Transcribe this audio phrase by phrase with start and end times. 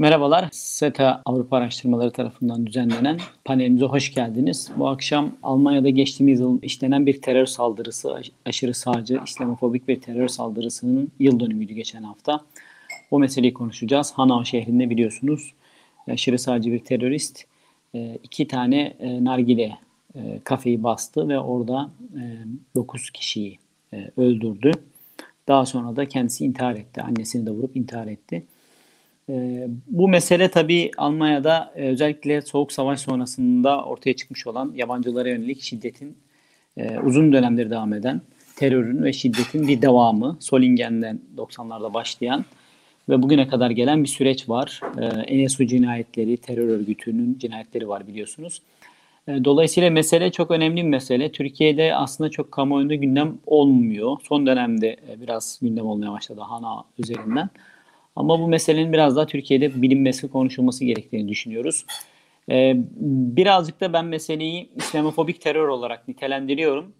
[0.00, 0.48] Merhabalar.
[0.52, 4.70] SETA Avrupa Araştırmaları tarafından düzenlenen panelimize hoş geldiniz.
[4.76, 11.12] Bu akşam Almanya'da geçtiğimiz yıl işlenen bir terör saldırısı, aşırı sağcı, İslamofobik bir terör saldırısının
[11.18, 12.40] yıl dönümüydü geçen hafta.
[13.10, 14.12] O meseleyi konuşacağız.
[14.12, 15.52] Hanau şehrinde biliyorsunuz
[16.08, 17.44] aşırı sağcı bir terörist
[17.94, 19.78] e, iki tane e, nargile
[20.14, 21.90] e, kafeyi bastı ve orada
[22.74, 23.58] 9 kişiyi
[24.16, 24.72] öldürdü.
[25.48, 27.02] Daha sonra da kendisi intihar etti.
[27.02, 28.46] Annesini de vurup intihar etti.
[29.30, 35.62] Ee, bu mesele tabii Almanya'da e, özellikle Soğuk Savaş sonrasında ortaya çıkmış olan yabancılara yönelik
[35.62, 36.16] şiddetin
[36.76, 38.20] e, uzun dönemdir devam eden
[38.56, 40.36] terörün ve şiddetin bir devamı.
[40.40, 42.44] Solingen'den 90'larda başlayan
[43.08, 44.80] ve bugüne kadar gelen bir süreç var.
[44.98, 48.62] E, Enesu cinayetleri, terör örgütünün cinayetleri var biliyorsunuz.
[49.28, 51.32] Dolayısıyla mesele çok önemli bir mesele.
[51.32, 54.16] Türkiye'de aslında çok kamuoyunda gündem olmuyor.
[54.22, 57.50] Son dönemde biraz gündem olmaya başladı HANA üzerinden.
[58.16, 61.84] Ama bu meselenin biraz daha Türkiye'de bilinmesi, konuşulması gerektiğini düşünüyoruz.
[62.50, 62.74] Ee,
[63.36, 66.92] birazcık da ben meseleyi İslamofobik terör olarak nitelendiriyorum.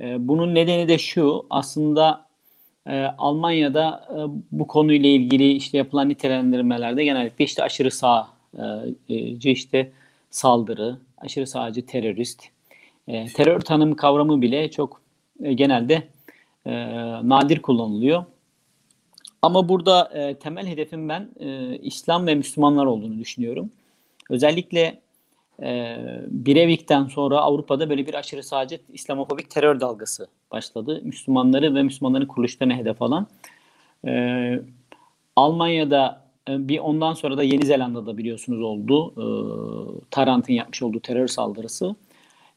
[0.00, 2.26] Ee, bunun nedeni de şu, aslında
[2.86, 4.16] e, Almanya'da e,
[4.52, 9.92] bu konuyla ilgili işte yapılan nitelendirmelerde genellikle işte aşırı sağcı işte
[10.30, 12.42] saldırı, aşırı sağcı terörist,
[13.08, 15.00] e, terör tanımı kavramı bile çok
[15.42, 16.02] e, genelde
[16.66, 16.72] e,
[17.22, 18.24] nadir kullanılıyor.
[19.42, 23.70] Ama burada e, temel hedefim ben e, İslam ve Müslümanlar olduğunu düşünüyorum.
[24.30, 25.00] Özellikle
[25.62, 25.96] e,
[26.28, 31.00] Brevik'ten sonra Avrupa'da böyle bir aşırı sağcı İslamofobik terör dalgası başladı.
[31.04, 33.26] Müslümanları ve Müslümanların kuruluşlarına hedef alan.
[34.06, 34.60] E,
[35.36, 39.12] Almanya'da e, bir ondan sonra da Yeni Zelanda'da biliyorsunuz oldu.
[39.16, 39.26] E,
[40.10, 41.96] Tarant'ın yapmış olduğu terör saldırısı.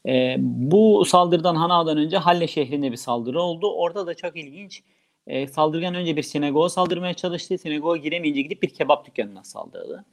[0.08, 3.72] E, bu saldırıdan Hanau'dan önce Halle şehrinde bir saldırı oldu.
[3.72, 4.82] Orada da çok ilginç
[5.30, 7.58] e, saldırgan önce bir sinagoga saldırmaya çalıştı.
[7.58, 10.04] Sinagoga giremeyince gidip bir kebap dükkanına saldırdı.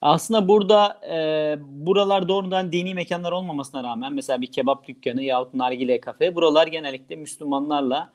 [0.00, 1.18] Aslında burada e,
[1.60, 7.16] buralar doğrudan dini mekanlar olmamasına rağmen mesela bir kebap dükkanı yahut nargile kafe buralar genellikle
[7.16, 8.12] Müslümanlarla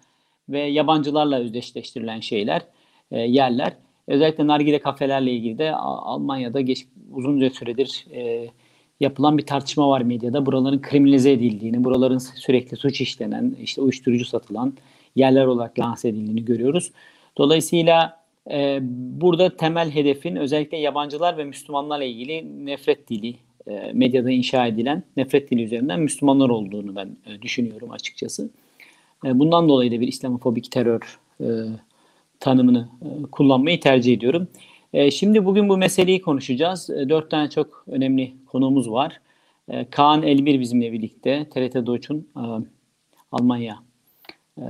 [0.50, 2.62] ve yabancılarla özdeşleştirilen şeyler,
[3.12, 3.74] e, yerler.
[4.08, 8.50] Özellikle nargile kafelerle ilgili de Almanya'da geç, uzunca süredir e,
[9.00, 10.46] yapılan bir tartışma var medyada.
[10.46, 14.74] Buraların kriminalize edildiğini, buraların sürekli suç işlenen, işte uyuşturucu satılan,
[15.20, 16.92] yerler olarak lanse edildiğini görüyoruz.
[17.38, 18.20] Dolayısıyla
[18.52, 18.80] e,
[19.22, 23.36] burada temel hedefin özellikle yabancılar ve Müslümanlarla ilgili nefret dili,
[23.68, 28.50] e, medyada inşa edilen nefret dili üzerinden Müslümanlar olduğunu ben e, düşünüyorum açıkçası.
[29.26, 31.48] E, bundan dolayı da bir İslamofobik terör e,
[32.40, 34.48] tanımını e, kullanmayı tercih ediyorum.
[34.94, 36.90] E, şimdi bugün bu meseleyi konuşacağız.
[36.90, 39.22] E, dört tane çok önemli konuğumuz var.
[39.70, 42.44] E, Kaan Elbir bizimle birlikte, TRT Deutsch'un e,
[43.32, 43.89] Almanya
[44.60, 44.66] e,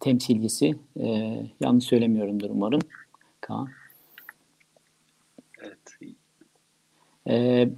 [0.00, 0.74] temsilcisi.
[1.00, 2.80] E, yanlış söylemiyorumdur umarım.
[3.40, 3.68] Kaan.
[5.62, 5.78] Evet.
[7.28, 7.68] E,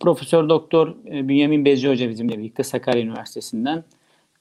[0.00, 3.84] Profesör Doktor e, Bünyamin Bezci Hoca bizimle birlikte Sakarya Üniversitesi'nden.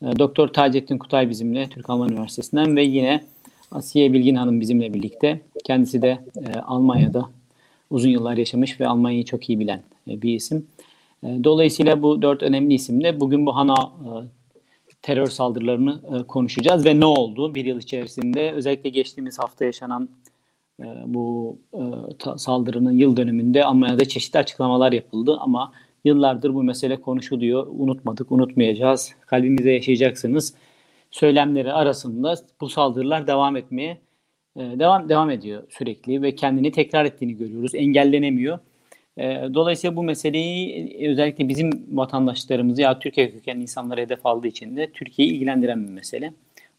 [0.02, 3.24] E, Doktor Taceddin Kutay bizimle Türk Alman Üniversitesi'nden ve yine
[3.72, 5.42] Asiye Bilgin Hanım bizimle birlikte.
[5.64, 7.30] Kendisi de e, Almanya'da
[7.90, 10.68] uzun yıllar yaşamış ve Almanya'yı çok iyi bilen e, bir isim.
[11.24, 14.10] E, dolayısıyla bu dört önemli isimle bugün bu HANA e,
[15.02, 20.10] terör saldırılarını e, konuşacağız ve ne oldu bir yıl içerisinde özellikle geçtiğimiz hafta yaşanan
[20.80, 21.82] e, bu e,
[22.20, 25.72] ta, saldırının yıl dönümünde Almanya'da çeşitli açıklamalar yapıldı ama
[26.06, 27.68] yıllardır bu mesele konuşuluyor.
[27.70, 29.16] Unutmadık, unutmayacağız.
[29.26, 30.54] Kalbimize yaşayacaksınız.
[31.12, 33.98] Söylemleri arasında bu saldırılar devam etmeye
[34.56, 37.76] e, devam devam ediyor sürekli ve kendini tekrar ettiğini görüyoruz.
[37.76, 38.60] Engellenemiyor.
[39.18, 44.78] Ee, dolayısıyla bu meseleyi e, özellikle bizim vatandaşlarımızı ya Türkiye kökenli insanlara hedef aldığı için
[44.78, 46.34] de Türkiye'yi ilgilendiren bir mesele.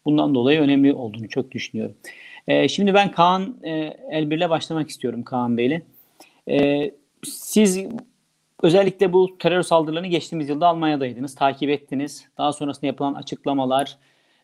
[0.05, 1.95] Bundan dolayı önemli olduğunu çok düşünüyorum.
[2.47, 3.71] Ee, şimdi ben Kaan e,
[4.11, 5.81] Elbir'le başlamak istiyorum Kaan Bey'le.
[6.49, 6.91] Ee,
[7.23, 7.79] siz
[8.63, 12.27] özellikle bu terör saldırılarını geçtiğimiz yılda Almanya'daydınız, takip ettiniz.
[12.37, 13.97] Daha sonrasında yapılan açıklamalar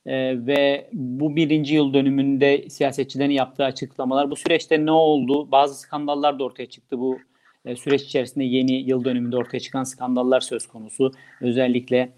[0.05, 5.51] e, ve bu birinci yıl dönümünde siyasetçilerin yaptığı açıklamalar, bu süreçte ne oldu?
[5.51, 7.19] Bazı skandallar da ortaya çıktı bu
[7.69, 11.11] e, süreç içerisinde yeni yıl dönümünde ortaya çıkan skandallar söz konusu.
[11.41, 12.09] Özellikle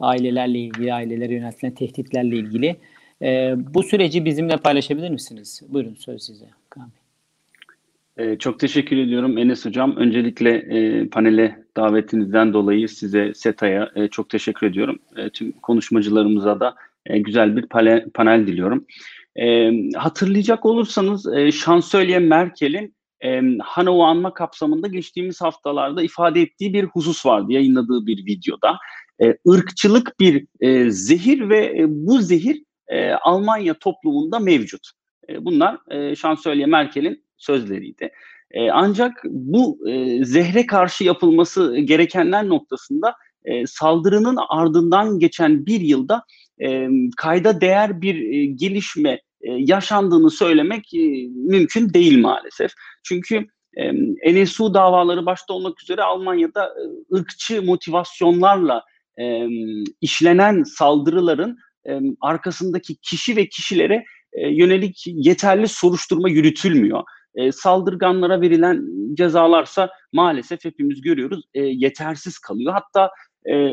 [0.00, 2.76] ailelerle ilgili, ailelere yöneltilen tehditlerle ilgili.
[3.22, 5.62] E, bu süreci bizimle paylaşabilir misiniz?
[5.68, 6.46] Buyurun söz size.
[8.16, 9.96] E, çok teşekkür ediyorum Enes Hocam.
[9.96, 14.98] Öncelikle e, panele davetinizden dolayı size SETA'ya e, çok teşekkür ediyorum.
[15.16, 16.74] E, tüm konuşmacılarımıza da
[17.06, 18.86] e, güzel bir panel, panel diliyorum.
[19.36, 22.94] E, hatırlayacak olursanız e, Şansölye Merkel'in
[23.24, 28.78] e, Hanau anma kapsamında geçtiğimiz haftalarda ifade ettiği bir husus vardı yayınladığı bir videoda.
[29.22, 34.90] E, ırkçılık bir e, zehir ve e, bu zehir e, Almanya toplumunda mevcut.
[35.28, 38.10] E, bunlar e, Şansölye Merkel'in sözleriydi.
[38.50, 46.24] E, ancak bu e, zehre karşı yapılması gerekenler noktasında e, saldırının ardından geçen bir yılda
[46.62, 52.70] e, kayda değer bir e, gelişme e, yaşandığını söylemek e, mümkün değil maalesef.
[53.04, 53.46] Çünkü
[53.76, 53.92] e,
[54.34, 56.74] NSU davaları başta olmak üzere Almanya'da
[57.14, 58.82] ırkçı motivasyonlarla
[60.00, 61.58] işlenen saldırıların
[62.20, 64.04] arkasındaki kişi ve kişilere
[64.50, 67.02] yönelik yeterli soruşturma yürütülmüyor.
[67.52, 68.84] Saldırganlara verilen
[69.14, 72.72] cezalarsa maalesef hepimiz görüyoruz yetersiz kalıyor.
[72.72, 73.10] Hatta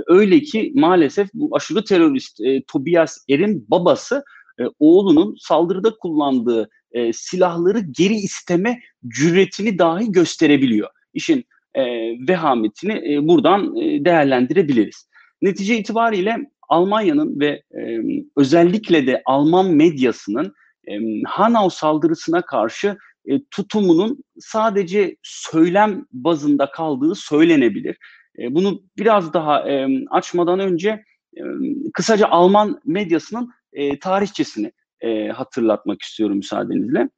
[0.08, 4.24] öyle ki maalesef bu aşırı terörist Tobias Er'in babası
[4.60, 10.90] e, oğlunun saldırıda kullandığı e, silahları geri isteme cüretini dahi gösterebiliyor.
[11.14, 11.84] İşin e,
[12.28, 15.10] vehametini e, buradan e, değerlendirebiliriz.
[15.42, 16.38] Netice itibariyle
[16.70, 18.00] Almanya'nın ve e,
[18.38, 20.54] özellikle de Alman medyasının
[20.88, 20.92] e,
[21.26, 27.98] Hanau saldırısına karşı e, tutumunun sadece söylem bazında kaldığı söylenebilir.
[28.40, 31.04] E, bunu biraz daha e, açmadan önce
[31.38, 31.42] e,
[31.94, 37.10] kısaca Alman medyasının e, tarihçesini e, hatırlatmak istiyorum müsaadenizle.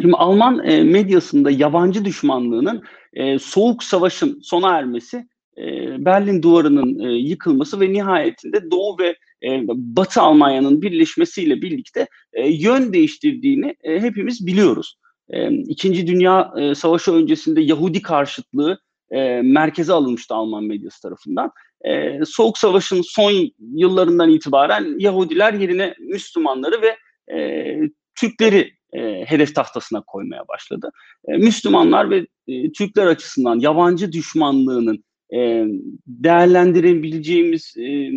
[0.00, 2.82] Şimdi Alman e, medyasında yabancı düşmanlığının
[3.12, 5.26] e, soğuk savaşın sona ermesi,
[5.58, 5.64] e,
[6.04, 12.92] Berlin Duvarı'nın e, yıkılması ve nihayetinde Doğu ve e, Batı Almanya'nın birleşmesiyle birlikte e, yön
[12.92, 14.98] değiştirdiğini e, hepimiz biliyoruz.
[15.28, 18.78] E, İkinci Dünya e, Savaşı öncesinde Yahudi karşıtlığı
[19.10, 21.50] e, merkeze alınmıştı Alman medyası tarafından.
[21.88, 23.32] E, Soğuk Savaş'ın son
[23.74, 26.96] yıllarından itibaren Yahudiler yerine Müslümanları ve
[27.36, 27.78] e,
[28.20, 30.90] Türkleri e, hedef tahtasına koymaya başladı.
[31.28, 35.04] E, Müslümanlar ve e, Türkler açısından yabancı düşmanlığının
[35.34, 35.64] e,
[36.06, 38.10] değerlendirebileceğimiz e,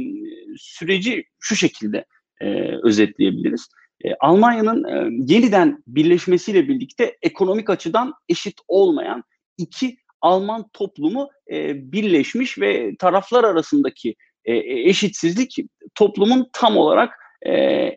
[0.57, 2.05] süreci şu şekilde
[2.41, 2.47] e,
[2.83, 3.67] özetleyebiliriz.
[4.05, 9.23] E, Almanya'nın e, yeniden birleşmesiyle birlikte ekonomik açıdan eşit olmayan
[9.57, 14.15] iki Alman toplumu e, birleşmiş ve taraflar arasındaki
[14.45, 14.55] e,
[14.89, 15.55] eşitsizlik
[15.95, 17.51] toplumun tam olarak e,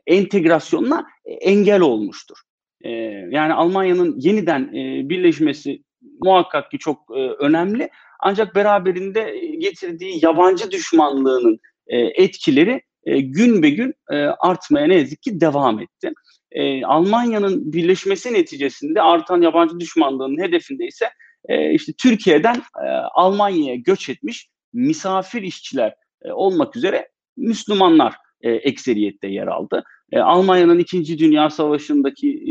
[0.06, 2.36] entegrasyonuna engel olmuştur.
[2.84, 2.90] E,
[3.30, 5.82] yani Almanya'nın yeniden e, birleşmesi
[6.22, 7.90] muhakkak ki çok e, önemli.
[8.20, 15.22] Ancak beraberinde getirdiği yabancı düşmanlığının e, etkileri e, gün be gün e, artmaya ne yazık
[15.22, 16.12] ki devam etti.
[16.52, 21.06] E, Almanya'nın birleşmesi neticesinde artan yabancı düşmanlığının hedefinde ise
[21.48, 29.28] e, işte Türkiye'den e, Almanya'ya göç etmiş misafir işçiler e, olmak üzere Müslümanlar e, ekseriyette
[29.28, 29.84] yer aldı.
[30.12, 32.42] E, Almanya'nın İkinci Dünya Savaşı'ndaki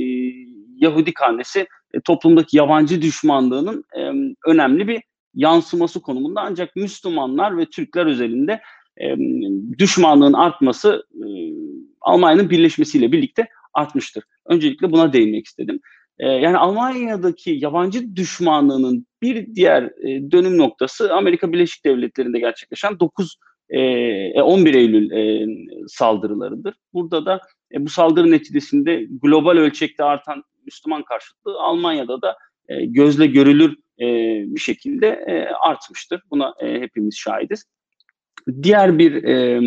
[0.78, 1.68] Yahudi karnesi
[2.06, 3.84] toplumdaki yabancı düşmanlığının
[4.48, 5.02] önemli bir
[5.34, 8.62] yansıması konumunda ancak Müslümanlar ve Türkler özelinde
[9.78, 11.04] düşmanlığın artması
[12.02, 14.24] Almanya'nın birleşmesiyle birlikte artmıştır.
[14.46, 15.80] Öncelikle buna değinmek istedim.
[16.20, 23.38] E, yani Almanya'daki yabancı düşmanlığının bir diğer e, dönüm noktası Amerika Birleşik Devletleri'nde gerçekleşen 9
[23.70, 25.48] e, 11 Eylül e,
[25.88, 26.76] saldırılarıdır.
[26.94, 27.42] Burada da
[27.74, 32.38] e, bu saldırı neticesinde global ölçekte artan Müslüman karşıtlığı Almanya'da da
[32.70, 34.06] e, gözle görülür e,
[34.56, 36.22] bir şekilde e, artmıştır.
[36.32, 37.66] Buna e, hepimiz şahidiz.
[38.64, 39.62] Diğer bir e,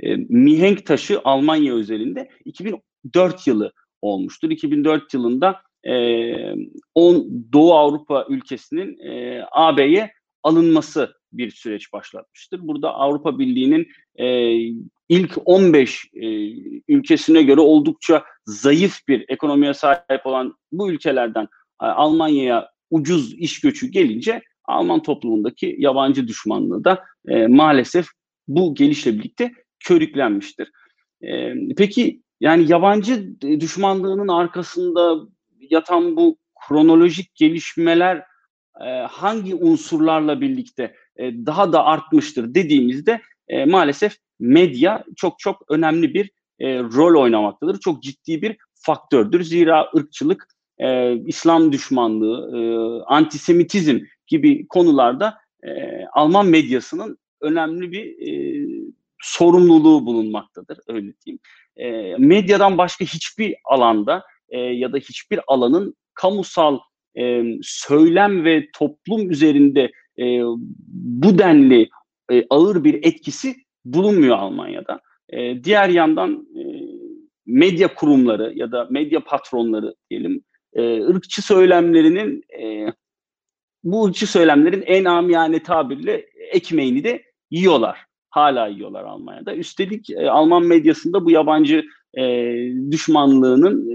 [0.00, 3.72] e, mihenk taşı Almanya özelinde 2004 yılı
[4.02, 4.50] olmuştur.
[4.50, 10.12] 2004 yılında e, 10 Doğu Avrupa ülkesinin e, AB'ye
[10.42, 12.60] alınması bir süreç başlatmıştır.
[12.62, 14.56] Burada Avrupa Birliği'nin e,
[15.08, 16.26] ilk 15 e,
[16.88, 21.48] ülkesine göre oldukça zayıf bir ekonomiye sahip olan bu ülkelerden
[21.78, 27.04] Almanya'ya ucuz iş göçü gelince Alman toplumundaki yabancı düşmanlığı da
[27.48, 28.06] maalesef
[28.48, 30.70] bu gelişle birlikte körüklenmiştir.
[31.76, 35.16] Peki yani yabancı düşmanlığının arkasında
[35.70, 36.38] yatan bu
[36.68, 38.16] kronolojik gelişmeler
[38.80, 46.14] e, hangi unsurlarla birlikte e, daha da artmıştır dediğimizde e, maalesef medya çok çok önemli
[46.14, 47.80] bir e, rol oynamaktadır.
[47.80, 49.42] Çok ciddi bir faktördür.
[49.42, 50.46] Zira ırkçılık,
[50.78, 52.60] e, İslam düşmanlığı, e,
[53.06, 55.70] antisemitizm gibi konularda e,
[56.12, 58.66] Alman medyasının önemli bir e,
[59.18, 61.40] sorumluluğu bulunmaktadır öyle diyeyim.
[61.76, 66.78] E, medyadan başka hiçbir alanda e, ya da hiçbir alanın kamusal
[67.18, 70.40] e, söylem ve toplum üzerinde e,
[70.92, 71.88] bu denli
[72.32, 73.54] e, ağır bir etkisi
[73.84, 75.00] bulunmuyor Almanya'da.
[75.28, 76.62] E, diğer yandan e,
[77.46, 80.44] medya kurumları ya da medya patronları diyelim
[80.74, 82.86] e, ırkçı söylemlerinin e,
[83.84, 87.98] bu ırkçı söylemlerin en amiyane tabirle ekmeğini de yiyorlar.
[88.30, 89.54] Hala yiyorlar Almanya'da.
[89.54, 91.84] Üstelik e, Alman medyasında bu yabancı
[92.18, 92.54] e,
[92.90, 93.91] düşmanlığının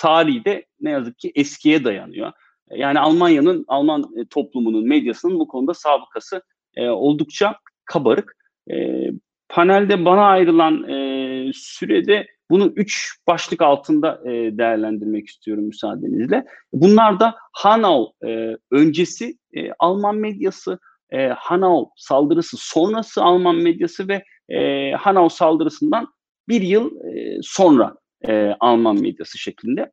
[0.00, 2.32] tarihi de ne yazık ki eskiye dayanıyor.
[2.70, 6.42] Yani Almanya'nın, Alman e, toplumunun, medyasının bu konuda sabıkası
[6.76, 8.36] e, oldukça kabarık.
[8.70, 9.06] E,
[9.48, 16.44] panelde bana ayrılan e, sürede bunu üç başlık altında e, değerlendirmek istiyorum müsaadenizle.
[16.72, 20.78] Bunlar da Hanau e, öncesi e, Alman medyası,
[21.10, 26.08] e, Hanau saldırısı sonrası Alman medyası ve e, Hanau saldırısından
[26.48, 29.92] bir yıl e, sonra e, Alman medyası şeklinde.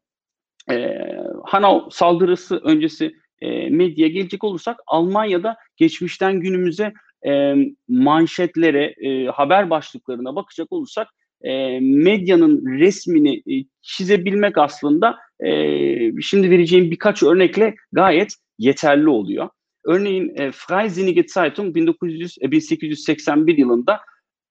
[0.72, 0.98] E,
[1.46, 6.93] Hanau saldırısı öncesi e, medyaya gelecek olursak Almanya'da geçmişten günümüze
[7.27, 7.55] e,
[7.88, 11.07] manşetlere, e, haber başlıklarına bakacak olursak
[11.41, 15.51] e, medyanın resmini e, çizebilmek aslında e,
[16.22, 19.50] şimdi vereceğim birkaç örnekle gayet yeterli oluyor.
[19.86, 24.00] Örneğin e, Freisinnige Zeitung 1900, e, 1881 yılında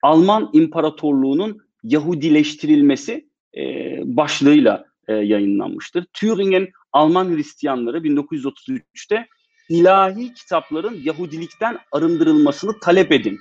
[0.03, 3.26] Alman İmparatorluğu'nun Yahudileştirilmesi
[3.57, 3.63] e,
[4.05, 6.05] başlığıyla e, yayınlanmıştır.
[6.13, 9.27] Thüringen Alman Hristiyanları 1933'te
[9.69, 13.39] ilahi kitapların Yahudilikten arındırılmasını talep edin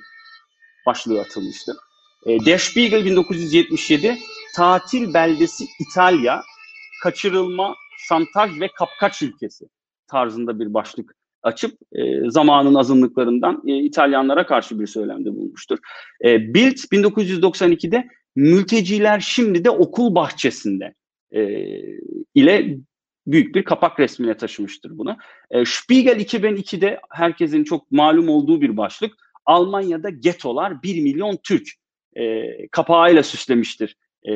[0.86, 1.76] başlığı atılmıştır.
[2.26, 4.18] E, Der Spiegel 1977
[4.56, 6.42] tatil beldesi İtalya
[7.02, 7.74] kaçırılma,
[8.08, 9.64] şantaj ve kapkaç ülkesi
[10.06, 15.78] tarzında bir başlık açıp e, zamanın azınlıklarından e, İtalyanlara karşı bir söylemde bulmuştur.
[16.24, 20.94] E, Bild 1992'de mülteciler şimdi de okul bahçesinde
[21.30, 21.42] e,
[22.34, 22.76] ile
[23.26, 25.16] büyük bir kapak resmine taşımıştır bunu.
[25.50, 29.14] E, Spiegel 2002'de herkesin çok malum olduğu bir başlık.
[29.46, 31.68] Almanya'da getolar 1 milyon Türk
[32.16, 33.96] e, kapağıyla süslemiştir
[34.28, 34.32] e,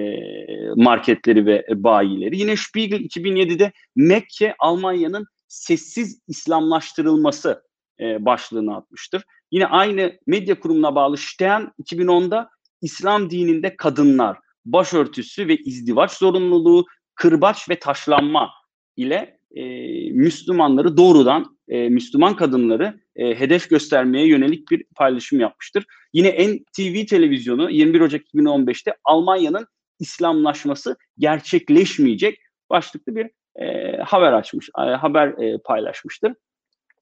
[0.76, 2.38] marketleri ve bayileri.
[2.38, 7.62] Yine Spiegel 2007'de Mekke Almanya'nın sessiz İslamlaştırılması
[8.00, 9.24] e, başlığını atmıştır.
[9.50, 17.68] Yine aynı medya kurumuna bağlı Stern 2010'da İslam dininde kadınlar, başörtüsü ve izdivaç zorunluluğu, kırbaç
[17.70, 18.50] ve taşlanma
[18.96, 19.62] ile e,
[20.10, 25.84] Müslümanları doğrudan e, Müslüman kadınları e, hedef göstermeye yönelik bir paylaşım yapmıştır.
[26.12, 29.66] Yine NTV televizyonu 21 Ocak 2015'te Almanya'nın
[29.98, 32.38] İslamlaşması gerçekleşmeyecek
[32.70, 36.32] başlıklı bir e, haber açmış, e, haber e, paylaşmıştır.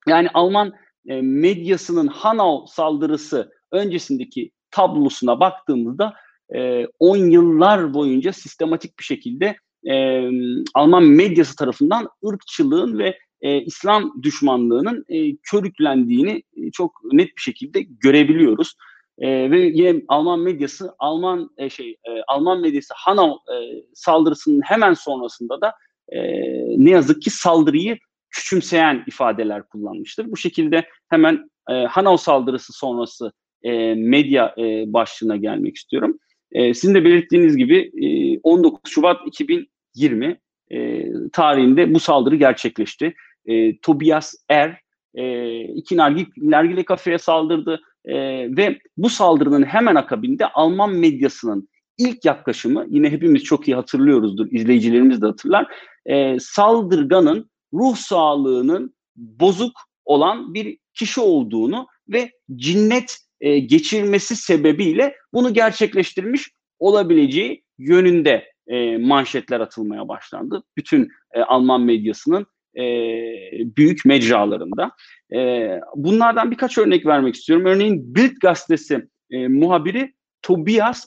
[0.09, 0.73] Yani Alman
[1.09, 6.15] e, medyasının Hanau saldırısı öncesindeki tablosuna baktığımızda
[6.99, 10.25] 10 e, yıllar boyunca sistematik bir şekilde e,
[10.75, 17.83] Alman medyası tarafından ırkçılığın ve e, İslam düşmanlığının e, körüklendiğini e, çok net bir şekilde
[17.83, 18.75] görebiliyoruz.
[19.19, 23.57] E, ve yine Alman medyası Alman e, şey e, Alman medyası Hanau e,
[23.95, 25.73] saldırısının hemen sonrasında da
[26.09, 26.21] e,
[26.85, 27.99] ne yazık ki saldırıyı
[28.31, 30.31] küçümseyen ifadeler kullanmıştır.
[30.31, 33.33] Bu şekilde hemen e, Hanau saldırısı sonrası
[33.63, 36.19] e, medya e, başlığına gelmek istiyorum.
[36.53, 40.39] E, sizin de belirttiğiniz gibi e, 19 Şubat 2020
[40.71, 43.15] e, tarihinde bu saldırı gerçekleşti.
[43.47, 44.81] E, Tobias Er
[45.15, 48.17] e, iki nargile, kafeye saldırdı e,
[48.57, 55.23] ve bu saldırının hemen akabinde Alman medyasının ilk yaklaşımı yine hepimiz çok iyi hatırlıyoruzdur, izleyicilerimiz
[55.23, 55.67] de hatırlar.
[56.07, 59.73] E, saldırganın ruh sağlığının bozuk
[60.05, 69.61] olan bir kişi olduğunu ve cinnet e, geçirmesi sebebiyle bunu gerçekleştirmiş olabileceği yönünde e, manşetler
[69.61, 70.63] atılmaya başlandı.
[70.77, 72.83] Bütün e, Alman medyasının e,
[73.77, 74.91] büyük mecralarında.
[75.35, 77.67] E, bunlardan birkaç örnek vermek istiyorum.
[77.67, 81.07] Örneğin Bild gazetesi e, muhabiri Tobias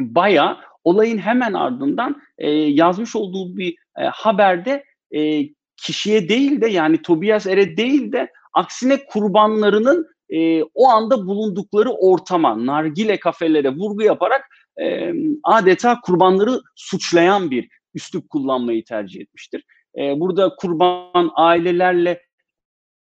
[0.00, 7.02] Baya olayın hemen ardından e, yazmış olduğu bir e, haberde e, kişiye değil de yani
[7.02, 14.44] Tobias Er'e değil de aksine kurbanlarının e, o anda bulundukları ortama, nargile kafelere vurgu yaparak
[14.82, 15.12] e,
[15.44, 19.64] adeta kurbanları suçlayan bir üslup kullanmayı tercih etmiştir.
[19.98, 22.22] E, burada kurban ailelerle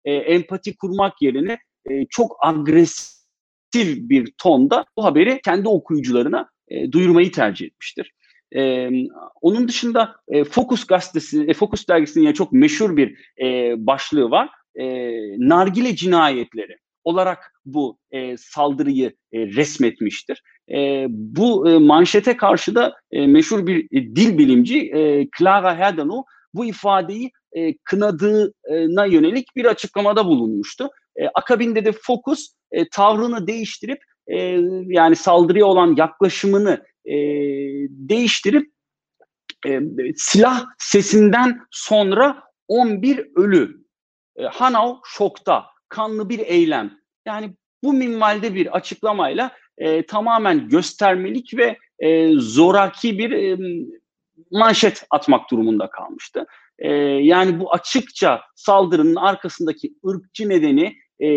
[0.04, 1.58] e, empati kurmak yerine
[1.90, 3.18] e, çok agresif
[3.84, 8.12] bir tonda bu haberi kendi okuyucularına e, duyurmayı tercih etmiştir.
[8.56, 8.90] Ee,
[9.40, 14.48] onun dışında e, Focus gazetesi, e, Focus dergisinin yani çok meşhur bir e, başlığı var.
[14.74, 14.84] E,
[15.38, 20.42] nargile cinayetleri olarak bu e, saldırıyı e, resmetmiştir.
[20.72, 26.24] E, bu e, manşete karşı da e, meşhur bir e, dil bilimci e, Clara Herdano
[26.54, 30.90] bu ifadeyi e, kınadığına yönelik bir açıklamada bulunmuştu.
[31.16, 34.36] E, akabinde de Focus e, tavrını değiştirip e,
[34.86, 37.14] yani saldırıya olan yaklaşımını e,
[37.88, 38.72] değiştirip
[39.66, 39.80] e,
[40.16, 43.84] silah sesinden sonra 11 ölü.
[44.36, 46.97] E, Hanau şokta, kanlı bir eylem.
[47.28, 53.58] Yani bu minvalde bir açıklamayla e, tamamen göstermelik ve e, zoraki bir e,
[54.50, 56.46] manşet atmak durumunda kalmıştı.
[56.78, 56.92] e,
[57.32, 61.28] yani bu açıkça saldırının arkasındaki ırkçı nedeni e,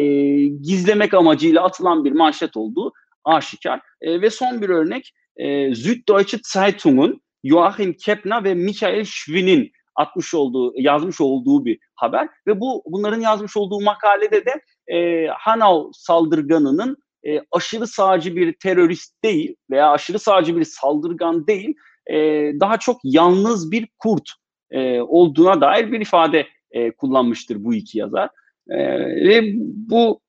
[0.45, 2.91] gizlemek amacıyla atılan bir manşet olduğu
[3.23, 3.79] aşikar.
[4.01, 10.73] E, ve son bir örnek e, Süddeutsche Zeitung'un Joachim Kepner ve Michael Schwinn'in atmış olduğu,
[10.75, 16.97] yazmış olduğu bir haber ve bu bunların yazmış olduğu makalede de e, Hanau saldırganının
[17.27, 21.75] e, aşırı sağcı bir terörist değil veya aşırı sağcı bir saldırgan değil,
[22.07, 22.17] e,
[22.59, 24.29] daha çok yalnız bir kurt
[24.71, 28.29] e, olduğuna dair bir ifade e, kullanmıştır bu iki yazar.
[28.69, 29.53] E, ve
[29.89, 30.21] bu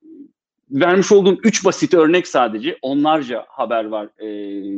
[0.70, 4.26] vermiş olduğum üç basit örnek sadece onlarca haber var e,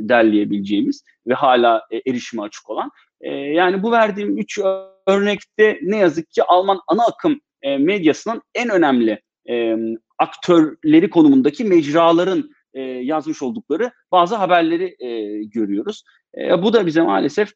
[0.09, 2.91] derleyebileceğimiz ve hala e, erişime açık olan.
[3.21, 4.59] E, yani bu verdiğim üç
[5.07, 9.77] örnekte ne yazık ki Alman ana akım e, medyasının en önemli e,
[10.19, 16.05] aktörleri konumundaki mecraların e, yazmış oldukları bazı haberleri e, görüyoruz.
[16.39, 17.53] E, bu da bize maalesef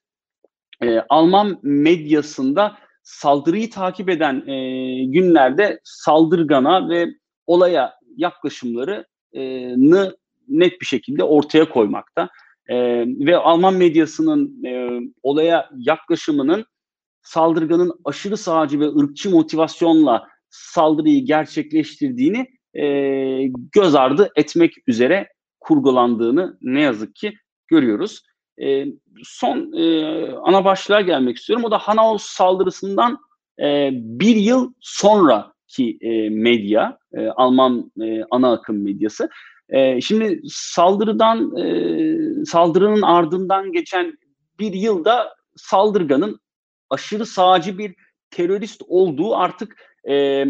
[0.83, 4.55] e, Alman medyasında saldırıyı takip eden e,
[5.05, 7.07] günlerde saldırgana ve
[7.47, 10.17] olaya yaklaşımlarını
[10.49, 12.29] net bir şekilde ortaya koymakta.
[12.69, 12.77] E,
[13.07, 16.65] ve Alman medyasının e, olaya yaklaşımının
[17.23, 22.85] saldırganın aşırı sağcı ve ırkçı motivasyonla saldırıyı gerçekleştirdiğini e,
[23.73, 25.29] göz ardı etmek üzere
[25.61, 27.35] kurgulandığını ne yazık ki
[27.69, 28.23] görüyoruz.
[28.63, 28.85] E,
[29.23, 31.65] son e, ana başlığa gelmek istiyorum.
[31.65, 33.19] O da Hanaus saldırısından
[33.61, 39.29] e, bir yıl sonraki e, medya, e, Alman e, ana akım medyası.
[39.69, 44.19] E, şimdi saldırıdan, e, saldırının ardından geçen
[44.61, 46.41] bir yılda saldırganın
[46.91, 47.95] aşırı sağcı bir
[48.31, 50.45] terörist olduğu artık e,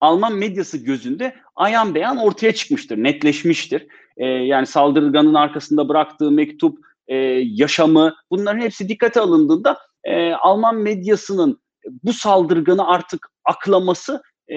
[0.00, 3.86] Alman medyası gözünde ayan beyan ortaya çıkmıştır, netleşmiştir.
[4.16, 11.60] E, yani saldırganın arkasında bıraktığı mektup, e, yaşamı bunların hepsi dikkate alındığında e, Alman medyasının
[12.02, 14.56] bu saldırganı artık aklaması e,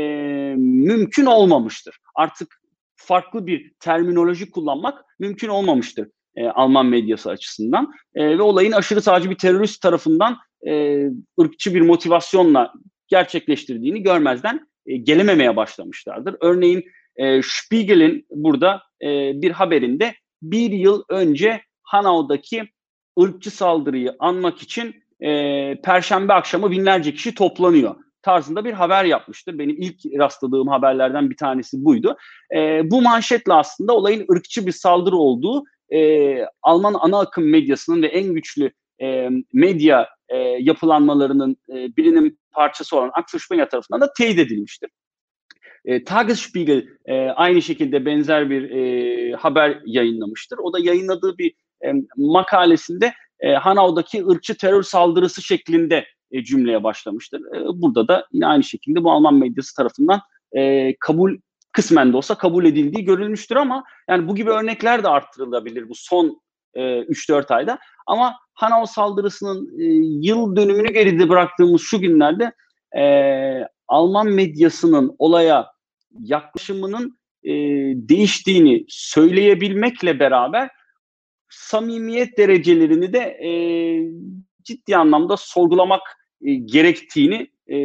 [0.57, 1.99] mümkün olmamıştır.
[2.15, 2.61] Artık
[2.95, 6.07] farklı bir terminoloji kullanmak mümkün olmamıştır
[6.37, 11.03] e, Alman medyası açısından e, ve olayın aşırı sağcı bir terörist tarafından e,
[11.41, 12.73] ırkçı bir motivasyonla
[13.07, 16.35] gerçekleştirdiğini görmezden e, gelememeye başlamışlardır.
[16.41, 16.83] Örneğin
[17.15, 22.63] e, Spiegel'in burada e, bir haberinde bir yıl önce Hanau'daki
[23.19, 25.29] ırkçı saldırıyı anmak için e,
[25.81, 29.59] Perşembe akşamı binlerce kişi toplanıyor tarzında bir haber yapmıştır.
[29.59, 32.17] Benim ilk rastladığım haberlerden bir tanesi buydu.
[32.55, 35.99] E, bu manşetle aslında olayın ırkçı bir saldırı olduğu e,
[36.61, 43.11] Alman ana akım medyasının ve en güçlü e, medya e, yapılanmalarının e, birinin parçası olan
[43.27, 44.89] Springer tarafından da teyit edilmiştir.
[45.85, 50.57] E, Tagesspiegel e, aynı şekilde benzer bir e, haber yayınlamıştır.
[50.57, 51.53] O da yayınladığı bir
[51.85, 57.41] e, makalesinde e, Hanaud'daki ırkçı terör saldırısı şeklinde e, cümleye başlamıştır.
[57.41, 60.21] E, burada da yine aynı şekilde bu Alman medyası tarafından
[60.55, 61.37] e, kabul
[61.71, 66.41] kısmen de olsa kabul edildiği görülmüştür ama yani bu gibi örnekler de arttırılabilir bu son
[66.73, 67.79] e, 3-4 ayda.
[68.07, 69.83] Ama Hanau saldırısının e,
[70.27, 72.51] yıl dönümünü geride bıraktığımız şu günlerde
[72.97, 73.03] e,
[73.87, 75.67] Alman medyasının olaya
[76.19, 77.51] yaklaşımının e,
[78.09, 80.69] değiştiğini söyleyebilmekle beraber
[81.49, 83.51] samimiyet derecelerini de e,
[84.63, 86.01] ciddi anlamda sorgulamak
[86.41, 87.77] e, gerektiğini e,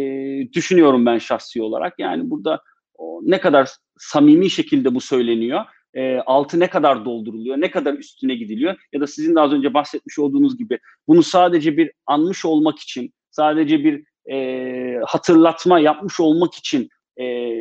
[0.53, 1.99] düşünüyorum ben şahsi olarak.
[1.99, 2.63] Yani burada
[2.95, 8.35] o, ne kadar samimi şekilde bu söyleniyor, e, altı ne kadar dolduruluyor, ne kadar üstüne
[8.35, 10.79] gidiliyor ya da sizin de az önce bahsetmiş olduğunuz gibi
[11.09, 16.89] bunu sadece bir anmış olmak için, sadece bir e, hatırlatma yapmış olmak için
[17.21, 17.57] e,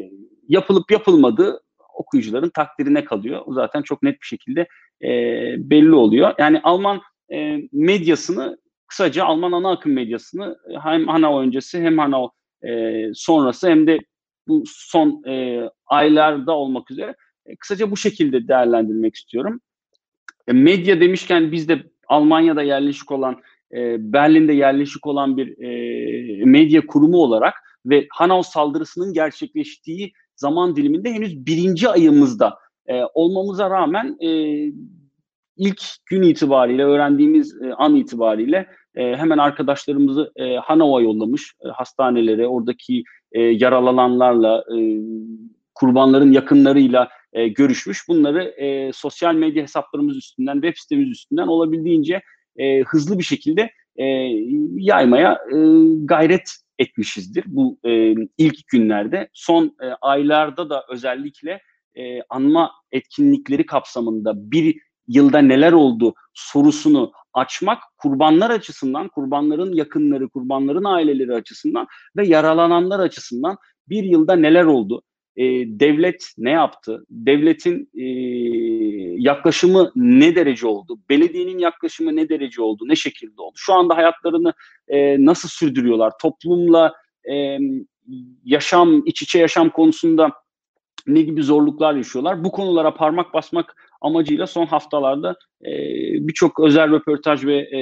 [0.47, 1.61] yapılıp yapılmadığı
[1.95, 3.41] okuyucuların takdirine kalıyor.
[3.45, 4.67] O zaten çok net bir şekilde
[5.03, 5.09] e,
[5.57, 6.33] belli oluyor.
[6.39, 7.01] Yani Alman
[7.33, 12.31] e, medyasını kısaca Alman ana akım medyasını hem Hanau öncesi hem Hanau
[12.63, 13.99] e, sonrası hem de
[14.47, 17.15] bu son e, aylarda olmak üzere
[17.45, 19.61] e, kısaca bu şekilde değerlendirmek istiyorum.
[20.47, 23.41] E, medya demişken biz de Almanya'da yerleşik olan,
[23.73, 25.57] e, Berlin'de yerleşik olan bir
[26.45, 27.53] medya kurumu olarak
[27.85, 34.17] ve Hanau saldırısının gerçekleştiği zaman diliminde henüz birinci ayımızda e, olmamıza rağmen
[35.57, 44.63] ilk gün itibariyle öğrendiğimiz an itibariyle hemen arkadaşlarımızı e, Hanau'a yollamış hastanelere, oradaki e, yaralananlarla,
[44.77, 44.99] e,
[45.75, 48.07] kurbanların yakınlarıyla e, görüşmüş.
[48.07, 52.21] Bunları e, sosyal medya hesaplarımız üstünden, web sitemiz üstünden olabildiğince
[52.57, 54.05] e, hızlı bir şekilde e,
[54.75, 55.57] yaymaya e,
[56.05, 59.29] gayret etmişizdir bu e, ilk günlerde.
[59.33, 61.61] Son e, aylarda da özellikle
[61.95, 64.75] e, anma etkinlikleri kapsamında bir
[65.07, 73.57] yılda neler oldu sorusunu açmak kurbanlar açısından, kurbanların yakınları, kurbanların aileleri açısından ve yaralananlar açısından
[73.89, 75.03] bir yılda neler oldu?
[75.35, 75.43] E,
[75.79, 77.05] devlet ne yaptı?
[77.09, 78.05] Devletin e,
[79.21, 80.99] yaklaşımı ne derece oldu?
[81.09, 82.83] Belediyenin yaklaşımı ne derece oldu?
[82.87, 83.53] Ne şekilde oldu?
[83.55, 84.53] Şu anda hayatlarını
[84.87, 86.13] e, nasıl sürdürüyorlar?
[86.21, 86.93] Toplumla
[87.31, 87.57] e,
[88.45, 90.31] yaşam, iç içe yaşam konusunda
[91.07, 92.43] ne gibi zorluklar yaşıyorlar?
[92.43, 95.71] Bu konulara parmak basmak amacıyla son haftalarda e,
[96.27, 97.81] birçok özel röportaj ve e,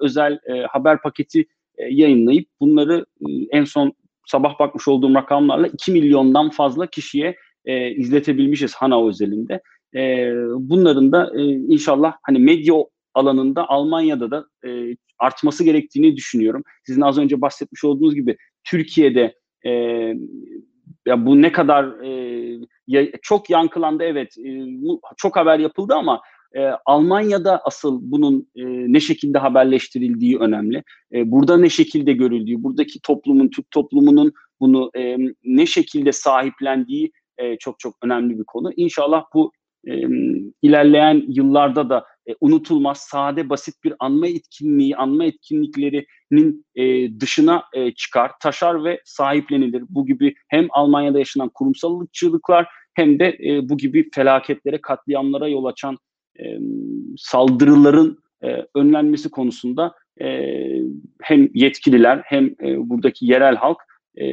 [0.00, 1.46] özel e, haber paketi
[1.76, 3.06] e, yayınlayıp bunları
[3.50, 3.92] en son
[4.30, 9.60] sabah bakmış olduğum rakamlarla 2 milyondan fazla kişiye e, izletebilmişiz Hana özelinde.
[9.94, 12.74] E, bunların da e, inşallah hani medya
[13.14, 16.62] alanında Almanya'da da e, artması gerektiğini düşünüyorum.
[16.86, 19.34] Sizin az önce bahsetmiş olduğunuz gibi Türkiye'de
[19.66, 19.70] e,
[21.06, 22.10] ya bu ne kadar e,
[22.86, 24.66] ya, çok yankılandı evet e,
[25.16, 26.20] çok haber yapıldı ama
[26.56, 30.82] e, Almanya'da asıl bunun e, ne şekilde haberleştirildiği önemli.
[31.12, 37.58] E, burada ne şekilde görüldüğü, buradaki toplumun, Türk toplumunun bunu e, ne şekilde sahiplendiği e,
[37.58, 38.72] çok çok önemli bir konu.
[38.76, 39.52] İnşallah bu
[39.88, 40.02] e,
[40.62, 47.94] ilerleyen yıllarda da e, unutulmaz, sade, basit bir anma etkinliği, anma etkinliklerinin e, dışına e,
[47.94, 49.84] çıkar, taşar ve sahiplenilir.
[49.88, 55.98] Bu gibi hem Almanya'da yaşanan kurumsallıkçılıklar hem de e, bu gibi felaketlere, katliamlara yol açan
[56.38, 56.58] e,
[57.16, 60.54] saldırıların e, önlenmesi konusunda e,
[61.22, 63.78] hem yetkililer hem e, buradaki yerel halk
[64.20, 64.24] e,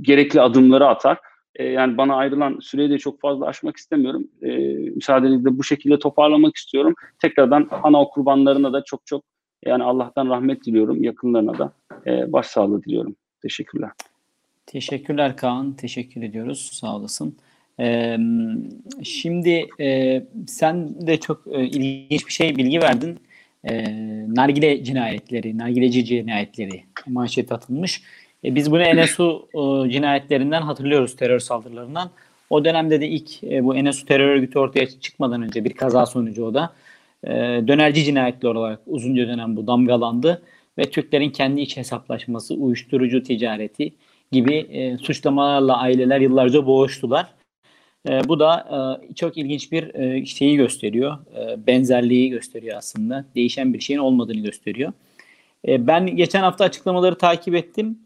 [0.00, 1.18] gerekli adımları atar.
[1.54, 4.28] E, yani bana ayrılan süreyi de çok fazla aşmak istemiyorum.
[4.42, 4.48] E,
[4.94, 6.94] müsaadenizle bu şekilde toparlamak istiyorum.
[7.22, 9.24] Tekrardan ana kurbanlarına da çok çok
[9.64, 11.04] yani Allah'tan rahmet diliyorum.
[11.04, 11.72] Yakınlarına da
[12.06, 13.16] e, başsağlığı diliyorum.
[13.42, 13.90] Teşekkürler.
[14.66, 15.72] Teşekkürler Kaan.
[15.72, 16.70] Teşekkür ediyoruz.
[16.72, 17.36] Sağ olasın.
[17.80, 18.16] Ee,
[19.04, 23.18] şimdi e, sen de çok e, ilginç bir şey bilgi verdin.
[23.64, 23.84] E,
[24.34, 28.02] nargile cinayetleri, nargileci cinayetleri manşet atılmış.
[28.44, 32.10] E, biz bunu NSU e, cinayetlerinden hatırlıyoruz terör saldırılarından.
[32.50, 36.44] O dönemde de ilk e, bu NSU terör örgütü ortaya çıkmadan önce bir kaza sonucu
[36.44, 36.72] o da
[37.24, 37.30] e,
[37.68, 40.42] dönerci cinayetler olarak uzunca dönem bu damgalandı
[40.78, 43.92] ve Türklerin kendi iç hesaplaşması, uyuşturucu ticareti
[44.32, 47.26] gibi e, suçlamalarla aileler yıllarca boğuştular.
[48.08, 48.68] E, bu da
[49.10, 51.18] e, çok ilginç bir e, şeyi gösteriyor.
[51.36, 53.24] E, benzerliği gösteriyor aslında.
[53.34, 54.92] Değişen bir şeyin olmadığını gösteriyor.
[55.66, 57.98] Ben geçen hafta açıklamaları takip ettim.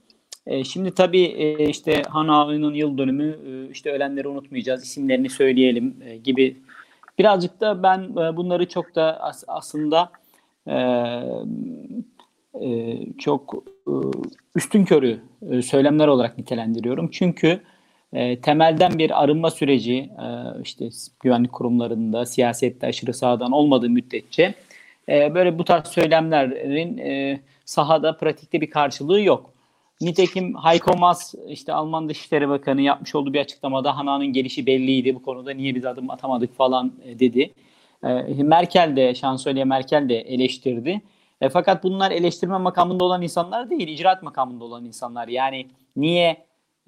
[0.64, 1.24] Şimdi tabii
[1.68, 3.38] işte Han Ağa'nın yıl dönümü,
[3.72, 6.56] işte ölenleri unutmayacağız, isimlerini söyleyelim gibi.
[7.18, 10.10] Birazcık da ben bunları çok da as- aslında
[13.18, 13.92] çok e,
[14.56, 17.08] üstün körü e, söylemler olarak nitelendiriyorum.
[17.12, 17.60] Çünkü
[18.12, 20.88] e, temelden bir arınma süreci e, işte
[21.20, 24.54] güvenlik kurumlarında, siyasette aşırı sağdan olmadığı müddetçe
[25.08, 29.50] e, böyle bu tarz söylemlerin e, sahada, pratikte bir karşılığı yok.
[30.00, 35.22] Nitekim Heiko Maas işte Alman Dışişleri Bakanı yapmış olduğu bir açıklamada Hana'nın gelişi belliydi bu
[35.22, 37.52] konuda niye biz adım atamadık falan e, dedi.
[38.04, 41.00] E, Merkel de, şansölye Merkel de eleştirdi.
[41.40, 45.28] E, fakat bunlar eleştirme makamında olan insanlar değil, icraat makamında olan insanlar.
[45.28, 46.36] Yani niye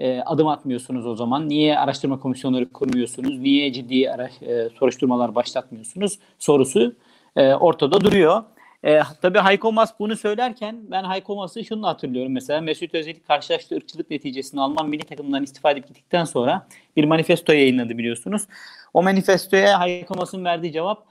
[0.03, 1.49] e, adım atmıyorsunuz o zaman?
[1.49, 3.39] Niye araştırma komisyonları kurmuyorsunuz?
[3.39, 6.19] Niye ciddi araş, e, soruşturmalar başlatmıyorsunuz?
[6.39, 6.95] Sorusu
[7.37, 8.43] e, ortada duruyor.
[8.85, 13.77] E, tabii Hayko Mas bunu söylerken ben Hayko Mas'ı şunu hatırlıyorum mesela Mesut Özil karşılaştığı
[13.77, 18.43] ırkçılık neticesinde Alman milli takımından istifa edip gittikten sonra bir manifesto yayınladı biliyorsunuz.
[18.95, 21.05] O manifestoya Hayko Mas'ın verdiği cevap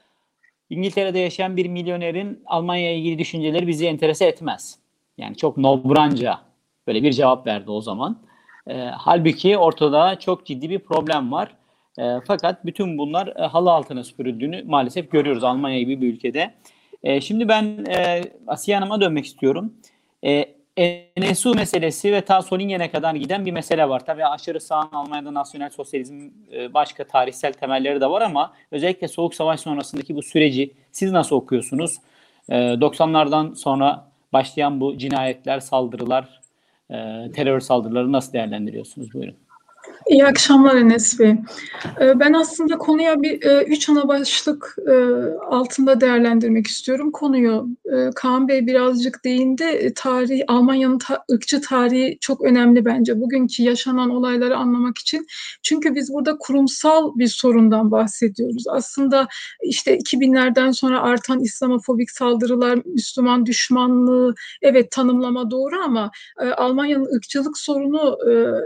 [0.70, 4.80] İngiltere'de yaşayan bir milyonerin Almanya'ya ilgili düşünceleri bizi enterese etmez.
[5.18, 6.40] Yani çok nobranca
[6.88, 8.31] böyle bir cevap verdi o zaman.
[8.72, 11.52] E, halbuki ortada çok ciddi bir problem var.
[12.00, 16.54] E, fakat bütün bunlar e, halı altına süpürüldüğünü maalesef görüyoruz Almanya gibi bir ülkede.
[17.04, 19.74] E, şimdi ben e, Asiye Hanım'a dönmek istiyorum.
[20.26, 20.46] E,
[21.18, 24.06] NSU meselesi ve ta Solingen'e kadar giden bir mesele var.
[24.06, 29.36] Tabii aşırı sağın Almanya'da nasyonel sosyalizm e, başka tarihsel temelleri de var ama özellikle Soğuk
[29.36, 31.98] Savaş sonrasındaki bu süreci siz nasıl okuyorsunuz?
[32.50, 36.41] E, 90'lardan sonra başlayan bu cinayetler, saldırılar,
[37.36, 39.14] terör saldırıları nasıl değerlendiriyorsunuz?
[39.14, 39.36] Buyurun.
[40.10, 41.36] İyi akşamlar Enes Bey.
[42.02, 44.94] Ee, ben aslında konuya bir e, üç ana başlık e,
[45.50, 47.12] altında değerlendirmek istiyorum.
[47.12, 49.94] Konuyu e, Kaan Bey birazcık değindi.
[49.96, 55.28] Tarih, Almanya'nın ta, ırkçı tarihi çok önemli bence bugünkü yaşanan olayları anlamak için.
[55.64, 58.64] Çünkü biz burada kurumsal bir sorundan bahsediyoruz.
[58.68, 59.28] Aslında
[59.64, 66.12] işte 2000'lerden sonra artan İslamofobik saldırılar, Müslüman düşmanlığı, evet tanımlama doğru ama
[66.58, 68.18] Almanya'nın ırkçılık sorunu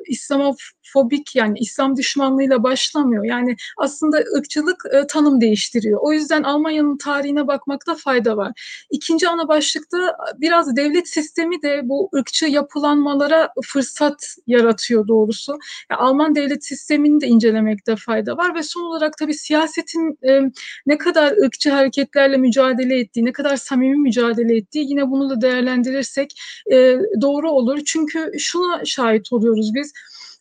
[0.08, 3.24] İslamofobik yani İslam düşmanlığıyla başlamıyor.
[3.24, 6.00] Yani aslında ırkçılık e, tanım değiştiriyor.
[6.02, 8.86] O yüzden Almanya'nın tarihine bakmakta fayda var.
[8.92, 15.52] İkinci ana başlıkta biraz devlet sistemi de bu ırkçı yapılanmalara fırsat yaratıyor doğrusu.
[15.92, 20.42] Yani Alman devlet sistemini de incelemekte fayda var ve son olarak tabii siyasetin e,
[20.86, 26.40] ne kadar ırkçı hareketlerle mücadele ettiği, ne kadar samimi mücadele ettiği yine bunu da değerlendirirsek
[26.72, 27.80] e, doğru olur.
[27.86, 29.94] Çünkü şuna şahit oluyoruz biz.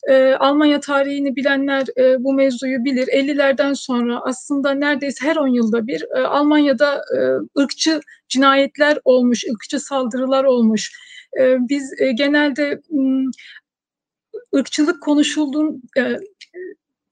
[0.08, 3.06] E, Almanya tarihini bilenler e, bu mevzuyu bilir.
[3.06, 7.18] 50'lerden sonra aslında neredeyse her 10 yılda bir e, Almanya'da e,
[7.60, 10.92] ırkçı cinayetler olmuş, ırkçı saldırılar olmuş.
[11.40, 12.80] E, biz e, genelde
[14.56, 16.18] ırkçılık konuşulduğun e,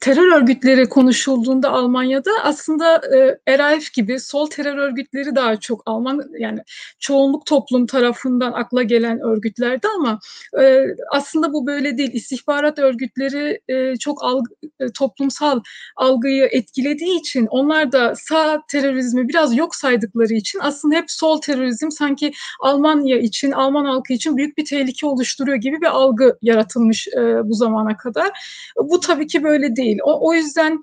[0.03, 3.01] terör örgütleri konuşulduğunda Almanya'da aslında
[3.47, 6.61] e, RAF gibi sol terör örgütleri daha çok Alman yani
[6.99, 10.19] çoğunluk toplum tarafından akla gelen örgütlerdi ama
[10.61, 12.11] e, aslında bu böyle değil.
[12.13, 15.61] İstihbarat örgütleri e, çok algı, e, toplumsal
[15.97, 21.91] algıyı etkilediği için onlar da sağ terörizmi biraz yok saydıkları için aslında hep sol terörizm
[21.91, 27.49] sanki Almanya için, Alman halkı için büyük bir tehlike oluşturuyor gibi bir algı yaratılmış e,
[27.49, 28.31] bu zamana kadar.
[28.77, 30.03] Bu tabii ki böyle değil değil.
[30.05, 30.81] O, o yüzden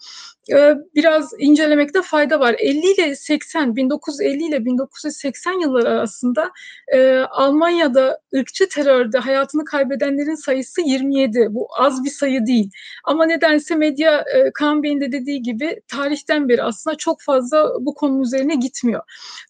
[0.95, 2.55] biraz incelemekte fayda var.
[2.59, 6.51] 50 ile 80, 1950 ile 1980 yılları arasında
[6.93, 11.47] e, Almanya'da ırkçı terörde hayatını kaybedenlerin sayısı 27.
[11.49, 12.71] Bu az bir sayı değil.
[13.03, 17.93] Ama nedense medya e, Kaan Bey'in de dediği gibi tarihten beri aslında çok fazla bu
[17.93, 19.01] konu üzerine gitmiyor.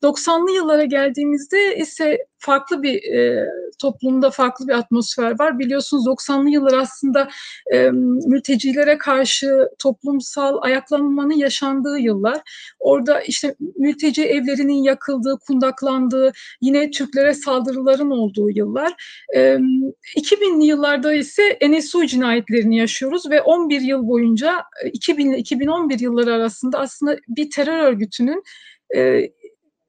[0.04, 3.46] 90'lı yıllara geldiğimizde ise farklı bir e,
[3.82, 5.60] toplumda farklı bir atmosfer var.
[5.60, 7.30] Biliyorsunuz 90'lı yıllar aslında
[7.74, 7.90] e,
[8.28, 10.58] mültecilere karşı toplumsal
[10.91, 12.41] ayaklanmanın yaşandığı yıllar.
[12.80, 18.93] Orada işte mülteci evlerinin yakıldığı, kundaklandığı, yine Türklere saldırıların olduğu yıllar.
[19.36, 19.39] E,
[20.17, 26.80] 2000'li yıllarda ise NSU cinayetlerini yaşıyoruz ve 11 yıl boyunca 2000 ile 2011 yılları arasında
[26.80, 28.43] aslında bir terör örgütünün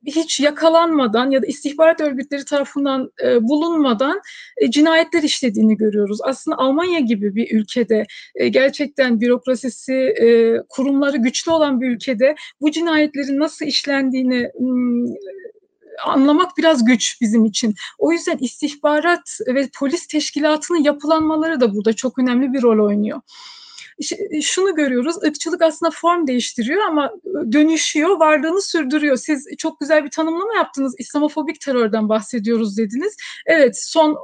[0.07, 4.21] hiç yakalanmadan ya da istihbarat örgütleri tarafından e, bulunmadan
[4.57, 6.19] e, cinayetler işlediğini görüyoruz.
[6.23, 12.71] Aslında Almanya gibi bir ülkede e, gerçekten bürokrasisi, e, kurumları güçlü olan bir ülkede bu
[12.71, 14.51] cinayetlerin nasıl işlendiğini
[16.05, 17.75] anlamak biraz güç bizim için.
[17.99, 23.21] O yüzden istihbarat ve polis teşkilatının yapılanmaları da burada çok önemli bir rol oynuyor
[24.43, 25.17] şunu görüyoruz.
[25.25, 27.13] ırkçılık aslında form değiştiriyor ama
[27.53, 29.17] dönüşüyor, varlığını sürdürüyor.
[29.17, 30.95] Siz çok güzel bir tanımlama yaptınız.
[30.99, 33.17] İslamofobik terörden bahsediyoruz dediniz.
[33.47, 34.19] Evet, son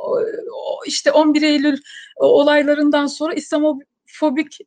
[0.87, 1.79] işte 11 Eylül
[2.17, 3.96] olaylarından sonra İslamofobik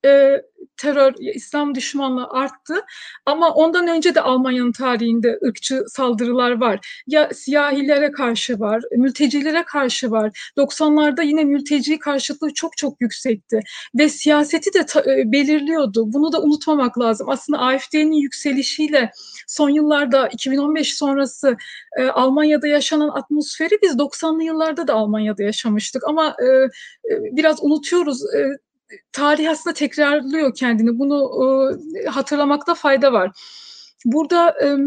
[0.05, 0.41] e,
[0.77, 2.75] terör, İslam düşmanlığı arttı.
[3.25, 7.01] Ama ondan önce de Almanya'nın tarihinde ırkçı saldırılar var.
[7.07, 10.51] Ya siyahilere karşı var, mültecilere karşı var.
[10.57, 13.59] 90'larda yine mülteci karşıtlığı çok çok yüksekti.
[13.95, 16.13] Ve siyaseti de ta, e, belirliyordu.
[16.13, 17.29] Bunu da unutmamak lazım.
[17.29, 19.11] Aslında AFD'nin yükselişiyle
[19.47, 21.57] son yıllarda 2015 sonrası
[21.97, 26.03] e, Almanya'da yaşanan atmosferi biz 90'lı yıllarda da Almanya'da yaşamıştık.
[26.07, 28.35] Ama e, e, biraz unutuyoruz.
[28.35, 28.68] E,
[29.11, 30.99] tarih aslında tekrarlıyor kendini.
[30.99, 31.31] Bunu
[32.05, 33.31] e, hatırlamakta fayda var.
[34.05, 34.77] Burada e,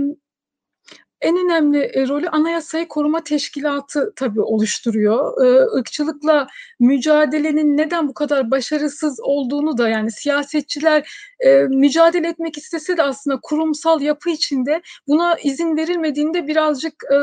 [1.23, 5.45] en önemli e, rolü Anayasayı Koruma Teşkilatı tabii oluşturuyor.
[5.45, 6.49] Ee, ırkçılıkla
[6.81, 11.11] mücadelenin neden bu kadar başarısız olduğunu da yani siyasetçiler
[11.41, 17.17] e, mücadele etmek istese de aslında kurumsal yapı içinde buna izin verilmediğinde birazcık e,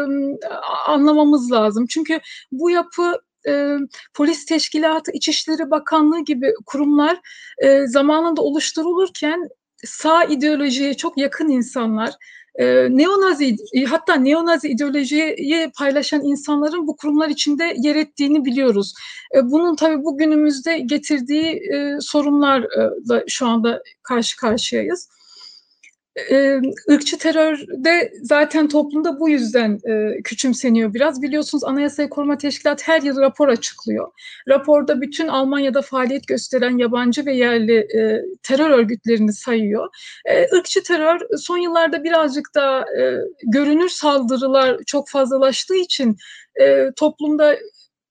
[0.88, 1.86] anlamamız lazım.
[1.90, 2.20] Çünkü
[2.52, 3.78] bu yapı e,
[4.14, 7.20] polis teşkilatı, İçişleri Bakanlığı gibi kurumlar
[7.64, 9.50] e, zamanında oluşturulurken
[9.84, 12.14] sağ ideolojiye çok yakın insanlar,
[12.56, 12.66] e,
[12.98, 13.58] neonazi
[13.90, 18.94] hatta neonazi ideolojiyi paylaşan insanların bu kurumlar içinde yer ettiğini biliyoruz.
[19.36, 25.10] E, bunun tabii bugünümüzde getirdiği e, sorunlarla şu anda karşı karşıyayız
[26.32, 31.22] e, ırkçı terör de zaten toplumda bu yüzden e, küçümseniyor biraz.
[31.22, 34.12] Biliyorsunuz Anayasayı Koruma Teşkilatı her yıl rapor açıklıyor.
[34.48, 39.88] Raporda bütün Almanya'da faaliyet gösteren yabancı ve yerli e, terör örgütlerini sayıyor.
[40.26, 46.18] E, ırkçı terör son yıllarda birazcık da e, görünür saldırılar çok fazlalaştığı için
[46.62, 47.56] e, toplumda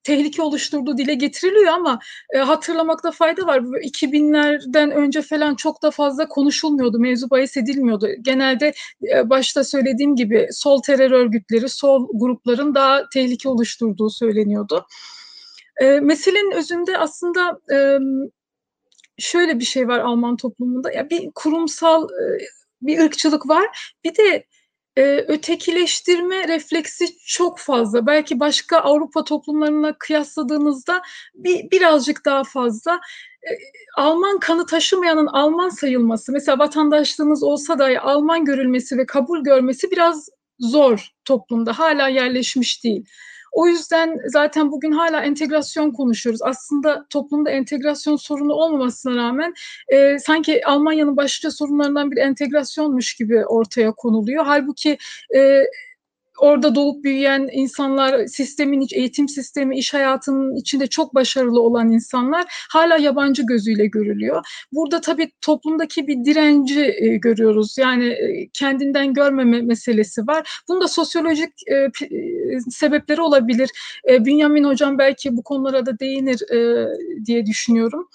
[0.09, 1.99] tehlike oluşturduğu dile getiriliyor ama
[2.35, 3.59] e, hatırlamakta fayda var.
[3.59, 8.09] 2000'lerden önce falan çok da fazla konuşulmuyordu, mevzu bahis edilmiyordu.
[8.23, 8.73] Genelde
[9.15, 14.87] e, başta söylediğim gibi sol terör örgütleri, sol grupların daha tehlike oluşturduğu söyleniyordu.
[15.81, 17.99] E, meselenin özünde aslında e,
[19.19, 20.93] şöyle bir şey var Alman toplumunda.
[20.93, 22.25] Ya bir kurumsal e,
[22.83, 23.95] bir ırkçılık var.
[24.05, 24.47] Bir de
[24.99, 28.07] e, ötekileştirme refleksi çok fazla.
[28.07, 31.03] Belki başka Avrupa toplumlarına kıyasladığınızda
[31.35, 33.01] bir, birazcık daha fazla.
[33.43, 33.51] E,
[33.97, 40.29] Alman kanı taşımayanın Alman sayılması, mesela vatandaşlığınız olsa dahi Alman görülmesi ve kabul görmesi biraz
[40.59, 41.79] zor toplumda.
[41.79, 43.05] Hala yerleşmiş değil.
[43.53, 46.43] O yüzden zaten bugün hala entegrasyon konuşuyoruz.
[46.43, 49.55] Aslında toplumda entegrasyon sorunu olmamasına rağmen
[49.89, 54.45] e, sanki Almanya'nın başlıca sorunlarından bir entegrasyonmuş gibi ortaya konuluyor.
[54.45, 54.99] Halbuki
[55.37, 55.63] e,
[56.41, 62.97] orada doğup büyüyen insanlar, sistemin eğitim sistemi, iş hayatının içinde çok başarılı olan insanlar hala
[62.97, 64.47] yabancı gözüyle görülüyor.
[64.73, 67.79] Burada tabii toplumdaki bir direnci e, görüyoruz.
[67.79, 70.63] Yani e, kendinden görmeme meselesi var.
[70.69, 71.91] Bunda sosyolojik e, e,
[72.71, 73.71] sebepleri olabilir.
[74.11, 76.87] E, Bünyamin Hocam belki bu konulara da değinir e,
[77.27, 78.09] diye düşünüyorum.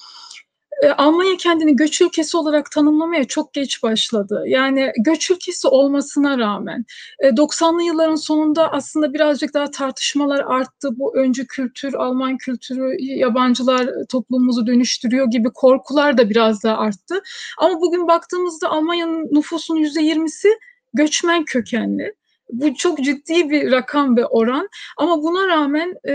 [0.82, 4.44] E, Almanya kendini göç ülkesi olarak tanımlamaya çok geç başladı.
[4.48, 6.86] Yani göç ülkesi olmasına rağmen
[7.24, 10.90] 90'lı e, yılların sonunda aslında birazcık daha tartışmalar arttı.
[11.00, 17.22] Bu öncü kültür, Alman kültürü, yabancılar toplumumuzu dönüştürüyor gibi korkular da biraz daha arttı.
[17.58, 20.48] Ama bugün baktığımızda Almanya'nın nüfusunun %20'si
[20.94, 22.14] göçmen kökenli.
[22.50, 26.14] Bu çok ciddi bir rakam ve oran ama buna rağmen e,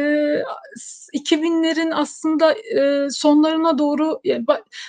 [1.14, 4.20] 2000'lerin aslında e, sonlarına doğru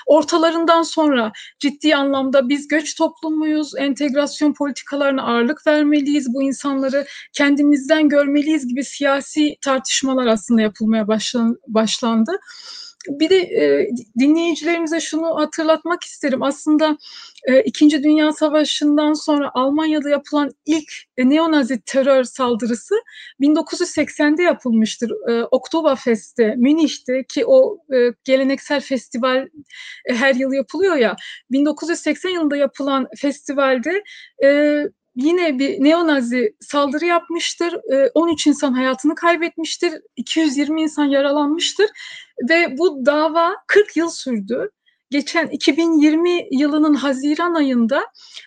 [0.06, 8.67] ortalarından sonra ciddi anlamda biz göç toplumuyuz, entegrasyon politikalarına ağırlık vermeliyiz, bu insanları kendimizden görmeliyiz
[8.67, 12.39] gibi siyasi tartışmalar aslında yapılmaya başlan, başlandı.
[13.08, 16.44] Bir de e, dinleyicilerimize şunu hatırlatmak isterim.
[16.44, 16.98] Aslında
[17.48, 22.96] e, İkinci Dünya Savaşı'ndan sonra Almanya'da yapılan ilk e, neonazi terör saldırısı
[23.42, 25.12] 1980'de yapılmıştır.
[25.30, 29.48] E, Oktoberfest'te, Münih'te ki o e, geleneksel festival
[30.06, 31.16] e, her yıl yapılıyor ya.
[31.52, 34.04] 1980 yılında yapılan festivalde
[34.44, 34.80] e,
[35.19, 37.77] yine bir neonazi saldırı yapmıştır.
[38.13, 39.93] 13 ee, insan hayatını kaybetmiştir.
[40.15, 41.89] 220 insan yaralanmıştır.
[42.49, 44.69] Ve bu dava 40 yıl sürdü.
[45.12, 48.05] Geçen 2020 yılının Haziran ayında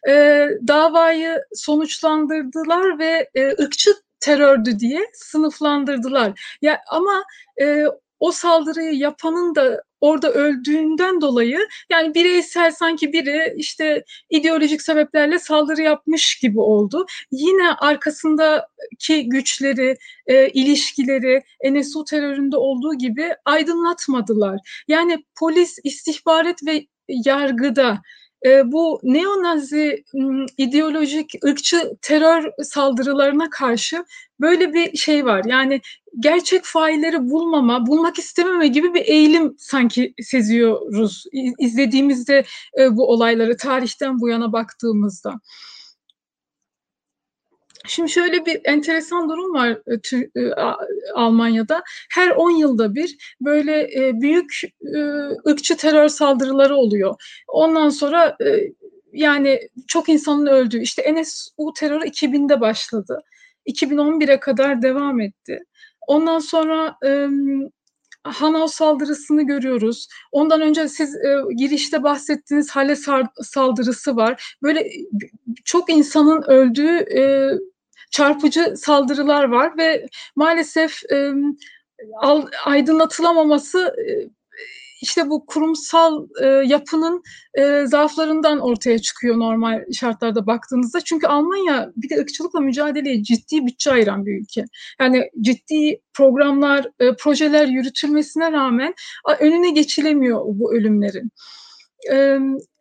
[0.09, 6.57] e, davayı sonuçlandırdılar ve e, ırkçı terördü diye sınıflandırdılar.
[6.63, 7.25] Ya ama
[7.61, 7.85] e,
[8.21, 11.59] o saldırıyı yapanın da orada öldüğünden dolayı
[11.91, 17.07] yani bireysel sanki biri işte ideolojik sebeplerle saldırı yapmış gibi oldu.
[17.31, 24.85] Yine arkasındaki güçleri, e, ilişkileri NSU teröründe olduğu gibi aydınlatmadılar.
[24.89, 28.03] Yani polis, istihbarat ve yargıda
[28.47, 30.05] e, bu neonazi
[30.59, 34.05] ideolojik ırkçı terör saldırılarına karşı
[34.43, 35.43] böyle bir şey var.
[35.47, 35.81] Yani
[36.19, 41.25] gerçek failleri bulmama, bulmak istememe gibi bir eğilim sanki seziyoruz
[41.59, 42.45] izlediğimizde
[42.79, 45.41] e, bu olayları tarihten bu yana baktığımızda.
[47.87, 50.53] Şimdi şöyle bir enteresan durum var e, e,
[51.15, 51.83] Almanya'da.
[52.11, 54.61] Her 10 yılda bir böyle e, büyük
[55.47, 57.15] ırkçı terör saldırıları oluyor.
[57.49, 58.37] Ondan sonra
[59.13, 63.19] yani çok insanın öldüğü, işte NSU terörü 2000'de başladı.
[63.67, 65.65] 2011'e kadar devam etti.
[66.07, 66.99] Ondan sonra
[68.25, 70.09] Hanau saldırısını görüyoruz.
[70.33, 72.97] Ondan önce siz e, girişte bahsettiğiniz Hale
[73.43, 74.57] saldırısı var.
[74.63, 74.91] Böyle
[75.65, 77.51] çok insanın öldüğü e,
[78.11, 81.33] çarpıcı saldırılar var ve maalesef e,
[82.65, 84.29] aydınlatılamaması e,
[85.03, 87.23] işte bu kurumsal e, yapının
[87.55, 91.01] e, zaaflarından ortaya çıkıyor normal şartlarda baktığınızda.
[91.01, 94.65] Çünkü Almanya bir de ırkçılıkla mücadeleye ciddi bütçe ayıran bir ülke.
[95.01, 98.95] Yani ciddi programlar, e, projeler yürütülmesine rağmen
[99.41, 101.31] önüne geçilemiyor bu ölümlerin.
[102.13, 102.39] E,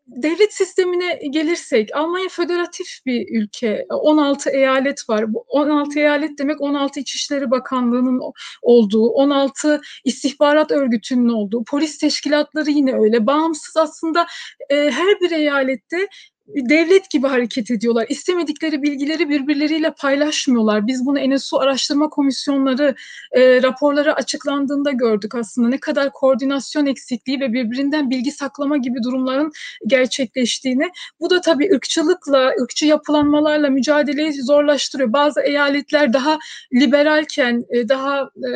[0.08, 3.86] devlet sistemine gelirsek Almanya föderatif bir ülke.
[3.90, 5.34] 16 eyalet var.
[5.34, 8.22] Bu 16 eyalet demek 16 İçişleri Bakanlığı'nın
[8.62, 13.28] olduğu, 16 istihbarat örgütünün olduğu, polis teşkilatları yine öyle.
[13.28, 14.28] Bağımsız aslında
[14.70, 16.08] e, her bir eyalette
[16.56, 18.06] devlet gibi hareket ediyorlar.
[18.10, 20.88] İstemedikleri bilgileri birbirleriyle paylaşmıyorlar.
[20.88, 22.96] Biz bunu NSU araştırma komisyonları
[23.32, 25.70] e, raporları açıklandığında gördük aslında.
[25.70, 29.52] Ne kadar koordinasyon eksikliği ve birbirinden bilgi saklama gibi durumların
[29.88, 30.90] gerçekleştiğini.
[31.20, 35.14] Bu da tabii ırkçılıkla, ırkçı yapılanmalarla mücadeleyi zorlaştırıyor.
[35.14, 36.40] Bazı eyaletler daha
[36.74, 38.52] liberalken, e, daha e,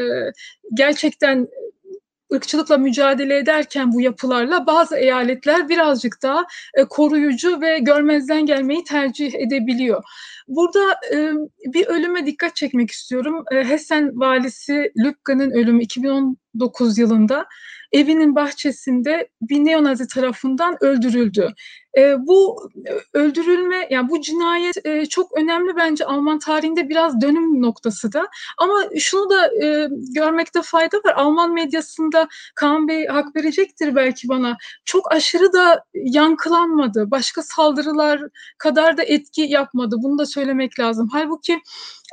[0.74, 1.48] gerçekten
[2.34, 9.34] ırkçılıkla mücadele ederken bu yapılarla bazı eyaletler birazcık daha e, koruyucu ve görmezden gelmeyi tercih
[9.34, 10.04] edebiliyor.
[10.48, 11.32] burada e,
[11.74, 13.44] bir ölüme dikkat çekmek istiyorum.
[13.52, 15.82] E, Hessen valisi Lübcke'nin ölümü
[16.56, 17.46] 2019 yılında
[17.92, 21.54] evinin bahçesinde bir neonazi tarafından öldürüldü.
[21.98, 22.70] E, bu
[23.14, 28.28] öldürülme, yani bu cinayet e, çok önemli bence Alman tarihinde biraz dönüm noktası da.
[28.58, 31.14] Ama şunu da e, görmekte fayda var.
[31.16, 34.58] Alman medyasında Kaan Bey hak verecektir belki bana.
[34.86, 37.12] Çok aşırı da yankılanmadı.
[37.12, 38.22] Başka saldırılar
[38.58, 39.96] kadar da etki yapmadı.
[40.00, 41.10] Bunu da söylemek lazım.
[41.12, 41.62] Halbuki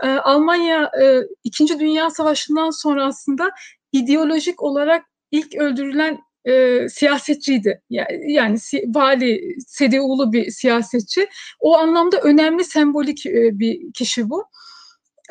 [0.03, 3.51] e, Almanya e, İkinci Dünya Savaşı'ndan sonra aslında
[3.93, 7.83] ideolojik olarak ilk öldürülen e, siyasetçiydi.
[7.91, 11.29] Yani, yani vali, CDU'lu bir siyasetçi.
[11.61, 14.45] O anlamda önemli sembolik e, bir kişi bu.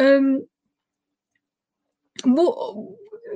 [0.02, 0.20] E,
[2.26, 2.56] bu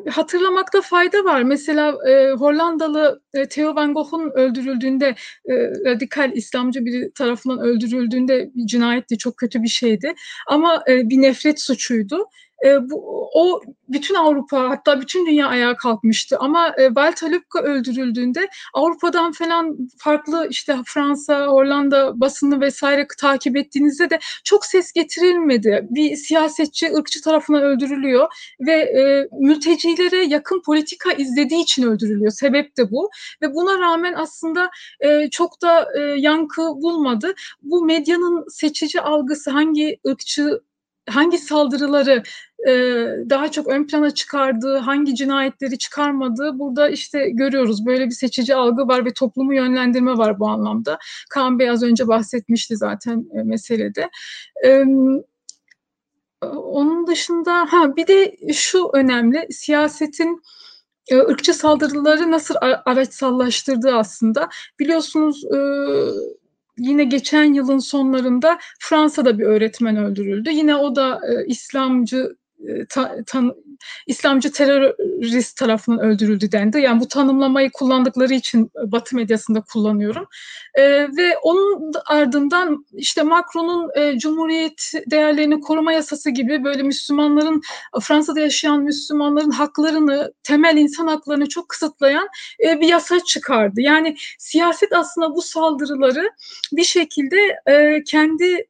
[0.09, 1.43] hatırlamakta fayda var.
[1.43, 5.15] Mesela e, Hollandalı e, Theo van Gogh'un öldürüldüğünde
[5.45, 5.53] e,
[5.85, 10.13] radikal İslamcı biri tarafından öldürüldüğünde bir cinayetti, çok kötü bir şeydi.
[10.47, 12.25] Ama e, bir nefret suçuydu
[12.65, 16.37] e, bu, o bütün Avrupa hatta bütün dünya ayağa kalkmıştı.
[16.39, 24.19] Ama e, Lübcke öldürüldüğünde Avrupa'dan falan farklı işte Fransa, Hollanda basını vesaire takip ettiğinizde de
[24.43, 25.87] çok ses getirilmedi.
[25.89, 28.27] Bir siyasetçi ırkçı tarafından öldürülüyor
[28.59, 32.31] ve e, mültecilere yakın politika izlediği için öldürülüyor.
[32.31, 33.09] Sebep de bu
[33.41, 37.33] ve buna rağmen aslında e, çok da e, yankı bulmadı.
[37.61, 40.61] Bu medyanın seçici algısı hangi ırkçı
[41.09, 42.23] hangi saldırıları
[42.67, 42.71] e,
[43.29, 47.85] daha çok ön plana çıkardığı, hangi cinayetleri çıkarmadığı burada işte görüyoruz.
[47.85, 50.97] Böyle bir seçici algı var ve toplumu yönlendirme var bu anlamda.
[51.29, 54.09] Kaan Bey az önce bahsetmişti zaten e, meselede.
[54.65, 54.83] E,
[56.51, 60.41] onun dışında ha bir de şu önemli siyasetin
[61.07, 64.49] e, ırkçı saldırıları nasıl araçsallaştırdığı aslında.
[64.79, 65.57] Biliyorsunuz e,
[66.77, 70.49] yine geçen yılın sonlarında Fransa'da bir öğretmen öldürüldü.
[70.51, 72.35] Yine o da e, İslamcı
[72.89, 73.55] ta, tan,
[74.07, 76.79] İslamcı terörist tarafından öldürüldü dendi.
[76.79, 80.27] Yani bu tanımlamayı kullandıkları için Batı medyasında kullanıyorum.
[80.75, 80.83] E,
[81.17, 87.61] ve onun ardından işte Macron'un e, Cumhuriyet değerlerini koruma yasası gibi böyle Müslümanların
[88.01, 92.27] Fransa'da yaşayan Müslümanların haklarını, temel insan haklarını çok kısıtlayan
[92.65, 93.81] e, bir yasa çıkardı.
[93.81, 96.29] Yani siyaset aslında bu saldırıları
[96.71, 97.37] bir şekilde
[97.67, 98.67] e, kendi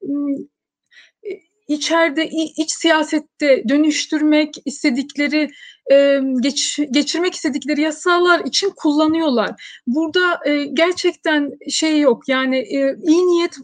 [1.67, 5.49] içeride iç siyasette dönüştürmek istedikleri
[6.41, 9.79] geç, geçirmek istedikleri yasalar için kullanıyorlar.
[9.87, 13.55] Burada e, gerçekten şey yok yani e, iyi niyet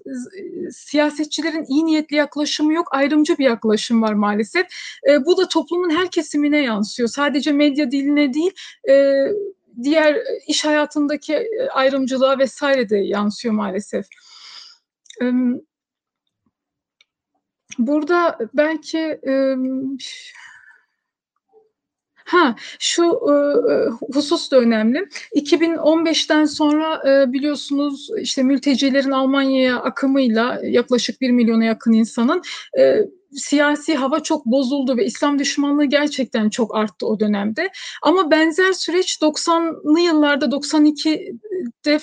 [0.72, 4.66] siyasetçilerin iyi niyetli yaklaşımı yok ayrımcı bir yaklaşım var maalesef.
[5.10, 7.10] E, bu da toplumun her kesimine yansıyor.
[7.10, 8.52] Sadece medya diline değil
[9.84, 14.06] diğer iş hayatındaki ayrımcılığa vesaire de yansıyor maalesef.
[15.22, 15.62] Evet
[17.88, 19.55] Burada belki e,
[22.32, 23.34] Ha, şu e,
[24.13, 25.07] husus da önemli.
[25.36, 32.41] 2015'ten sonra e, biliyorsunuz işte mültecilerin Almanya'ya akımıyla yaklaşık 1 milyona yakın insanın
[32.79, 33.05] e,
[33.36, 37.69] siyasi hava çok bozuldu ve İslam düşmanlığı gerçekten çok arttı o dönemde.
[38.01, 41.99] Ama benzer süreç 90'lı yıllarda 92'de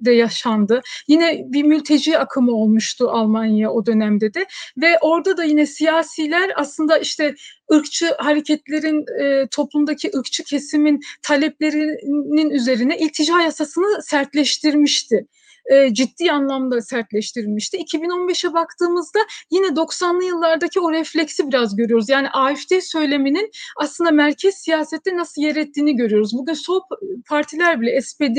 [0.00, 0.80] de yaşandı.
[1.08, 6.98] Yine bir mülteci akımı olmuştu Almanya o dönemde de ve orada da yine siyasiler aslında
[6.98, 7.34] işte
[7.72, 15.26] ırkçı hareketlerin e, toplumdaki ırkçı kesimin taleplerinin üzerine iltica yasasını sertleştirmişti
[15.66, 17.76] e, ciddi anlamda sertleştirilmişti.
[17.76, 19.18] 2015'e baktığımızda
[19.50, 22.08] yine 90'lı yıllardaki o refleksi biraz görüyoruz.
[22.08, 26.32] Yani AFD söyleminin aslında merkez siyasette nasıl yer ettiğini görüyoruz.
[26.34, 26.80] Bugün sol
[27.28, 28.38] partiler bile, SPD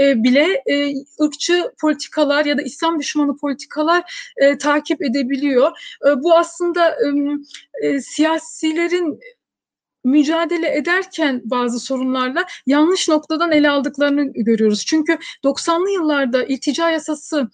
[0.00, 0.92] e, bile e,
[1.22, 5.70] ırkçı politikalar ya da İslam düşmanı politikalar e, takip edebiliyor.
[6.06, 6.96] E, bu aslında
[7.82, 9.18] e, siyasilerin
[10.04, 14.84] mücadele ederken bazı sorunlarla yanlış noktadan ele aldıklarını görüyoruz.
[14.86, 17.50] Çünkü 90'lı yıllarda iltica yasası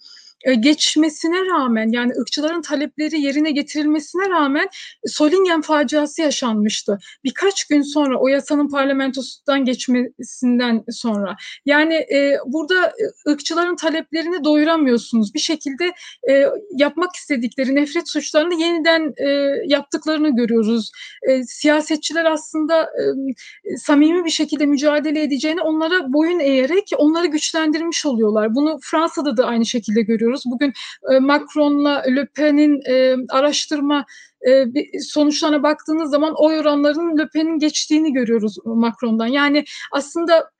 [0.59, 4.69] geçmesine rağmen yani ırkçıların talepleri yerine getirilmesine rağmen
[5.07, 6.99] Solingen faciası yaşanmıştı.
[7.23, 11.35] Birkaç gün sonra o yasanın parlamentosundan geçmesinden sonra.
[11.65, 12.93] Yani e, burada
[13.27, 15.33] ırkçıların taleplerini doyuramıyorsunuz.
[15.33, 15.93] Bir şekilde
[16.29, 16.45] e,
[16.77, 19.27] yapmak istedikleri nefret suçlarını yeniden e,
[19.65, 20.91] yaptıklarını görüyoruz.
[21.29, 28.55] E, siyasetçiler aslında e, samimi bir şekilde mücadele edeceğini onlara boyun eğerek onları güçlendirmiş oluyorlar.
[28.55, 30.43] Bunu Fransa'da da aynı şekilde görüyoruz görüyoruz.
[30.45, 30.73] Bugün
[31.13, 34.05] e, Macron'la Le Pen'in e, araştırma
[34.47, 34.65] e,
[35.01, 39.27] sonuçlarına baktığınız zaman oy oranlarının Le Pen'in geçtiğini görüyoruz Macron'dan.
[39.27, 40.51] Yani aslında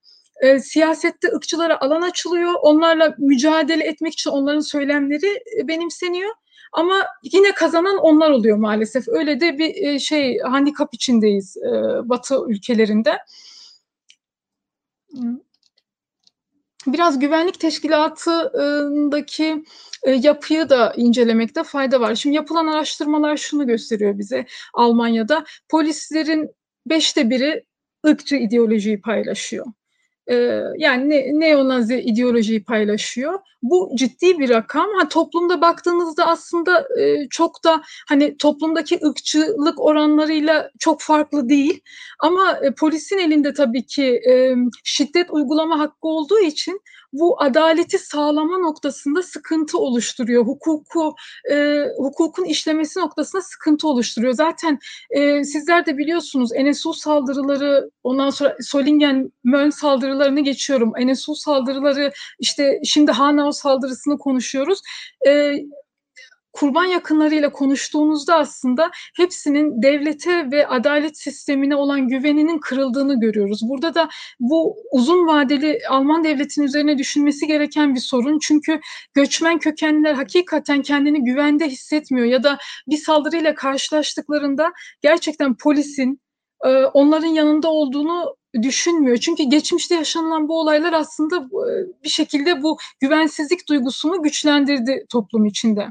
[0.61, 2.53] siyasette ırkçılara alan açılıyor.
[2.61, 6.31] Onlarla mücadele etmek için onların söylemleri benimseniyor.
[6.73, 9.07] Ama yine kazanan onlar oluyor maalesef.
[9.07, 11.57] Öyle de bir şey handikap içindeyiz
[12.03, 13.17] Batı ülkelerinde.
[16.87, 19.63] Biraz güvenlik teşkilatındaki
[20.03, 22.15] e, yapıyı da incelemekte fayda var.
[22.15, 25.45] Şimdi yapılan araştırmalar şunu gösteriyor bize Almanya'da.
[25.69, 26.49] Polislerin
[26.85, 27.65] beşte biri
[28.07, 29.65] ırkçı ideolojiyi paylaşıyor.
[30.31, 33.39] Ee, yani ne, neonazi ideolojiyi paylaşıyor.
[33.61, 34.87] Bu ciddi bir rakam.
[34.99, 41.81] Ha, toplumda baktığınızda aslında e, çok da hani toplumdaki ırkçılık oranlarıyla çok farklı değil.
[42.19, 46.81] Ama e, polisin elinde tabii ki e, şiddet uygulama hakkı olduğu için
[47.13, 50.45] bu adaleti sağlama noktasında sıkıntı oluşturuyor.
[50.45, 51.15] Hukuku
[51.51, 54.33] e, hukukun işlemesi noktasında sıkıntı oluşturuyor.
[54.33, 54.79] Zaten
[55.09, 60.93] e, sizler de biliyorsunuz NSU saldırıları, ondan sonra Solingen Möln saldırılarını geçiyorum.
[61.05, 64.81] NSU saldırıları, işte şimdi Hanau saldırısını konuşuyoruz.
[65.27, 65.53] E,
[66.53, 73.61] kurban yakınlarıyla konuştuğunuzda aslında hepsinin devlete ve adalet sistemine olan güveninin kırıldığını görüyoruz.
[73.69, 78.39] Burada da bu uzun vadeli Alman devletinin üzerine düşünmesi gereken bir sorun.
[78.39, 78.79] Çünkü
[79.13, 84.71] göçmen kökenliler hakikaten kendini güvende hissetmiyor ya da bir saldırıyla karşılaştıklarında
[85.01, 86.21] gerçekten polisin
[86.65, 89.17] e, onların yanında olduğunu düşünmüyor.
[89.17, 95.87] Çünkü geçmişte yaşanılan bu olaylar aslında e, bir şekilde bu güvensizlik duygusunu güçlendirdi toplum içinde.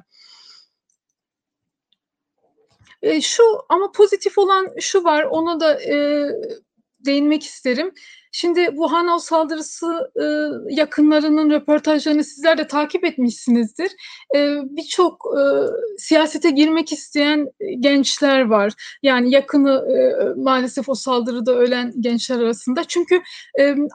[3.02, 6.28] E, şu ama pozitif olan şu var, ona da e,
[7.00, 7.94] değinmek isterim.
[8.32, 10.10] Şimdi bu Hanau saldırısı
[10.70, 13.90] yakınlarının röportajlarını sizler de takip etmişsinizdir.
[14.36, 15.24] E, Birçok
[15.98, 17.48] siyasete girmek isteyen
[17.80, 18.72] gençler var.
[19.02, 19.84] Yani yakını
[20.36, 22.84] maalesef o saldırıda ölen gençler arasında.
[22.84, 23.20] Çünkü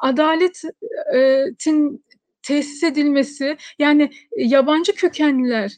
[0.01, 2.03] adaletin
[2.43, 5.71] tesis edilmesi yani yabancı kökenliler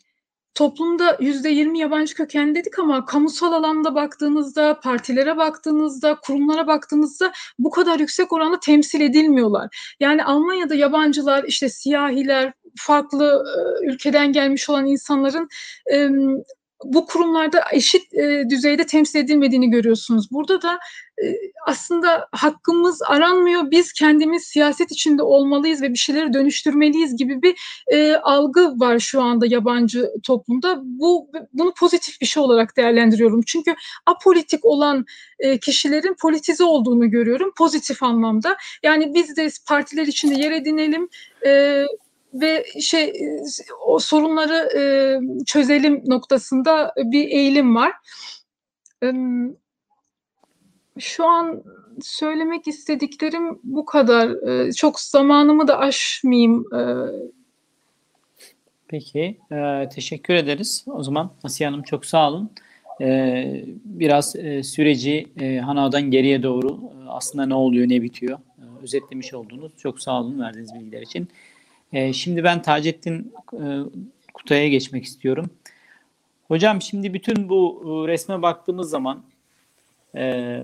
[0.56, 7.70] toplumda yüzde yirmi yabancı kökenli dedik ama kamusal alanda baktığınızda, partilere baktığınızda, kurumlara baktığınızda bu
[7.70, 9.96] kadar yüksek oranda temsil edilmiyorlar.
[10.00, 13.44] Yani Almanya'da yabancılar, işte siyahiler, farklı
[13.84, 15.50] ülkeden gelmiş olan insanların
[16.94, 20.32] bu kurumlarda eşit e, düzeyde temsil edilmediğini görüyorsunuz.
[20.32, 20.80] Burada da
[21.24, 21.26] e,
[21.68, 23.72] aslında hakkımız aranmıyor.
[23.72, 27.56] Biz kendimiz siyaset içinde olmalıyız ve bir şeyleri dönüştürmeliyiz gibi bir
[27.88, 30.82] e, algı var şu anda yabancı toplumda.
[30.84, 33.42] Bu bunu pozitif bir şey olarak değerlendiriyorum.
[33.46, 33.76] Çünkü
[34.06, 35.06] apolitik olan
[35.40, 38.58] e, kişilerin politize olduğunu görüyorum pozitif anlamda.
[38.84, 41.10] Yani biz de partiler içinde yer edinelim.
[41.46, 41.84] E,
[42.42, 43.14] ve şey
[43.86, 44.84] o sorunları e,
[45.46, 47.92] çözelim noktasında bir eğilim var.
[49.04, 49.14] E,
[51.00, 51.64] şu an
[52.02, 54.50] söylemek istediklerim bu kadar.
[54.50, 56.66] E, çok zamanımı da aşmayayım.
[56.76, 56.82] E,
[58.88, 60.86] Peki, e, teşekkür ederiz.
[60.88, 62.52] O zaman Asiye Hanım çok sağ olun.
[63.02, 68.64] E, biraz e, süreci e, Hana'dan geriye doğru e, aslında ne oluyor, ne bitiyor e,
[68.84, 69.72] özetlemiş oldunuz.
[69.78, 71.28] Çok sağ olun verdiğiniz bilgiler için.
[71.96, 73.64] E, şimdi ben Taceddin e,
[74.34, 75.50] Kutay'a geçmek istiyorum.
[76.48, 79.24] Hocam şimdi bütün bu e, resme baktığımız zaman
[80.16, 80.64] e,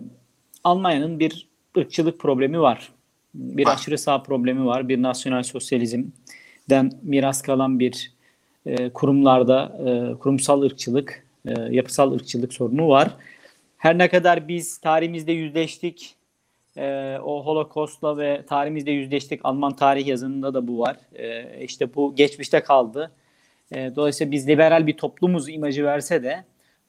[0.64, 2.92] Almanya'nın bir ırkçılık problemi var.
[3.34, 4.90] Bir aşırı sağ problemi var.
[4.90, 8.14] Bir nasyonel sosyalizmden miras kalan bir
[8.66, 13.16] e, kurumlarda e, kurumsal ırkçılık, e, yapısal ırkçılık sorunu var.
[13.78, 16.16] Her ne kadar biz tarihimizde yüzleştik,
[16.78, 19.42] e, o Holocaust'la ve tarihimizde yüzleştik.
[19.44, 20.98] Alman tarih yazınında da bu var.
[21.14, 23.12] E, işte bu geçmişte kaldı.
[23.72, 26.44] E, dolayısıyla biz liberal bir toplumuz imajı verse de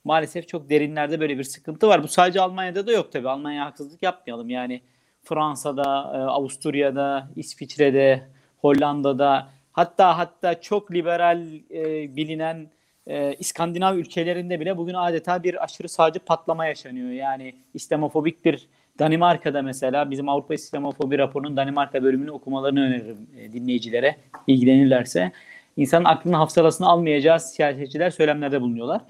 [0.05, 2.03] maalesef çok derinlerde böyle bir sıkıntı var.
[2.03, 3.29] Bu sadece Almanya'da da yok tabii.
[3.29, 4.51] Almanya'ya haksızlık yapmayalım.
[4.51, 4.81] Yani
[5.23, 8.23] Fransa'da, e, Avusturya'da, İsviçre'de,
[8.59, 12.71] Hollanda'da hatta hatta çok liberal e, bilinen
[13.07, 17.11] e, İskandinav ülkelerinde bile bugün adeta bir aşırı sağcı patlama yaşanıyor.
[17.11, 18.69] Yani İslamofobik bir
[19.03, 25.33] Danimarka'da mesela bizim Avrupa İslamofobi raporunun Danimarka bölümünü okumalarını öneririm e, dinleyicilere ilgilenirlerse.
[25.77, 29.01] İnsanın aklını hafsalasını almayacağı siyasetçiler söylemlerde bulunuyorlar.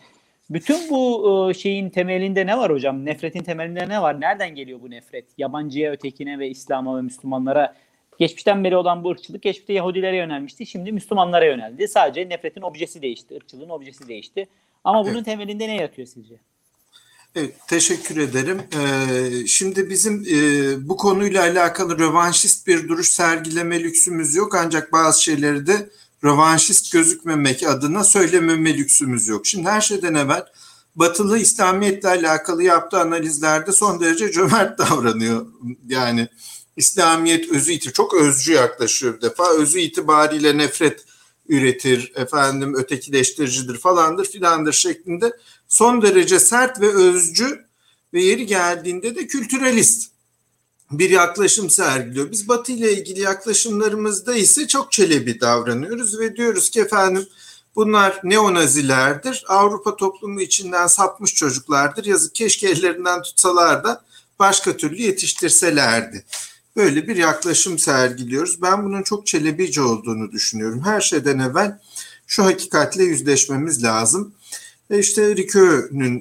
[0.50, 3.04] Bütün bu e, şeyin temelinde ne var hocam?
[3.04, 4.20] Nefretin temelinde ne var?
[4.20, 5.24] Nereden geliyor bu nefret?
[5.38, 7.74] Yabancıya, ötekine ve İslam'a ve Müslümanlara
[8.18, 10.66] geçmişten beri olan bu ırkçılık geçmişte Yahudilere yönelmişti.
[10.66, 11.88] Şimdi Müslümanlara yöneldi.
[11.88, 13.36] Sadece nefretin objesi değişti.
[13.36, 14.46] ırkçılığın objesi değişti.
[14.84, 16.34] Ama bunun temelinde ne yatıyor sizce?
[17.34, 18.62] Evet, teşekkür ederim.
[18.74, 24.54] Ee, şimdi bizim e, bu konuyla alakalı rövanşist bir duruş sergileme lüksümüz yok.
[24.54, 25.90] Ancak bazı şeyleri de
[26.24, 29.46] rövanşist gözükmemek adına söylememe lüksümüz yok.
[29.46, 30.44] Şimdi her şeyden evvel
[30.96, 35.46] Batılı İslamiyetle alakalı yaptığı analizlerde son derece cömert davranıyor.
[35.88, 36.28] Yani
[36.76, 39.52] İslamiyet özü iti çok özcü yaklaşıyor bir defa.
[39.52, 41.04] Özü itibariyle nefret
[41.48, 45.32] üretir, efendim ötekileştiricidir falandır filandır şeklinde
[45.72, 47.64] son derece sert ve özcü
[48.14, 50.10] ve yeri geldiğinde de kültüralist
[50.90, 52.30] bir yaklaşım sergiliyor.
[52.30, 57.26] Biz Batı ile ilgili yaklaşımlarımızda ise çok çelebi davranıyoruz ve diyoruz ki efendim
[57.76, 59.44] bunlar neonazilerdir.
[59.48, 62.04] Avrupa toplumu içinden sapmış çocuklardır.
[62.04, 64.04] Yazık keşke ellerinden tutsalar da
[64.38, 66.24] başka türlü yetiştirselerdi.
[66.76, 68.62] Böyle bir yaklaşım sergiliyoruz.
[68.62, 70.82] Ben bunun çok çelebici olduğunu düşünüyorum.
[70.84, 71.78] Her şeyden evvel
[72.26, 74.34] şu hakikatle yüzleşmemiz lazım.
[74.90, 75.36] Ve işte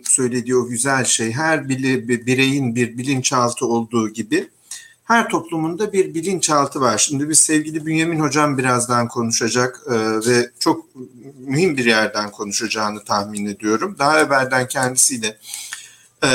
[0.06, 4.50] söylediği o güzel şey her bireyin bir bilinçaltı olduğu gibi
[5.12, 6.98] her toplumunda bir bilinçaltı var.
[6.98, 9.94] Şimdi biz sevgili Bünyamin Hocam birazdan konuşacak e,
[10.28, 10.86] ve çok
[11.40, 13.96] mühim bir yerden konuşacağını tahmin ediyorum.
[14.00, 15.38] Daha evvelden kendisiyle
[16.24, 16.30] e,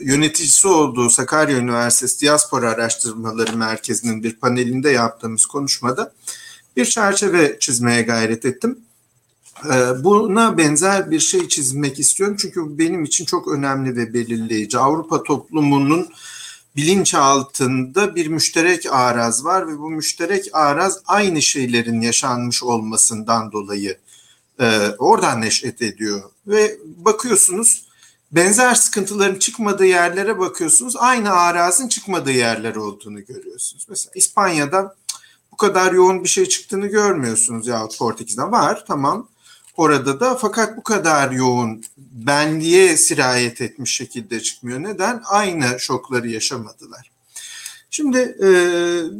[0.00, 6.12] yöneticisi olduğu Sakarya Üniversitesi Diaspora Araştırmaları Merkezi'nin bir panelinde yaptığımız konuşmada
[6.76, 8.78] bir çerçeve çizmeye gayret ettim.
[9.64, 14.78] E, buna benzer bir şey çizmek istiyorum çünkü benim için çok önemli ve belirleyici.
[14.78, 16.08] Avrupa toplumunun
[16.76, 23.98] bilinç altında bir müşterek araz var ve bu müşterek araz aynı şeylerin yaşanmış olmasından dolayı
[24.60, 26.22] e, oradan neşet ediyor.
[26.46, 27.86] Ve bakıyorsunuz
[28.32, 33.86] benzer sıkıntıların çıkmadığı yerlere bakıyorsunuz aynı arazın çıkmadığı yerler olduğunu görüyorsunuz.
[33.88, 34.94] Mesela İspanya'da
[35.52, 39.28] bu kadar yoğun bir şey çıktığını görmüyorsunuz ya Portekiz'de var tamam
[39.76, 44.82] orada da fakat bu kadar yoğun benliğe sirayet etmiş şekilde çıkmıyor.
[44.82, 45.22] Neden?
[45.24, 47.10] Aynı şokları yaşamadılar.
[47.90, 48.50] Şimdi e,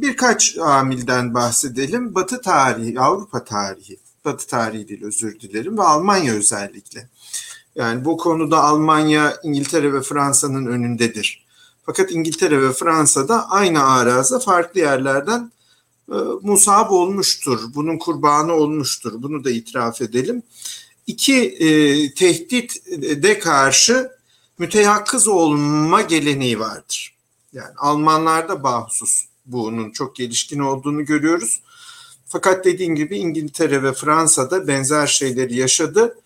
[0.01, 2.15] birkaç amilden bahsedelim.
[2.15, 7.09] Batı tarihi, Avrupa tarihi, Batı tarihi değil özür dilerim ve Almanya özellikle.
[7.75, 11.45] Yani bu konuda Almanya, İngiltere ve Fransa'nın önündedir.
[11.85, 15.51] Fakat İngiltere ve Fransa'da aynı araza farklı yerlerden
[16.41, 17.59] musab olmuştur.
[17.75, 19.13] Bunun kurbanı olmuştur.
[19.15, 20.43] Bunu da itiraf edelim.
[21.07, 21.67] İki e,
[22.13, 22.85] tehdit
[23.23, 24.11] de karşı
[24.57, 27.15] müteyakkız olma geleneği vardır.
[27.53, 31.61] Yani Almanlarda bahsus bunun çok gelişkin olduğunu görüyoruz.
[32.25, 36.17] Fakat dediğim gibi İngiltere ve Fransa'da benzer şeyleri yaşadı.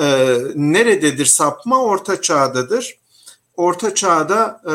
[0.00, 1.82] Ee, nerededir sapma?
[1.82, 2.98] Orta çağdadır.
[3.56, 4.74] Orta çağda e,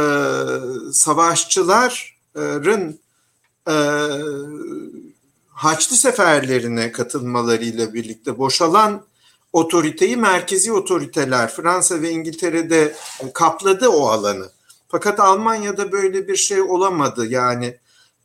[0.94, 3.00] savaşçıların
[3.68, 3.76] e,
[5.62, 9.06] Haçlı seferlerine katılmalarıyla birlikte boşalan
[9.54, 12.96] otoriteyi merkezi otoriteler Fransa ve İngiltere'de
[13.34, 14.52] kapladı o alanı.
[14.88, 17.26] Fakat Almanya'da böyle bir şey olamadı.
[17.26, 17.78] Yani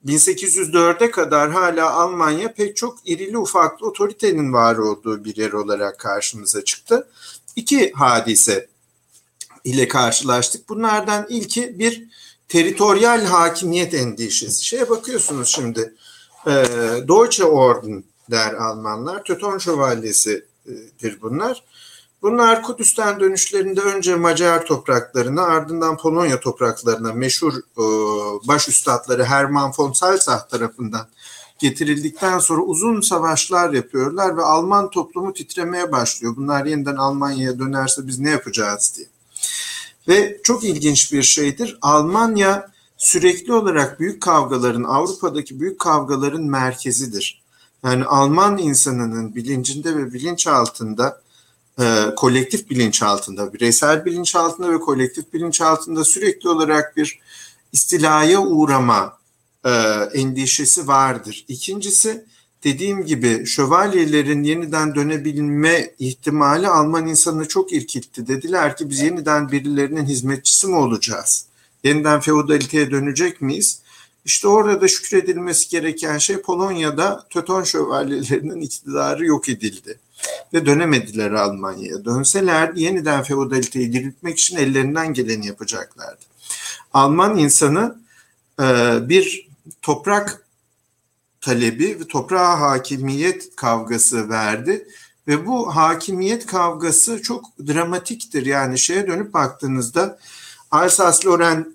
[0.06, 6.64] 1804'e kadar hala Almanya pek çok irili ufaklı otoritenin var olduğu bir yer olarak karşımıza
[6.64, 7.08] çıktı.
[7.56, 8.68] İki hadise
[9.64, 10.68] ile karşılaştık.
[10.68, 12.04] Bunlardan ilki bir
[12.48, 14.64] teritoryal hakimiyet endişesi.
[14.64, 15.94] Şeye bakıyorsunuz şimdi
[16.46, 16.52] e,
[17.08, 19.24] Deutsche Orden der Almanlar.
[19.24, 21.62] Teuton Şövalyesi'dir bunlar.
[22.22, 27.84] Bunlar Kudüs'ten dönüşlerinde önce Macar topraklarına ardından Polonya topraklarına meşhur e,
[28.48, 31.06] baş üstadları Hermann von Salzach tarafından
[31.58, 36.36] getirildikten sonra uzun savaşlar yapıyorlar ve Alman toplumu titremeye başlıyor.
[36.36, 39.06] Bunlar yeniden Almanya'ya dönerse biz ne yapacağız diye.
[40.08, 41.78] Ve çok ilginç bir şeydir.
[41.82, 47.42] Almanya sürekli olarak büyük kavgaların, Avrupa'daki büyük kavgaların merkezidir.
[47.84, 51.20] Yani Alman insanının bilincinde ve bilinç altında,
[51.80, 57.20] e, kolektif bilinç altında, bireysel bilinç altında ve kolektif bilinç altında sürekli olarak bir
[57.72, 59.18] istilaya uğrama
[59.64, 59.70] e,
[60.14, 61.44] endişesi vardır.
[61.48, 62.24] İkincisi,
[62.66, 68.28] dediğim gibi şövalyelerin yeniden dönebilme ihtimali Alman insanını çok irkiltti.
[68.28, 71.46] Dediler ki biz yeniden birilerinin hizmetçisi mi olacağız?
[71.84, 73.80] Yeniden feodaliteye dönecek miyiz?
[74.24, 79.98] İşte orada da şükredilmesi gereken şey Polonya'da Teuton şövalyelerinin iktidarı yok edildi.
[80.54, 82.04] Ve dönemediler Almanya'ya.
[82.04, 86.24] Dönseler yeniden feodaliteyi diriltmek için ellerinden geleni yapacaklardı.
[86.92, 87.96] Alman insanı
[89.08, 89.48] bir
[89.82, 90.45] toprak
[91.46, 94.88] talebi ve toprağa hakimiyet kavgası verdi.
[95.28, 98.46] Ve bu hakimiyet kavgası çok dramatiktir.
[98.46, 100.18] Yani şeye dönüp baktığınızda
[100.70, 101.66] Alsace-Lorraine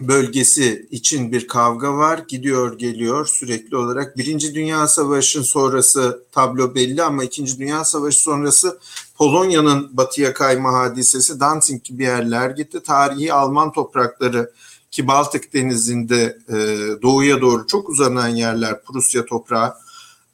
[0.00, 2.20] bölgesi için bir kavga var.
[2.28, 4.16] Gidiyor geliyor sürekli olarak.
[4.16, 8.78] Birinci Dünya Savaşı sonrası tablo belli ama İkinci Dünya Savaşı sonrası
[9.14, 12.82] Polonya'nın batıya kayma hadisesi Danzig gibi yerler gitti.
[12.82, 14.52] Tarihi Alman toprakları
[14.92, 16.56] ki Baltık Denizi'nde e,
[17.02, 19.74] doğuya doğru çok uzanan yerler Prusya toprağı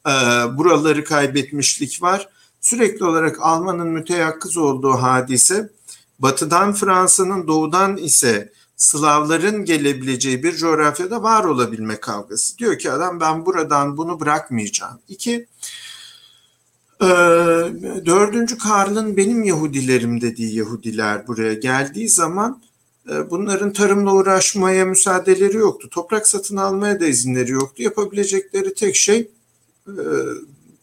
[0.07, 0.13] e,
[0.59, 2.29] buraları kaybetmişlik var.
[2.61, 5.71] Sürekli olarak Alman'ın müteyakkız olduğu hadise
[6.19, 12.59] batıdan Fransa'nın doğudan ise Slavların gelebileceği bir coğrafyada var olabilme kavgası.
[12.59, 14.99] Diyor ki adam ben buradan bunu bırakmayacağım.
[15.09, 15.47] İki,
[17.01, 17.07] e,
[18.07, 22.61] dördüncü Karl'ın benim Yahudilerim dediği Yahudiler buraya geldiği zaman
[23.31, 25.89] bunların tarımla uğraşmaya müsaadeleri yoktu.
[25.91, 27.83] Toprak satın almaya da izinleri yoktu.
[27.83, 29.31] Yapabilecekleri tek şey
[29.87, 30.03] e,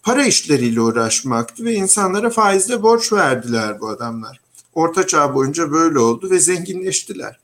[0.03, 4.39] para işleriyle uğraşmaktı ve insanlara faizle borç verdiler bu adamlar.
[4.73, 7.39] Orta çağ boyunca böyle oldu ve zenginleştiler.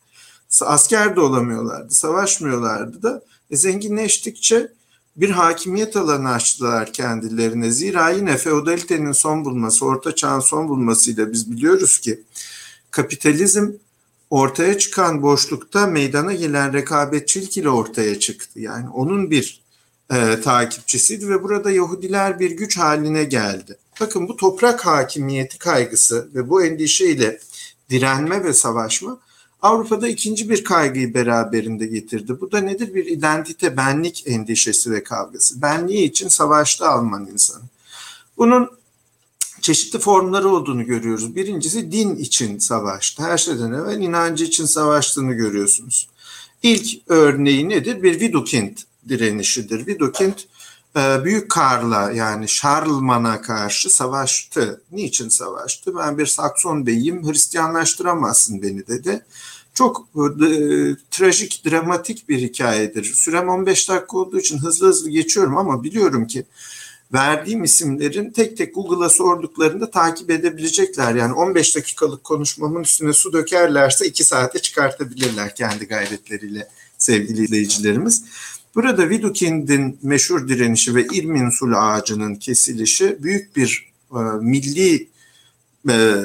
[0.62, 3.22] Asker de olamıyorlardı, savaşmıyorlardı da.
[3.52, 4.72] E, zenginleştikçe
[5.16, 7.72] bir hakimiyet alanı açtılar kendilerine.
[7.72, 12.24] Zira yine feodalitenin son bulması, orta çağın son bulmasıyla biz biliyoruz ki
[12.92, 13.72] kapitalizm
[14.32, 18.60] ortaya çıkan boşlukta meydana gelen rekabetçilik ile ortaya çıktı.
[18.60, 19.62] Yani onun bir
[20.14, 23.78] e, takipçisiydi ve burada Yahudiler bir güç haline geldi.
[24.02, 27.40] Bakın bu toprak hakimiyeti kaygısı ve bu endişeyle
[27.90, 29.20] direnme ve savaşma
[29.62, 32.42] Avrupa'da ikinci bir kaygıyı beraberinde getirdi.
[32.42, 32.94] Bu da nedir?
[32.94, 35.62] Bir identite, benlik endişesi ve kavgası.
[35.62, 37.64] Benliği için savaşta Alman insanı.
[38.38, 38.70] Bunun
[39.62, 41.36] çeşitli formları olduğunu görüyoruz.
[41.36, 43.24] Birincisi din için savaştı.
[43.24, 46.08] Her şeyden evvel inancı için savaştığını görüyorsunuz.
[46.64, 48.04] İlk örneği nedir?
[48.04, 48.78] Bir Widukind
[49.10, 49.78] direnişidir.
[49.78, 50.34] Widukind
[50.98, 54.82] e, Büyük Karl'a yani Şarlman'a karşı savaştı.
[54.92, 55.96] Niçin savaştı?
[55.96, 59.26] Ben bir Sakson beyim, Hristiyanlaştıramazsın beni dedi.
[59.74, 60.48] Çok e,
[61.12, 63.04] trajik, dramatik bir hikayedir.
[63.04, 66.46] Sürem 15 dakika olduğu için hızlı hızlı geçiyorum ama biliyorum ki
[67.14, 71.16] verdiğim isimlerin tek tek Google'a sorduklarında takip edebilecekler.
[71.16, 78.24] Yani 15 dakikalık konuşmamın üstüne su dökerlerse 2 saate çıkartabilirler kendi gayretleriyle sevgili izleyicilerimiz.
[78.76, 85.10] Burada Vidukind'in meşhur direnişi ve İrminsul ağacının kesilişi büyük bir e, milli
[85.90, 86.24] e,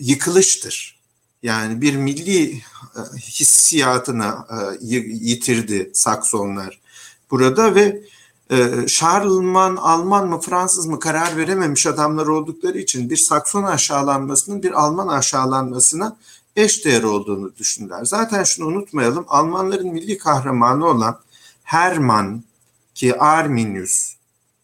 [0.00, 1.00] yıkılıştır.
[1.42, 6.80] Yani bir milli e, hissiyatına e, yitirdi Saksonlar
[7.30, 8.02] burada ve
[8.50, 14.72] e, Şarlman Alman mı Fransız mı karar verememiş adamlar oldukları için bir Sakson aşağılanmasının bir
[14.72, 16.16] Alman aşağılanmasına
[16.56, 18.04] eşdeğer olduğunu düşündüler.
[18.04, 21.18] Zaten şunu unutmayalım Almanların milli kahramanı olan
[21.62, 22.42] Hermann
[22.94, 24.14] ki Arminius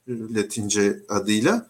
[0.09, 1.68] Latince adıyla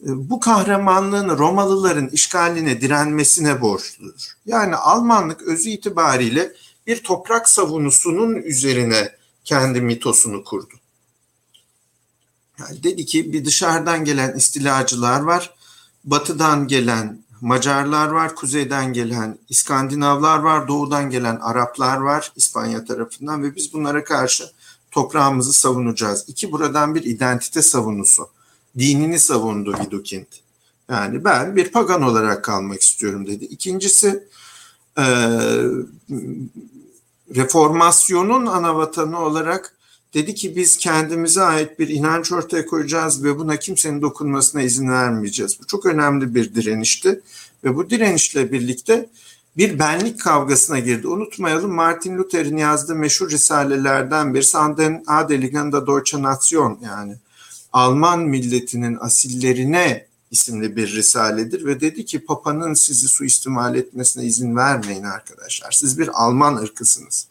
[0.00, 4.32] bu kahramanlığını Romalıların işgaline direnmesine borçludur.
[4.46, 6.52] Yani Almanlık özü itibariyle
[6.86, 9.12] bir toprak savunusunun üzerine
[9.44, 10.74] kendi mitosunu kurdu.
[12.58, 15.54] Yani dedi ki bir dışarıdan gelen istilacılar var,
[16.04, 23.56] batıdan gelen Macarlar var, kuzeyden gelen İskandinavlar var, doğudan gelen Araplar var İspanya tarafından ve
[23.56, 24.50] biz bunlara karşı
[24.90, 26.24] toprağımızı savunacağız.
[26.28, 28.28] İki buradan bir identite savunusu.
[28.78, 30.26] Dinini savundu Widukind.
[30.90, 33.44] Yani ben bir pagan olarak kalmak istiyorum dedi.
[33.44, 34.28] İkincisi
[34.98, 35.04] e,
[37.34, 39.77] reformasyonun ana vatanı olarak
[40.14, 45.60] dedi ki biz kendimize ait bir inanç ortaya koyacağız ve buna kimsenin dokunmasına izin vermeyeceğiz.
[45.60, 47.20] Bu çok önemli bir direnişti
[47.64, 49.08] ve bu direnişle birlikte
[49.56, 51.08] bir benlik kavgasına girdi.
[51.08, 57.16] Unutmayalım Martin Luther'in yazdığı meşhur risalelerden bir Sanden Adeligen der Deutsche Nation yani
[57.72, 65.04] Alman milletinin asillerine isimli bir risaledir ve dedi ki Papa'nın sizi suistimal etmesine izin vermeyin
[65.04, 65.72] arkadaşlar.
[65.72, 67.26] Siz bir Alman ırkısınız.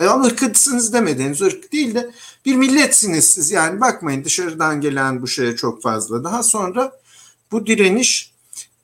[0.00, 2.10] E ama ırkısınız demediğiniz ırk değil de
[2.46, 3.50] bir milletsiniz siz.
[3.50, 6.24] Yani bakmayın dışarıdan gelen bu şeye çok fazla.
[6.24, 6.92] Daha sonra
[7.52, 8.32] bu direniş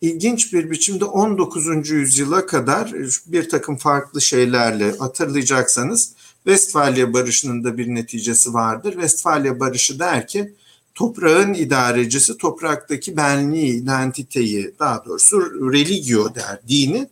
[0.01, 1.91] ilginç bir biçimde 19.
[1.91, 2.93] yüzyıla kadar
[3.27, 6.13] bir takım farklı şeylerle hatırlayacaksanız
[6.45, 8.93] Westfalia Barışı'nın da bir neticesi vardır.
[8.93, 10.55] Westfalia Barışı der ki
[10.95, 15.41] toprağın idarecisi topraktaki benliği, identiteyi daha doğrusu
[15.73, 17.09] religio der, dini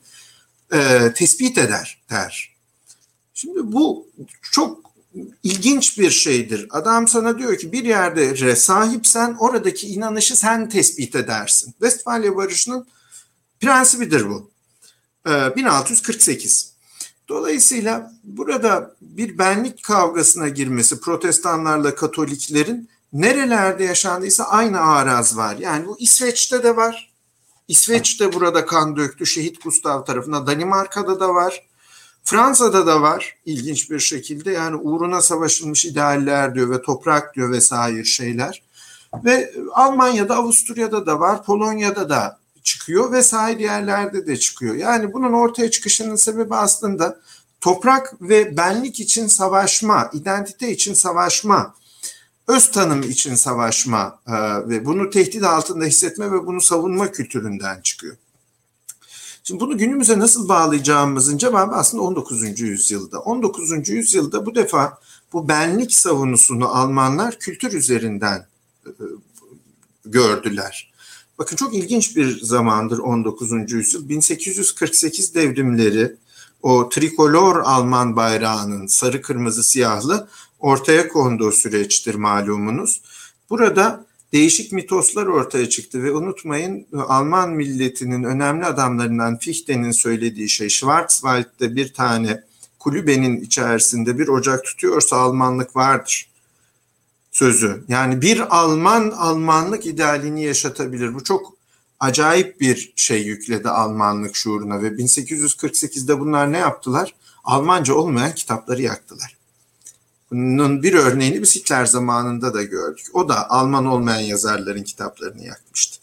[0.73, 2.56] e, tespit eder der.
[3.39, 4.07] Şimdi bu
[4.53, 4.81] çok
[5.43, 6.67] ilginç bir şeydir.
[6.71, 11.71] Adam sana diyor ki bir yerde sahipsen oradaki inanışı sen tespit edersin.
[11.71, 12.87] Westfalia Barışı'nın
[13.61, 14.51] prensibidir bu.
[15.27, 16.73] 1648.
[16.73, 16.77] Ee,
[17.29, 25.57] Dolayısıyla burada bir benlik kavgasına girmesi protestanlarla katoliklerin nerelerde yaşandıysa aynı araz var.
[25.57, 27.13] Yani bu İsveç'te de var.
[27.69, 30.47] İsveç'te burada kan döktü şehit Gustav tarafından.
[30.47, 31.66] Danimarka'da da var.
[32.27, 38.05] Fransa'da da var ilginç bir şekilde yani uğruna savaşılmış idealler diyor ve toprak diyor vesaire
[38.05, 38.63] şeyler.
[39.25, 44.75] Ve Almanya'da, Avusturya'da da var, Polonya'da da çıkıyor vesaire yerlerde de çıkıyor.
[44.75, 47.21] Yani bunun ortaya çıkışının sebebi aslında
[47.61, 51.75] toprak ve benlik için savaşma, identite için savaşma,
[52.49, 54.21] öz tanım için savaşma
[54.69, 58.17] ve bunu tehdit altında hissetme ve bunu savunma kültüründen çıkıyor.
[59.49, 62.61] Şimdi bunu günümüze nasıl bağlayacağımızın cevabı aslında 19.
[62.61, 63.21] yüzyılda.
[63.21, 63.89] 19.
[63.89, 64.99] yüzyılda bu defa
[65.33, 68.47] bu benlik savunusunu Almanlar kültür üzerinden
[68.87, 68.91] e,
[70.05, 70.93] gördüler.
[71.39, 73.73] Bakın çok ilginç bir zamandır 19.
[73.73, 74.09] yüzyıl.
[74.09, 76.17] 1848 devrimleri
[76.63, 80.29] o trikolor Alman bayrağının sarı kırmızı siyahlı
[80.59, 83.03] ortaya konduğu süreçtir malumunuz.
[83.51, 91.77] Burada değişik mitoslar ortaya çıktı ve unutmayın Alman milletinin önemli adamlarından Fichte'nin söylediği şey Schwarzwald'de
[91.77, 92.43] bir tane
[92.79, 96.29] kulübenin içerisinde bir ocak tutuyorsa Almanlık vardır
[97.31, 97.85] sözü.
[97.89, 101.15] Yani bir Alman Almanlık idealini yaşatabilir.
[101.15, 101.53] Bu çok
[102.01, 107.15] acayip bir şey yükledi Almanlık şuuruna ve 1848'de bunlar ne yaptılar?
[107.45, 109.36] Almanca olmayan kitapları yaktılar.
[110.31, 113.07] Bunun bir örneğini biz Hitler zamanında da gördük.
[113.13, 115.99] O da Alman olmayan yazarların kitaplarını yakmıştı.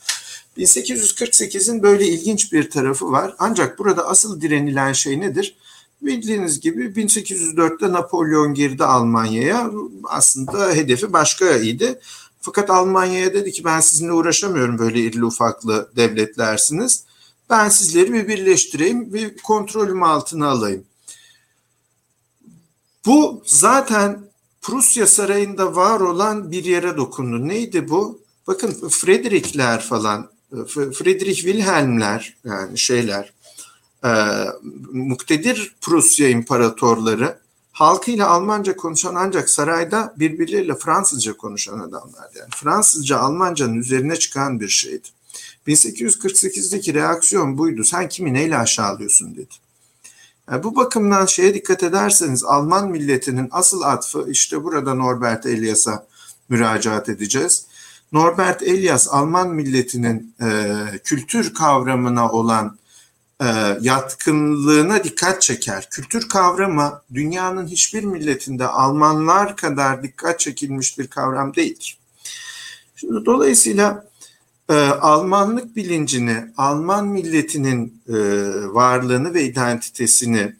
[0.57, 3.35] 1848'in böyle ilginç bir tarafı var.
[3.39, 5.55] Ancak burada asıl direnilen şey nedir?
[6.01, 9.71] Bildiğiniz gibi 1804'te Napolyon girdi Almanya'ya.
[10.03, 11.99] Aslında hedefi başkaydı.
[12.41, 17.03] Fakat Almanya'ya dedi ki ben sizinle uğraşamıyorum böyle irili ufaklı devletlersiniz.
[17.49, 20.83] Ben sizleri bir birleştireyim, bir kontrolüm altına alayım.
[23.05, 24.19] Bu zaten
[24.61, 27.47] Prusya Sarayı'nda var olan bir yere dokundu.
[27.47, 28.21] Neydi bu?
[28.47, 30.29] Bakın Frederickler falan,
[30.67, 33.33] Friedrich Wilhelmler yani şeyler,
[34.05, 34.11] e,
[34.91, 37.39] muktedir Prusya imparatorları
[37.71, 42.29] halkıyla Almanca konuşan ancak sarayda birbirleriyle Fransızca konuşan adamlar.
[42.35, 45.07] Yani Fransızca Almanca'nın üzerine çıkan bir şeydi.
[45.67, 47.83] 1848'deki reaksiyon buydu.
[47.83, 49.53] Sen kimi neyle aşağılıyorsun dedi.
[50.51, 56.07] Yani bu bakımdan şeye dikkat ederseniz Alman milletinin asıl atfı işte burada Norbert Elias'a
[56.49, 57.65] müracaat edeceğiz.
[58.11, 62.77] Norbert Elias Alman milletinin e, kültür kavramına olan
[63.41, 65.87] e, yatkınlığına dikkat çeker.
[65.89, 71.97] Kültür kavramı dünyanın hiçbir milletinde Almanlar kadar dikkat çekilmiş bir kavram değildir.
[72.95, 74.05] Şimdi dolayısıyla
[74.73, 78.13] e, Almanlık bilincini, Alman milletinin e,
[78.73, 80.55] varlığını ve identitesini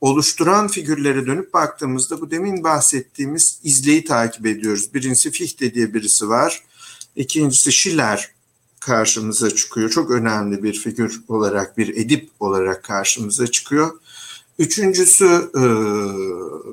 [0.00, 4.94] oluşturan figürlere dönüp baktığımızda bu demin bahsettiğimiz izleyi takip ediyoruz.
[4.94, 6.62] Birincisi Fichte diye birisi var.
[7.16, 8.30] İkincisi Schiller
[8.80, 9.90] karşımıza çıkıyor.
[9.90, 13.90] Çok önemli bir figür olarak, bir edip olarak karşımıza çıkıyor.
[14.58, 15.62] Üçüncüsü e,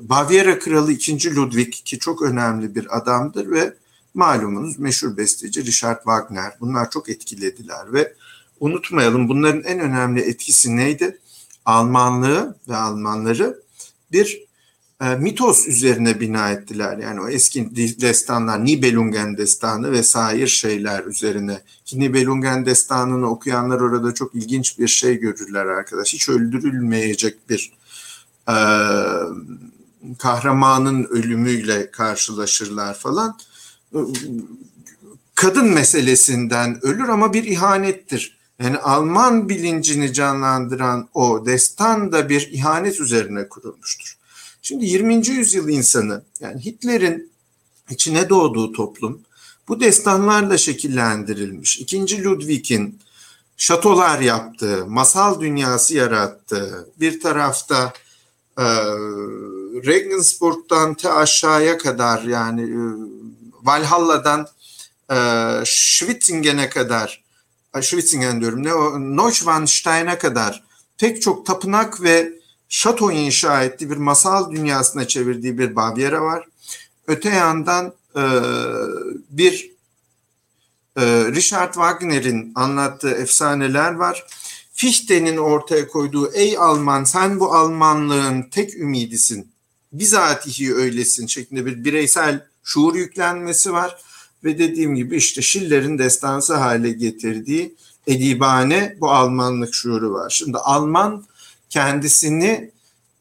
[0.09, 1.35] Bavyera Kralı 2.
[1.35, 3.73] Ludwig ki çok önemli bir adamdır ve
[4.15, 6.53] malumunuz meşhur besteci Richard Wagner.
[6.59, 8.13] Bunlar çok etkilediler ve
[8.59, 11.19] unutmayalım bunların en önemli etkisi neydi?
[11.65, 13.59] Almanlığı ve Almanları
[14.11, 14.45] bir
[15.01, 16.97] e, mitos üzerine bina ettiler.
[16.97, 21.61] Yani o eski destanlar, Nibelungen destanı vesaire şeyler üzerine.
[21.85, 26.13] Ki Nibelungen destanını okuyanlar orada çok ilginç bir şey görürler arkadaş.
[26.13, 27.71] Hiç öldürülmeyecek bir
[28.49, 28.55] e,
[30.17, 33.37] kahramanın ölümüyle karşılaşırlar falan.
[35.35, 38.37] Kadın meselesinden ölür ama bir ihanettir.
[38.59, 44.17] Yani Alman bilincini canlandıran o destan da bir ihanet üzerine kurulmuştur.
[44.61, 45.27] Şimdi 20.
[45.27, 47.31] yüzyıl insanı yani Hitler'in
[47.89, 49.21] içine doğduğu toplum
[49.67, 51.79] bu destanlarla şekillendirilmiş.
[51.79, 52.99] İkinci Ludwig'in
[53.57, 57.93] şatolar yaptığı, masal dünyası yarattığı, bir tarafta
[58.57, 58.65] e,
[59.85, 62.81] Regensburg'dan te aşağıya kadar yani e,
[63.65, 64.47] Valhalla'dan
[65.11, 65.17] e,
[65.65, 67.25] Schwitzingen'e kadar,
[67.81, 70.63] Schwitzingen diyorum ne o Neuschwanstein'e kadar
[70.97, 72.33] pek çok tapınak ve
[72.69, 76.47] şato inşa ettiği bir masal dünyasına çevirdiği bir Bavyera var.
[77.07, 78.23] Öte yandan e,
[79.29, 79.71] bir
[80.97, 84.25] e, Richard Wagner'in anlattığı efsaneler var.
[84.73, 89.51] Fichte'nin ortaya koyduğu ey Alman sen bu Almanlığın tek ümidisin.
[89.93, 93.97] Bizatihi öylesin şeklinde bir bireysel şuur yüklenmesi var.
[94.43, 97.75] Ve dediğim gibi işte Schiller'in destansı hale getirdiği
[98.07, 100.29] edibane bu Almanlık şuuru var.
[100.29, 101.25] Şimdi Alman
[101.69, 102.71] kendisini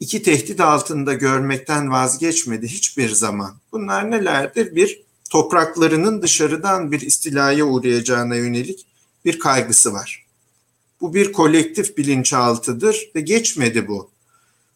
[0.00, 3.54] iki tehdit altında görmekten vazgeçmedi hiçbir zaman.
[3.72, 4.76] Bunlar nelerdir?
[4.76, 8.86] Bir, topraklarının dışarıdan bir istilaya uğrayacağına yönelik
[9.24, 10.26] bir kaygısı var.
[11.00, 14.10] Bu bir kolektif bilinçaltıdır ve geçmedi bu.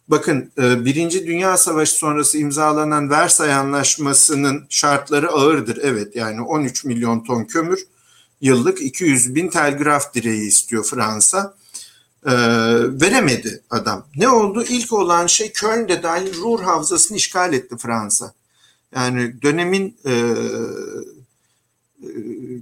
[0.08, 5.78] Bakın e, Birinci Dünya Savaşı sonrası imzalanan Versay Anlaşması'nın şartları ağırdır.
[5.82, 7.86] Evet yani 13 milyon ton kömür,
[8.40, 11.54] yıllık 200 bin telgraf direği istiyor Fransa
[12.26, 12.32] e,
[13.00, 14.06] veremedi adam.
[14.16, 14.64] Ne oldu?
[14.68, 18.32] İlk olan şey Köln'de dahil Ruhr Havzası'nı işgal etti Fransa.
[18.94, 20.34] Yani dönemin e, e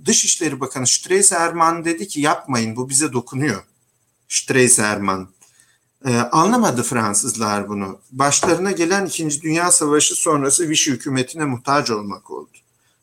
[0.07, 3.63] Dışişleri Bakanı Stresemann dedi ki yapmayın bu bize dokunuyor.
[4.29, 5.29] Stresemann.
[6.05, 7.99] Ee, anlamadı Fransızlar bunu.
[8.13, 12.51] Başlarına gelen İkinci Dünya Savaşı sonrası Vichy hükümetine muhtaç olmak oldu.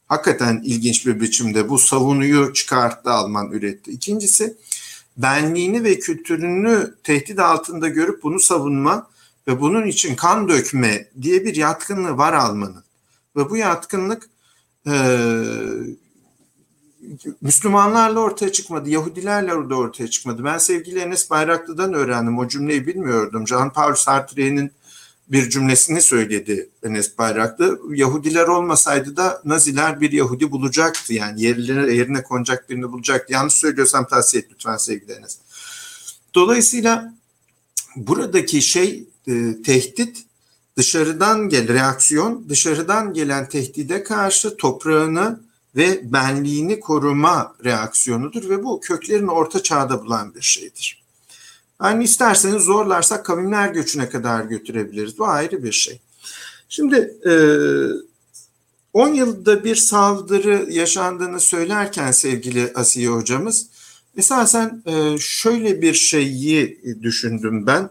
[0.07, 3.91] Hakikaten ilginç bir biçimde bu savunuyu çıkarttı Alman üretti.
[3.91, 4.57] İkincisi
[5.17, 9.07] benliğini ve kültürünü tehdit altında görüp bunu savunma
[9.47, 12.83] ve bunun için kan dökme diye bir yatkınlığı var Alman'ın.
[13.35, 14.29] Ve bu yatkınlık
[14.87, 14.93] e,
[17.41, 20.43] Müslümanlarla ortaya çıkmadı, Yahudilerle de ortaya çıkmadı.
[20.43, 23.43] Ben sevgili Enes Bayraklı'dan öğrendim, o cümleyi bilmiyordum.
[23.43, 24.71] Jean-Paul Sartre'nin
[25.27, 27.79] bir cümlesini söyledi Enes Bayraklı.
[27.93, 31.13] Yahudiler olmasaydı da Naziler bir Yahudi bulacaktı.
[31.13, 33.33] Yani yerine, yerine konacak birini bulacaktı.
[33.33, 35.37] Yanlış söylüyorsam tavsiye et lütfen sevgili Enes.
[36.35, 37.13] Dolayısıyla
[37.95, 40.25] buradaki şey e, tehdit
[40.77, 45.39] dışarıdan gel reaksiyon dışarıdan gelen tehdide karşı toprağını
[45.75, 51.03] ve benliğini koruma reaksiyonudur ve bu köklerini orta çağda bulan bir şeydir.
[51.83, 55.17] Yani isterseniz zorlarsak kavimler göçüne kadar götürebiliriz.
[55.17, 56.01] Bu ayrı bir şey.
[56.69, 57.17] Şimdi
[58.93, 63.67] 10 e, yılda bir saldırı yaşandığını söylerken sevgili Asiye hocamız
[64.17, 67.89] esasen e, şöyle bir şeyi düşündüm ben.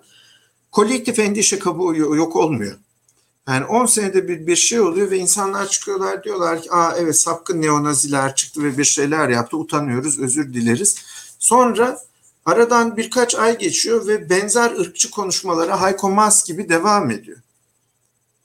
[0.70, 2.78] Kolektif endişe kabuğu yok olmuyor.
[3.48, 7.62] Yani 10 senede bir bir şey oluyor ve insanlar çıkıyorlar diyorlar ki aa evet sapkın
[7.62, 10.96] neonaziler çıktı ve bir şeyler yaptı utanıyoruz özür dileriz.
[11.38, 11.98] Sonra
[12.44, 17.38] aradan birkaç ay geçiyor ve benzer ırkçı konuşmalara Hayko Mas gibi devam ediyor.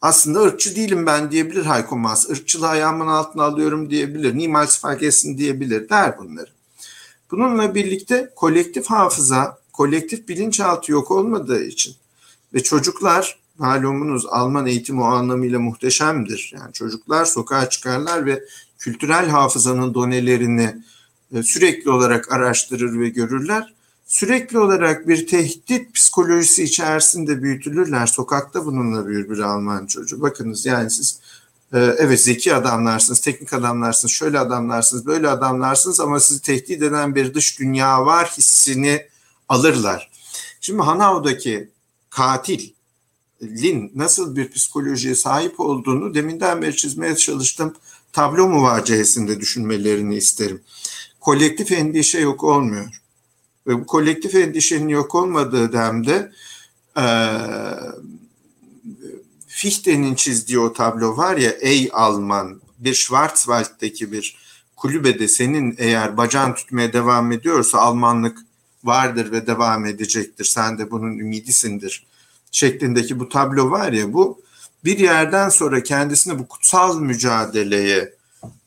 [0.02, 2.30] Aslında ırkçı değilim ben diyebilir Hayko Mas.
[2.30, 4.38] Irkçılığı ayağımın altına alıyorum diyebilir.
[4.38, 6.50] Niemals vergessen diyebilir der bunları.
[7.32, 11.96] Bununla birlikte kolektif hafıza, kolektif bilinçaltı yok olmadığı için
[12.54, 16.54] ve çocuklar malumunuz Alman eğitim o anlamıyla muhteşemdir.
[16.58, 18.44] Yani çocuklar sokağa çıkarlar ve
[18.80, 20.76] kültürel hafızanın donelerini
[21.34, 23.74] e, sürekli olarak araştırır ve görürler.
[24.06, 28.08] Sürekli olarak bir tehdit psikolojisi içerisinde büyütülürler.
[28.08, 30.22] Sokakta bununla büyür bir Alman çocuğu.
[30.22, 31.20] Bakınız yani siz
[31.74, 37.34] e, evet zeki adamlarsınız, teknik adamlarsınız, şöyle adamlarsınız, böyle adamlarsınız ama sizi tehdit eden bir
[37.34, 39.06] dış dünya var hissini
[39.50, 40.12] alırlar.
[40.62, 41.70] Şimdi Hanau'daki
[42.10, 42.70] katil
[43.42, 47.74] Lin nasıl bir psikolojiye sahip olduğunu deminden beri çizmeye çalıştım.
[48.14, 50.62] Tablo muvacehesinde düşünmelerini isterim.
[51.20, 53.02] Kolektif endişe yok olmuyor.
[53.68, 56.32] Ve bu kolektif endişenin yok olmadığı demde
[56.98, 57.06] e,
[59.48, 64.38] Fichte'nin çizdiği o tablo var ya ey Alman bir Schwarzwald'deki bir
[64.76, 68.38] kulübede senin eğer bacağın tutmaya devam ediyorsa Almanlık
[68.84, 70.46] vardır ve devam edecektir.
[70.46, 72.07] Sen de bunun ümidisindir
[72.52, 74.42] şeklindeki bu tablo var ya bu
[74.84, 78.14] bir yerden sonra kendisini bu kutsal mücadeleye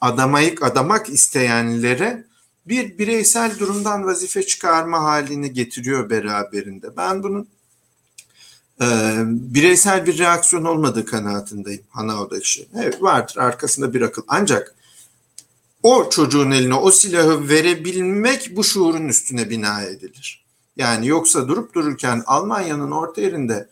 [0.01, 2.24] adamayık adamak isteyenlere
[2.66, 6.97] bir bireysel durumdan vazife çıkarma halini getiriyor beraberinde.
[6.97, 7.49] Ben bunun
[8.83, 8.87] e,
[9.26, 12.68] bireysel bir reaksiyon olmadığı kanaatindeyim Hanao'daki.
[12.74, 14.22] Evet vardır arkasında bir akıl.
[14.28, 14.74] Ancak
[15.83, 20.39] o çocuğun eline o silahı verebilmek bu şuurun üstüne bina edilir.
[20.77, 23.68] Yani yoksa durup dururken Almanya'nın orta yerinde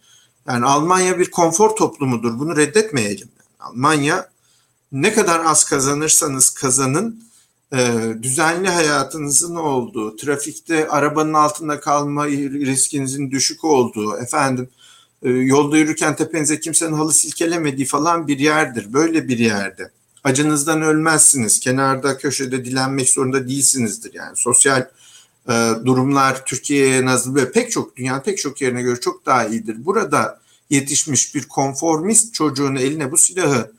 [0.48, 2.38] yani Almanya bir konfor toplumudur.
[2.38, 3.28] Bunu reddetmeyelim.
[3.60, 4.30] Almanya
[4.92, 7.22] ne kadar az kazanırsanız kazanın
[7.72, 14.68] e, düzenli hayatınızın olduğu, trafikte arabanın altında kalma riskinizin düşük olduğu, efendim
[15.22, 18.92] e, yolda yürürken tepenize kimsenin halı silkelemediği falan bir yerdir.
[18.92, 19.90] Böyle bir yerde.
[20.24, 21.60] Acınızdan ölmezsiniz.
[21.60, 24.14] Kenarda köşede dilenmek zorunda değilsinizdir.
[24.14, 24.88] Yani sosyal
[25.84, 29.84] durumlar Türkiye'ye nazlı ve pek çok dünya pek çok yerine göre çok daha iyidir.
[29.84, 30.40] Burada
[30.70, 33.72] yetişmiş bir konformist çocuğun eline bu silahı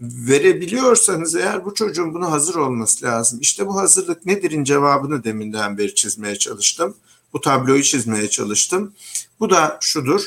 [0.00, 3.38] verebiliyorsanız eğer bu çocuğun buna hazır olması lazım.
[3.42, 6.96] İşte bu hazırlık nedir'in cevabını deminden beri çizmeye çalıştım.
[7.32, 8.92] Bu tabloyu çizmeye çalıştım.
[9.40, 10.22] Bu da şudur.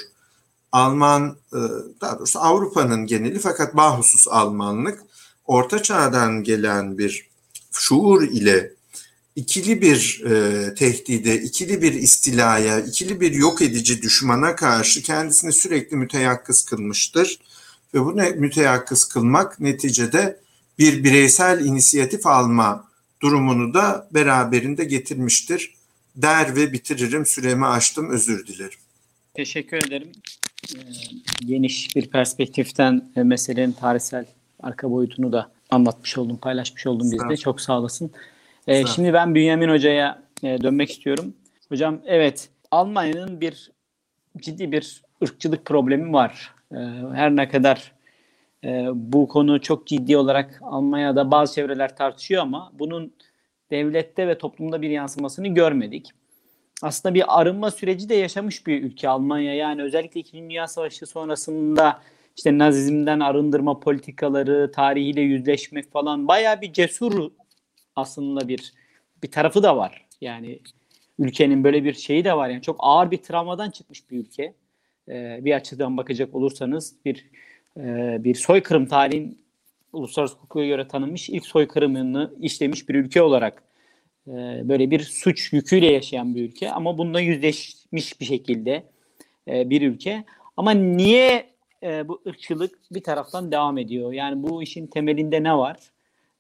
[0.72, 1.58] Alman, e,
[2.02, 5.04] daha doğrusu Avrupa'nın geneli fakat bahusus Almanlık
[5.46, 7.30] Orta Çağ'dan gelen bir
[7.72, 8.74] şuur ile
[9.36, 15.98] ikili bir e, tehdide, ikili bir istilaya, ikili bir yok edici düşmana karşı kendisini sürekli
[15.98, 17.40] müteyakkız kılmıştır.
[17.94, 20.40] Ve bu ne, müteyakkız kılmak neticede
[20.80, 22.88] bir bireysel inisiyatif alma
[23.22, 25.74] durumunu da beraberinde getirmiştir.
[26.16, 28.80] Der ve bitiririm süremi açtım özür dilerim.
[29.34, 30.12] Teşekkür ederim.
[30.76, 30.80] Ee,
[31.46, 34.26] geniş bir perspektiften e, meselenin tarihsel
[34.60, 37.38] arka boyutunu da anlatmış oldum, paylaşmış oldum bizde.
[37.38, 38.12] Çok sağ olasın.
[38.72, 41.34] Ee, şimdi ben Bünyamin Hoca'ya e, dönmek istiyorum.
[41.70, 43.72] Hocam evet Almanya'nın bir
[44.38, 46.54] ciddi bir ırkçılık problemi var.
[46.72, 46.78] Ee,
[47.14, 47.92] her ne kadar
[48.64, 53.14] e, bu konu çok ciddi olarak Almanya'da bazı çevreler tartışıyor ama bunun
[53.72, 56.10] devlette ve toplumda bir yansımasını görmedik.
[56.82, 59.56] aslında bir arınma süreci de yaşamış bir ülke Almanya.
[59.56, 60.38] Yani özellikle 2.
[60.38, 62.00] Dünya Savaşı sonrasında
[62.38, 67.32] işte Nazizmden arındırma politikaları, tarihiyle yüzleşmek falan bayağı bir cesur
[67.96, 68.74] aslında bir
[69.24, 70.08] bir tarafı da var.
[70.22, 70.60] Yani
[71.20, 72.50] ülkenin böyle bir şeyi de var.
[72.50, 74.54] Yani çok ağır bir travmadan çıkmış bir ülke.
[75.10, 77.26] Ee, bir açıdan bakacak olursanız bir
[77.78, 79.42] e, bir soykırım tarihin
[79.94, 83.64] uluslararası hukuka göre tanınmış ilk soykırımını işlemiş bir ülke olarak
[84.28, 84.32] e,
[84.70, 88.84] böyle bir suç yüküyle yaşayan bir ülke ama bununla yüzleşmiş bir şekilde
[89.48, 90.24] e, bir ülke.
[90.58, 91.46] Ama niye
[91.84, 94.14] e, bu ırkçılık bir taraftan devam ediyor?
[94.14, 95.78] Yani bu işin temelinde ne var?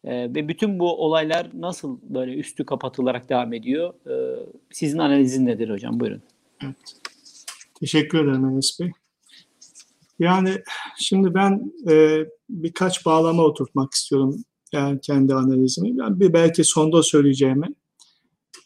[0.03, 3.93] E, ve bütün bu olaylar nasıl böyle üstü kapatılarak devam ediyor?
[4.09, 4.13] E,
[4.71, 5.99] sizin analizin nedir hocam?
[5.99, 6.21] Buyurun.
[6.63, 6.75] Evet.
[7.79, 8.91] Teşekkür ederim Enes Bey.
[10.19, 10.49] Yani
[10.97, 14.43] şimdi ben e, birkaç bağlama oturtmak istiyorum
[14.73, 15.97] yani kendi analizimi.
[15.97, 17.67] Ben bir belki sonda söyleyeceğimi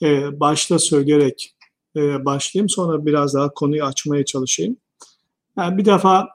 [0.01, 1.55] e, başta söyleyerek
[1.95, 2.69] e, başlayayım.
[2.69, 4.77] Sonra biraz daha konuyu açmaya çalışayım.
[5.57, 6.27] Yani bir defa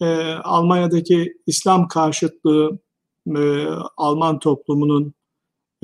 [0.00, 2.78] e, Almanya'daki İslam karşıtlığı
[3.36, 3.66] e,
[3.96, 5.14] Alman toplumunun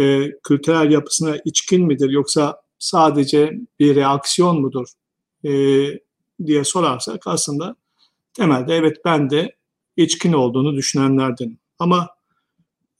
[0.00, 4.86] e, kültürel yapısına içkin midir yoksa sadece bir reaksiyon mudur
[5.44, 5.50] e,
[6.46, 7.76] diye sorarsak aslında
[8.34, 9.56] temelde evet ben de
[9.96, 11.58] içkin olduğunu düşünenlerdenim.
[11.78, 12.08] Ama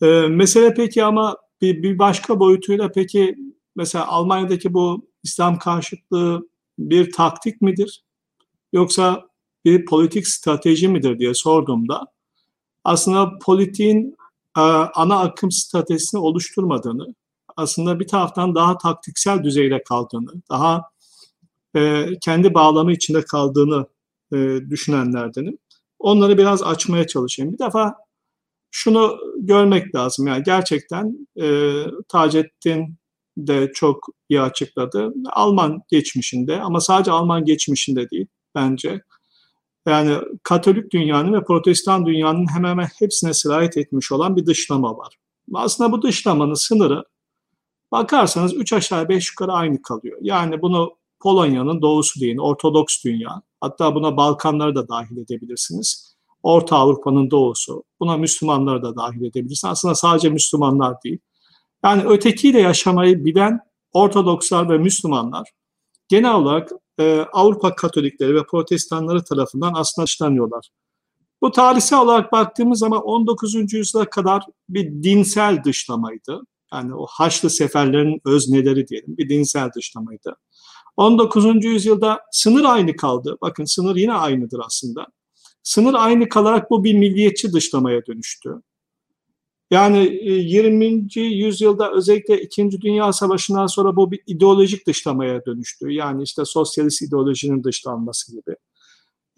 [0.02, 3.36] e, mesele peki ama bir, bir başka boyutuyla peki
[3.76, 8.04] mesela Almanya'daki bu İslam karşıtlığı bir taktik midir?
[8.72, 9.28] Yoksa
[9.64, 12.06] bir politik strateji midir diye sorduğumda
[12.84, 14.16] aslında politiğin
[14.94, 17.14] ana akım stratejisini oluşturmadığını,
[17.56, 20.82] aslında bir taraftan daha taktiksel düzeyde kaldığını, daha
[21.76, 23.86] e, kendi bağlamı içinde kaldığını
[24.32, 24.36] e,
[24.70, 25.58] düşünenlerdenim.
[25.98, 27.52] Onları biraz açmaya çalışayım.
[27.52, 27.94] Bir defa
[28.70, 30.26] şunu görmek lazım.
[30.26, 31.72] Yani gerçekten e,
[32.08, 32.96] Taceddin
[33.38, 35.14] de çok iyi açıkladı.
[35.32, 39.00] Alman geçmişinde ama sadece Alman geçmişinde değil bence.
[39.86, 45.18] Yani Katolik dünyanın ve Protestan dünyanın hemen hemen hepsine sirayet etmiş olan bir dışlama var.
[45.54, 47.04] Aslında bu dışlamanın sınırı
[47.92, 50.18] bakarsanız 3 aşağı 5 yukarı aynı kalıyor.
[50.20, 53.42] Yani bunu Polonya'nın doğusu deyin, Ortodoks dünya.
[53.60, 56.16] Hatta buna Balkanları da dahil edebilirsiniz.
[56.42, 57.84] Orta Avrupa'nın doğusu.
[58.00, 59.64] Buna Müslümanları da dahil edebilirsiniz.
[59.64, 61.18] Aslında sadece Müslümanlar değil.
[61.84, 63.60] Yani ötekiyle yaşamayı bilen
[63.92, 65.50] Ortodokslar ve Müslümanlar
[66.08, 66.70] genel olarak
[67.00, 70.68] e, Avrupa Katolikleri ve Protestanları tarafından aslında dışlanıyorlar.
[71.42, 73.72] Bu tarihsel olarak baktığımız zaman 19.
[73.72, 76.40] yüzyıla kadar bir dinsel dışlamaydı.
[76.72, 80.36] Yani o Haçlı seferlerin özneleri diyelim bir dinsel dışlamaydı.
[80.96, 81.64] 19.
[81.64, 83.36] yüzyılda sınır aynı kaldı.
[83.42, 85.06] Bakın sınır yine aynıdır aslında.
[85.62, 88.50] Sınır aynı kalarak bu bir milliyetçi dışlamaya dönüştü.
[89.70, 91.06] Yani 20.
[91.16, 92.70] E, yüzyılda özellikle 2.
[92.80, 95.92] Dünya Savaşı'ndan sonra bu bir ideolojik dışlamaya dönüştü.
[95.92, 98.56] Yani işte sosyalist ideolojinin dışlanması gibi.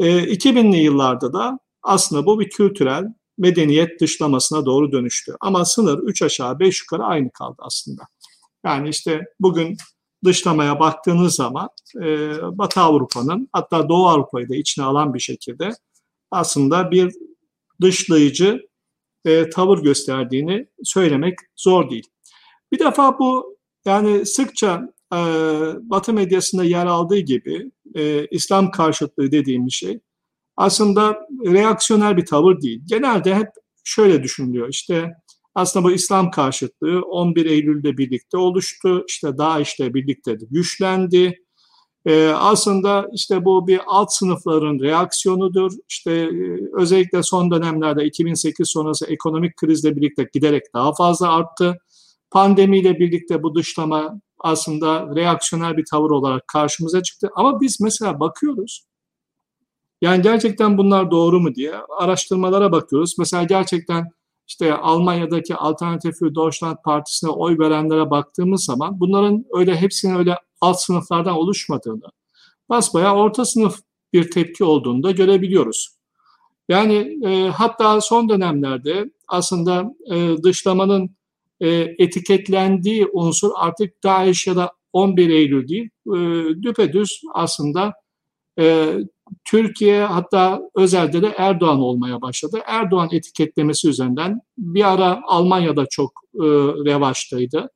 [0.01, 3.05] 2000'li e, yıllarda da aslında bu bir kültürel
[3.39, 5.37] medeniyet dışlamasına doğru dönüştü.
[5.41, 8.03] Ama sınır 3 aşağı 5 yukarı aynı kaldı aslında.
[8.64, 9.77] Yani işte bugün
[10.24, 12.09] dışlamaya baktığınız zaman e,
[12.59, 15.70] Batı Avrupa'nın hatta Doğu Avrupa'yı da içine alan bir şekilde
[16.31, 17.12] aslında bir
[17.81, 18.61] dışlayıcı
[19.27, 22.07] e, tavır gösterdiğini söylemek zor değil.
[22.72, 25.18] Bir defa bu yani sıkça e,
[25.81, 30.01] Batı medyasında yer aldığı gibi e, İslam karşıtlığı dediğimiz şey
[30.57, 32.81] aslında reaksiyoner bir tavır değil.
[32.85, 33.49] Genelde hep
[33.85, 35.12] şöyle düşünülüyor işte
[35.55, 39.05] aslında bu İslam karşıtlığı 11 Eylül'de birlikte oluştu.
[39.09, 41.45] İşte DAEŞ'le birlikte de güçlendi.
[42.07, 45.72] Ee, aslında işte bu bir alt sınıfların reaksiyonudur.
[45.88, 51.78] İşte e, özellikle son dönemlerde 2008 sonrası ekonomik krizle birlikte giderek daha fazla arttı.
[52.30, 57.30] Pandemiyle birlikte bu dışlama aslında reaksiyoner bir tavır olarak karşımıza çıktı.
[57.36, 58.84] Ama biz mesela bakıyoruz.
[60.02, 63.14] Yani gerçekten bunlar doğru mu diye araştırmalara bakıyoruz.
[63.18, 64.11] Mesela gerçekten
[64.47, 70.80] işte Almanya'daki Alternatif für Deutschland Partisi'ne oy verenlere baktığımız zaman bunların öyle hepsinin öyle alt
[70.80, 72.11] sınıflardan oluşmadığını,
[72.68, 73.80] basbayağı orta sınıf
[74.12, 75.96] bir tepki olduğunu da görebiliyoruz.
[76.68, 81.16] Yani e, hatta son dönemlerde aslında e, dışlamanın
[81.61, 81.68] e,
[81.99, 86.18] etiketlendiği unsur artık DAEŞ ya da 11 Eylül değil, e,
[86.62, 87.92] düpedüz aslında
[88.58, 88.95] e,
[89.44, 92.61] Türkiye hatta özelde de Erdoğan olmaya başladı.
[92.66, 96.44] Erdoğan etiketlemesi üzerinden bir ara Almanya'da çok e,
[96.84, 97.70] revaçtaydı.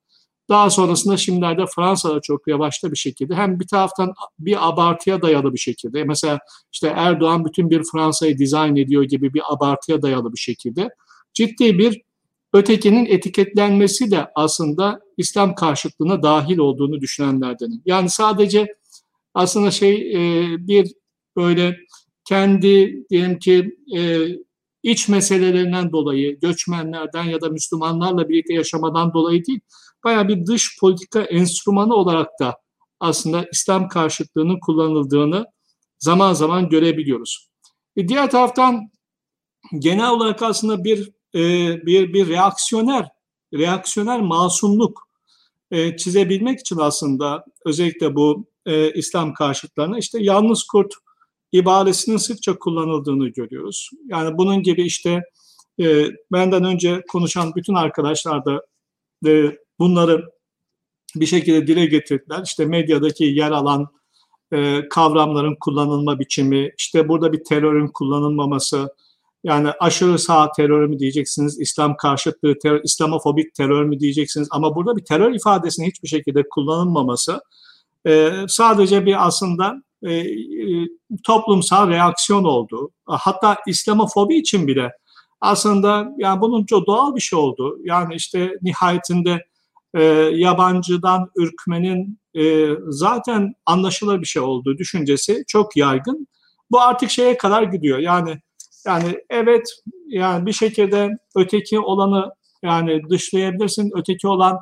[0.48, 5.58] Daha sonrasında şimdilerde Fransa'da çok revaçta bir şekilde hem bir taraftan bir abartıya dayalı bir
[5.58, 6.38] şekilde mesela
[6.72, 10.88] işte Erdoğan bütün bir Fransa'yı dizayn ediyor gibi bir abartıya dayalı bir şekilde
[11.34, 12.02] ciddi bir
[12.52, 17.82] ötekinin etiketlenmesi de aslında İslam karşıtlığına dahil olduğunu düşünenlerdenim.
[17.86, 18.74] Yani sadece
[19.34, 20.92] aslında şey e, bir
[21.36, 21.76] böyle
[22.24, 24.28] kendi diyelim ki e,
[24.82, 29.60] iç meselelerinden dolayı, göçmenlerden ya da Müslümanlarla birlikte yaşamadan dolayı değil,
[30.04, 32.56] baya bir dış politika enstrümanı olarak da
[33.00, 35.46] aslında İslam karşıtlığının kullanıldığını
[35.98, 37.50] zaman zaman görebiliyoruz.
[37.96, 38.90] E diğer taraftan
[39.78, 41.40] genel olarak aslında bir e,
[41.86, 43.08] bir bir reaksiyoner
[43.54, 45.08] reaksiyoner masumluk
[45.70, 50.94] e, çizebilmek için aslında özellikle bu e, İslam karşıtlarına işte yalnız kurt
[51.52, 53.90] ibaresinin sıkça kullanıldığını görüyoruz.
[54.06, 55.22] Yani bunun gibi işte
[55.80, 58.62] e, benden önce konuşan bütün arkadaşlar da
[59.26, 60.24] e, bunları
[61.16, 62.42] bir şekilde dile getirdiler.
[62.44, 63.88] İşte medyadaki yer alan
[64.52, 68.94] e, kavramların kullanılma biçimi, işte burada bir terörün kullanılmaması,
[69.44, 74.96] yani aşırı sağ terör mü diyeceksiniz, İslam karşıtlığı, terör, İslamofobik terör mü diyeceksiniz ama burada
[74.96, 77.40] bir terör ifadesinin hiçbir şekilde kullanılmaması
[78.06, 80.88] e, sadece bir aslında e, e,
[81.26, 82.90] toplumsal reaksiyon oldu.
[83.06, 84.90] Hatta İslamofobi için bile
[85.40, 87.78] aslında yani bunun çok doğal bir şey oldu.
[87.84, 89.44] Yani işte nihayetinde
[89.94, 90.02] e,
[90.34, 96.26] yabancıdan ürkmenin e, zaten anlaşılır bir şey olduğu düşüncesi çok yaygın.
[96.70, 97.98] Bu artık şeye kadar gidiyor.
[97.98, 98.40] Yani
[98.86, 99.68] yani evet
[100.06, 102.30] yani bir şekilde öteki olanı
[102.62, 103.90] yani dışlayabilirsin.
[103.96, 104.58] Öteki olan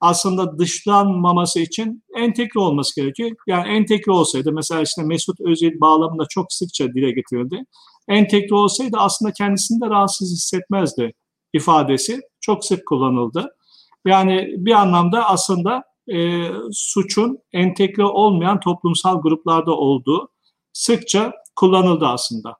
[0.00, 3.30] aslında dışlanmaması için entegre olması gerekiyor.
[3.46, 7.64] Yani entegre olsaydı mesela işte Mesut Özil bağlamında çok sıkça dile getirildi.
[8.08, 11.12] Entegre olsaydı aslında kendisini de rahatsız hissetmezdi
[11.52, 13.56] ifadesi çok sık kullanıldı.
[14.06, 15.82] Yani bir anlamda aslında
[16.12, 20.28] e, suçun entegre olmayan toplumsal gruplarda olduğu
[20.72, 22.56] sıkça kullanıldı aslında.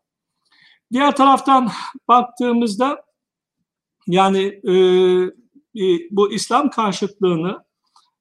[0.93, 1.71] Diğer taraftan
[2.09, 3.03] baktığımızda
[4.07, 4.75] yani e,
[6.11, 7.65] bu İslam karşıtlığını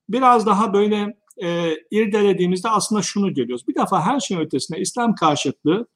[0.09, 3.67] biraz daha böyle e, irdelediğimizde aslında şunu görüyoruz.
[3.67, 5.87] Bir defa her şeyin ötesinde İslam karşıtlığı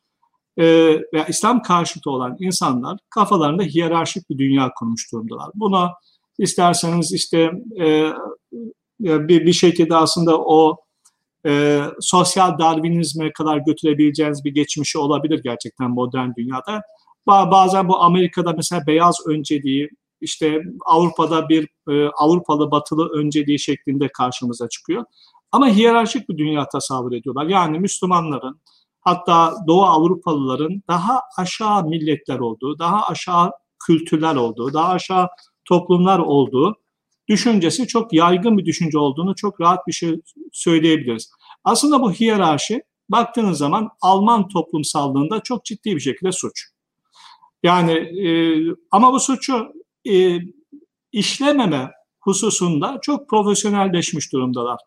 [0.57, 0.65] e,
[1.13, 5.49] veya İslam karşıtı olan insanlar kafalarında hiyerarşik bir dünya kurmuş durumdalar.
[5.55, 5.91] Buna
[6.37, 8.11] isterseniz işte e,
[8.99, 10.77] bir, bir şekilde aslında o
[11.45, 16.81] e, sosyal darwinizme kadar götürebileceğiniz bir geçmişi olabilir gerçekten modern dünyada.
[17.27, 19.89] Bazen bu Amerika'da mesela beyaz önceliği,
[20.23, 25.03] işte Avrupa'da bir e, Avrupalı batılı önceliği şeklinde karşımıza çıkıyor.
[25.51, 27.45] Ama hiyerarşik bir dünya tasavvur ediyorlar.
[27.45, 28.61] Yani Müslümanların
[29.01, 33.51] hatta Doğu Avrupalıların daha aşağı milletler olduğu, daha aşağı
[33.87, 35.27] kültürler olduğu, daha aşağı
[35.65, 36.75] toplumlar olduğu
[37.27, 40.21] düşüncesi çok yaygın bir düşünce olduğunu çok rahat bir şey
[40.51, 41.31] söyleyebiliriz.
[41.63, 46.69] Aslında bu hiyerarşi baktığınız zaman Alman toplumsallığında çok ciddi bir şekilde suç.
[47.63, 48.29] Yani e,
[48.91, 49.73] ama bu suçu
[50.09, 50.39] e,
[51.11, 54.79] işlememe hususunda çok profesyonelleşmiş durumdalar.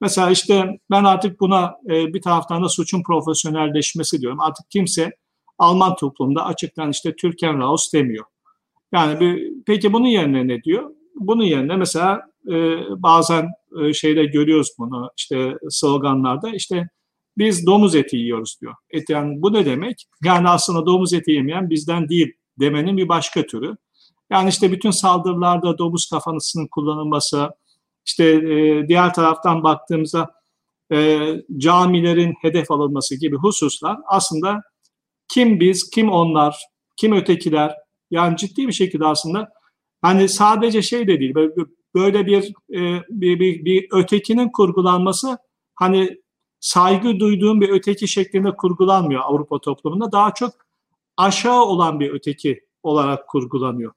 [0.00, 4.40] Mesela işte ben artık buna e, bir taraftan da suçun profesyonelleşmesi diyorum.
[4.40, 5.10] Artık kimse
[5.58, 8.24] Alman toplumda açıktan işte Türkenraus demiyor.
[8.92, 10.90] Yani bir, peki bunun yerine ne diyor?
[11.14, 12.54] Bunun yerine mesela e,
[13.02, 13.48] bazen
[13.80, 16.88] e, şeyde görüyoruz bunu işte sloganlarda işte
[17.38, 18.74] biz domuz eti yiyoruz diyor.
[18.90, 20.06] Et yani bu ne demek?
[20.24, 23.76] Yani aslında domuz eti yemeyen bizden değil demenin bir başka türü.
[24.30, 27.50] Yani işte bütün saldırılarda domuz kafanısının kullanılması,
[28.06, 30.30] işte e, diğer taraftan baktığımızda
[30.92, 31.20] e,
[31.56, 34.62] camilerin hedef alınması gibi hususlar aslında
[35.28, 36.56] kim biz, kim onlar,
[36.96, 37.74] kim ötekiler
[38.10, 39.48] yani ciddi bir şekilde aslında
[40.02, 41.34] hani sadece şey de değil
[41.94, 45.38] böyle, bir, e, bir, bir, bir ötekinin kurgulanması
[45.74, 46.18] hani
[46.60, 50.12] saygı duyduğum bir öteki şeklinde kurgulanmıyor Avrupa toplumunda.
[50.12, 50.50] Daha çok
[51.16, 53.92] aşağı olan bir öteki olarak kurgulanıyor.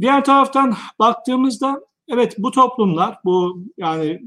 [0.00, 4.20] Diğer taraftan baktığımızda evet bu toplumlar bu yani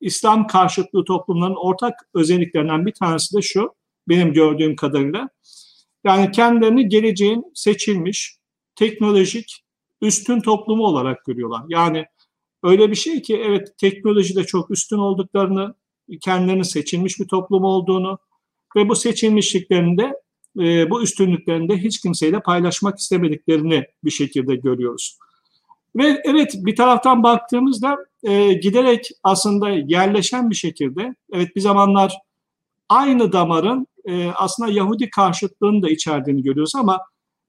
[0.00, 3.74] İslam karşıtlığı toplumların ortak özelliklerinden bir tanesi de şu
[4.08, 5.28] benim gördüğüm kadarıyla.
[6.04, 8.38] Yani kendilerini geleceğin seçilmiş
[8.74, 9.64] teknolojik
[10.02, 11.62] üstün toplumu olarak görüyorlar.
[11.68, 12.06] Yani
[12.62, 15.74] öyle bir şey ki evet teknolojide çok üstün olduklarını,
[16.20, 18.18] kendilerinin seçilmiş bir toplum olduğunu
[18.76, 20.12] ve bu seçilmişliklerinde
[20.58, 25.18] e, bu üstünlüklerinde hiç kimseyle paylaşmak istemediklerini bir şekilde görüyoruz.
[25.96, 32.18] Ve evet bir taraftan baktığımızda e, giderek aslında yerleşen bir şekilde, evet bir zamanlar
[32.88, 37.00] aynı damarın e, aslında Yahudi karşıtlığını da içerdiğini görüyoruz ama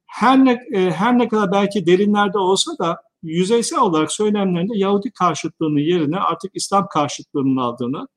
[0.06, 5.80] her ne, e, her ne kadar belki derinlerde olsa da yüzeysel olarak söylemlerinde Yahudi karşıtlığının
[5.80, 8.08] yerine artık İslam karşıtlığının aldığını,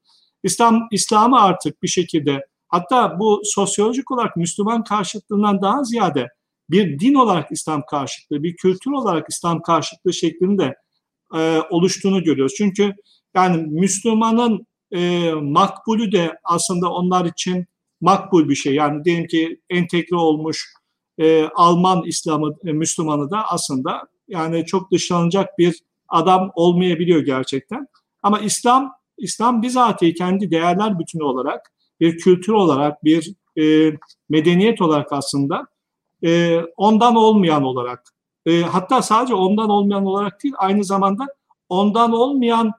[0.43, 6.29] İslam İslam'ı artık bir şekilde Hatta bu sosyolojik olarak Müslüman karşıtlığından daha ziyade
[6.71, 10.75] bir din olarak İslam karşıtlığı, bir kültür olarak İslam karşıtlığı şeklinde
[11.35, 12.55] e, oluştuğunu görüyoruz.
[12.57, 12.95] Çünkü
[13.35, 17.67] yani Müslümanın e, makbulü de aslında onlar için
[18.01, 18.75] makbul bir şey.
[18.75, 20.67] Yani diyelim ki entegre olmuş
[21.19, 27.87] e, Alman İslamı e, Müslümanı da aslında yani çok dışlanacak bir adam olmayabiliyor gerçekten.
[28.23, 31.73] Ama İslam İslam bizatihi kendi değerler bütünü olarak
[32.03, 33.97] bir kültür olarak bir e,
[34.29, 35.67] medeniyet olarak aslında
[36.25, 38.03] e, ondan olmayan olarak
[38.47, 41.27] e, hatta sadece ondan olmayan olarak değil aynı zamanda
[41.69, 42.73] ondan olmayan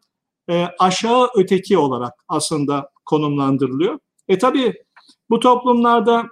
[0.50, 4.00] e, aşağı öteki olarak aslında konumlandırılıyor.
[4.28, 4.74] E tabi
[5.30, 6.26] bu toplumlarda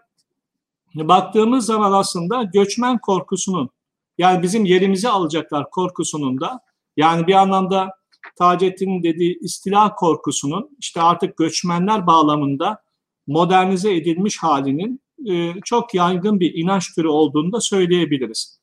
[0.95, 3.69] baktığımız zaman aslında göçmen korkusunun
[4.17, 6.59] yani bizim yerimizi alacaklar korkusunun da
[6.97, 7.89] yani bir anlamda
[8.37, 12.83] Taceddin'in dediği istila korkusunun işte artık göçmenler bağlamında
[13.27, 18.59] modernize edilmiş halinin e, çok yaygın bir inanç türü olduğunu da söyleyebiliriz.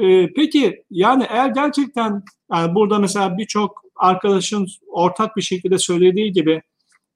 [0.00, 2.22] E, peki yani eğer gerçekten
[2.52, 6.62] yani burada mesela birçok arkadaşın ortak bir şekilde söylediği gibi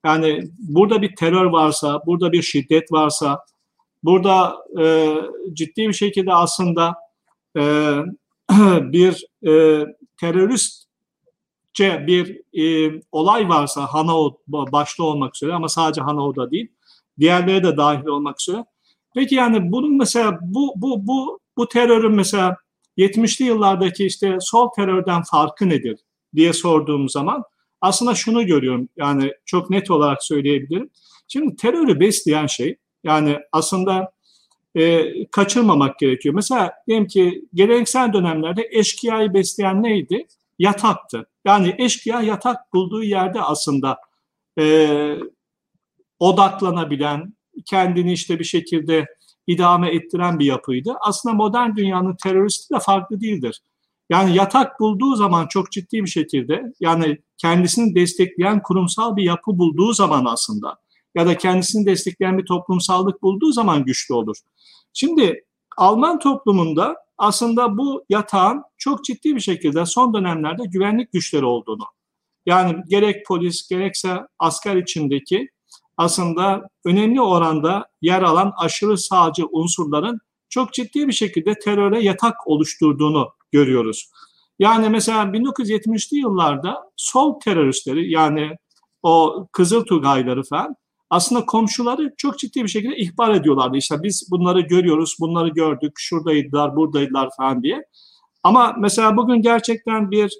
[0.04, 3.44] yani burada bir terör varsa, burada bir şiddet varsa,
[4.02, 5.14] burada e,
[5.52, 6.94] ciddi bir şekilde aslında
[7.56, 7.62] e,
[8.92, 9.84] bir e,
[11.78, 16.68] teröristçe bir e, olay varsa Hanao başta olmak üzere ama sadece Hanao'da değil,
[17.18, 18.64] diğerleri de dahil olmak üzere.
[19.14, 22.56] Peki yani bunun mesela bu bu bu bu terörün mesela
[22.98, 25.98] 70'li yıllardaki işte sol terörden farkı nedir
[26.34, 27.42] diye sorduğum zaman
[27.80, 30.90] aslında şunu görüyorum yani çok net olarak söyleyebilirim.
[31.28, 34.12] Şimdi terörü besleyen şey yani aslında
[34.74, 36.34] e, kaçırmamak gerekiyor.
[36.34, 40.26] Mesela diyelim ki geleneksel dönemlerde eşkıyayı besleyen neydi?
[40.58, 41.26] Yataktı.
[41.44, 43.98] Yani eşkıya yatak bulduğu yerde aslında
[44.58, 45.18] e,
[46.18, 47.34] odaklanabilen,
[47.66, 49.06] kendini işte bir şekilde
[49.46, 50.94] idame ettiren bir yapıydı.
[51.00, 53.62] Aslında modern dünyanın teröristi de farklı değildir.
[54.10, 59.92] Yani yatak bulduğu zaman çok ciddi bir şekilde yani kendisini destekleyen kurumsal bir yapı bulduğu
[59.92, 60.76] zaman aslında
[61.14, 64.36] ya da kendisini destekleyen bir toplumsallık bulduğu zaman güçlü olur.
[64.92, 65.44] Şimdi
[65.76, 71.84] Alman toplumunda aslında bu yatağın çok ciddi bir şekilde son dönemlerde güvenlik güçleri olduğunu
[72.46, 75.48] yani gerek polis gerekse asker içindeki
[75.96, 83.28] aslında önemli oranda yer alan aşırı sağcı unsurların çok ciddi bir şekilde teröre yatak oluşturduğunu
[83.52, 84.10] görüyoruz.
[84.58, 88.56] Yani mesela 1970'li yıllarda sol teröristleri yani
[89.02, 90.76] o Kızıl Tugayları falan
[91.10, 93.76] aslında komşuları çok ciddi bir şekilde ihbar ediyorlardı.
[93.76, 97.82] İşte biz bunları görüyoruz, bunları gördük, şuradaydılar, buradaydılar falan diye.
[98.42, 100.32] Ama mesela bugün gerçekten bir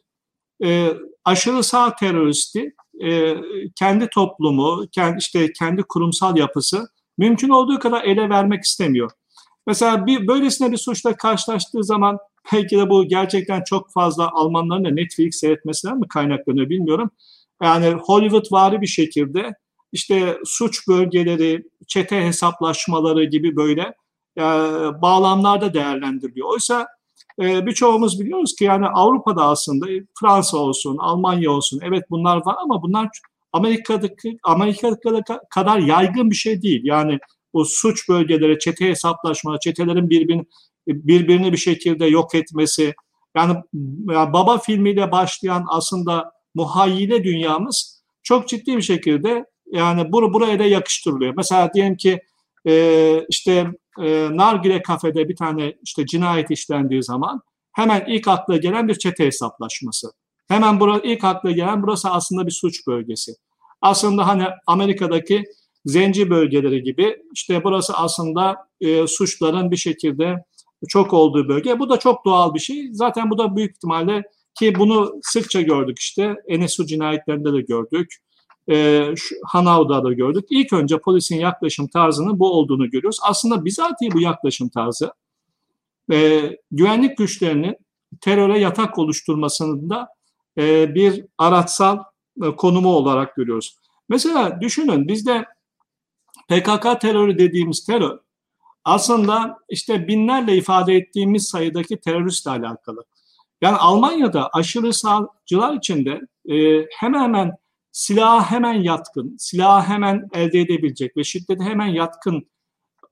[0.64, 0.92] e,
[1.24, 2.74] aşırı sağ teröristi
[3.04, 3.36] e,
[3.78, 6.88] kendi toplumu, kendi işte kendi kurumsal yapısı
[7.18, 9.10] mümkün olduğu kadar ele vermek istemiyor.
[9.66, 12.18] Mesela bir böylesine bir suçla karşılaştığı zaman
[12.52, 17.10] belki de bu gerçekten çok fazla Almanların da Netflix seyretmesinden mi kaynaklanıyor bilmiyorum.
[17.62, 19.54] Yani Hollywood vari bir şekilde
[19.92, 23.94] işte suç bölgeleri, çete hesaplaşmaları gibi böyle
[24.38, 24.42] e,
[25.02, 26.48] bağlamlarda değerlendiriliyor.
[26.48, 26.86] Oysa
[27.42, 29.86] e, birçoğumuz biliyoruz ki yani Avrupa'da aslında
[30.20, 33.08] Fransa olsun, Almanya olsun evet bunlar var ama bunlar
[33.52, 36.80] Amerika'daki Amerika'da kadar yaygın bir şey değil.
[36.84, 37.18] Yani
[37.54, 40.44] bu suç bölgeleri, çete hesaplaşma, çetelerin birbirini
[40.88, 42.94] birbirini bir şekilde yok etmesi.
[43.36, 43.54] Yani,
[44.10, 50.64] yani baba filmiyle başlayan aslında muhayyile dünyamız çok ciddi bir şekilde yani bur buraya da
[50.64, 51.34] yakıştırılıyor.
[51.36, 52.20] Mesela diyelim ki
[52.66, 53.66] e, işte
[54.02, 57.40] e, Nargile kafede bir tane işte cinayet işlendiği zaman
[57.72, 60.12] hemen ilk akla gelen bir çete hesaplaşması.
[60.48, 63.32] Hemen bura, ilk akla gelen burası aslında bir suç bölgesi.
[63.80, 65.44] Aslında hani Amerika'daki
[65.84, 70.36] zenci bölgeleri gibi işte burası aslında e, suçların bir şekilde
[70.88, 71.78] çok olduğu bölge.
[71.78, 72.88] Bu da çok doğal bir şey.
[72.92, 74.22] Zaten bu da büyük ihtimalle
[74.58, 76.34] ki bunu sıkça gördük işte.
[76.48, 78.14] Enesu cinayetlerinde de gördük.
[78.70, 79.08] E,
[79.46, 80.44] Hanau'da da gördük.
[80.50, 83.18] İlk önce polisin yaklaşım tarzının bu olduğunu görüyoruz.
[83.22, 85.12] Aslında bizatihi bu yaklaşım tarzı
[86.12, 87.76] e, güvenlik güçlerinin
[88.20, 90.08] teröre yatak oluşturmasında
[90.58, 91.98] e, bir araçsal
[92.42, 93.76] e, konumu olarak görüyoruz.
[94.08, 95.44] Mesela düşünün bizde
[96.48, 98.18] PKK terörü dediğimiz terör
[98.88, 103.04] aslında işte binlerle ifade ettiğimiz sayıdaki teröristle alakalı.
[103.62, 107.56] Yani Almanya'da aşırı sağcılar içinde e, hemen hemen
[107.92, 112.48] silaha hemen yatkın, silaha hemen elde edebilecek ve şiddete hemen yatkın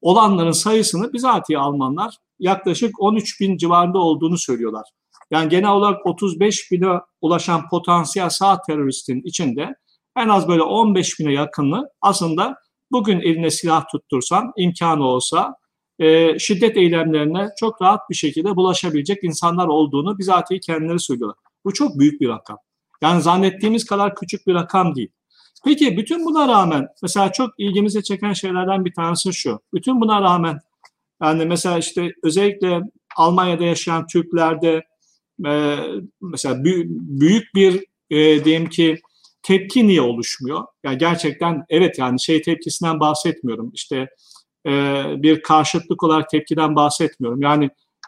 [0.00, 4.84] olanların sayısını bizatihi Almanlar yaklaşık 13 bin civarında olduğunu söylüyorlar.
[5.30, 9.74] Yani genel olarak 35 bine ulaşan potansiyel sağ teröristin içinde
[10.16, 12.54] en az böyle 15 bine yakını aslında
[12.92, 15.54] bugün eline silah tuttursan imkanı olsa
[15.98, 21.36] e, şiddet eylemlerine çok rahat bir şekilde bulaşabilecek insanlar olduğunu bizatihi kendileri söylüyorlar.
[21.64, 22.58] Bu çok büyük bir rakam.
[23.02, 25.08] Yani zannettiğimiz kadar küçük bir rakam değil.
[25.64, 29.60] Peki bütün buna rağmen mesela çok ilgimizi çeken şeylerden bir tanesi şu.
[29.74, 30.58] Bütün buna rağmen
[31.22, 32.80] yani mesela işte özellikle
[33.16, 34.82] Almanya'da yaşayan Türklerde
[35.46, 35.76] e,
[36.20, 39.00] mesela büyük bir e, diyelim ki
[39.42, 40.64] tepki niye oluşmuyor?
[40.84, 43.70] Yani gerçekten evet yani şey tepkisinden bahsetmiyorum.
[43.74, 44.08] İşte
[44.66, 47.42] e, bir karşıtlık olarak tepkiden bahsetmiyorum.
[47.42, 47.64] Yani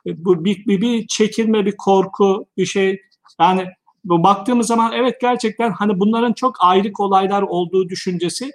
[0.07, 3.01] e, bu bir, bir, bir çekilme, bir korku, bir şey.
[3.41, 3.67] Yani
[4.09, 8.51] baktığımız zaman evet gerçekten hani bunların çok ayrık olaylar olduğu düşüncesi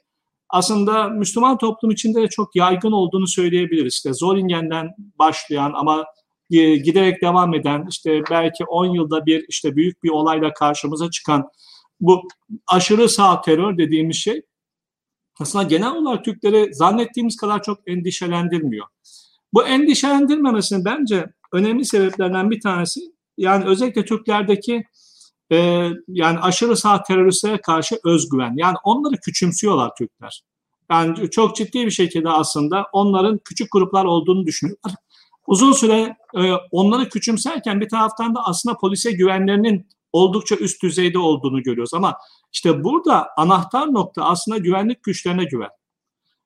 [0.50, 3.94] aslında Müslüman toplum içinde de çok yaygın olduğunu söyleyebiliriz.
[3.94, 4.88] İşte Zoringen'den
[5.20, 6.06] başlayan ama
[6.50, 11.50] giderek devam eden işte belki 10 yılda bir işte büyük bir olayla karşımıza çıkan
[12.00, 12.22] bu
[12.68, 14.42] aşırı sağ terör dediğimiz şey
[15.40, 18.86] aslında genel olarak Türkleri zannettiğimiz kadar çok endişelendirmiyor.
[19.54, 23.00] Bu endişelendirmemesinin bence önemli sebeplerinden bir tanesi
[23.38, 24.84] yani özellikle Türklerdeki
[25.52, 28.54] e, yani aşırı sağ teröristlere karşı özgüven.
[28.58, 30.44] Yani onları küçümsüyorlar Türkler.
[30.92, 34.94] Yani çok ciddi bir şekilde aslında onların küçük gruplar olduğunu düşünüyorlar.
[35.48, 41.64] Uzun süre e, onları küçümserken bir taraftan da aslında polise güvenlerinin oldukça üst düzeyde olduğunu
[41.64, 41.94] görüyoruz.
[41.94, 42.18] Ama
[42.54, 45.70] işte burada anahtar nokta aslında güvenlik güçlerine güven.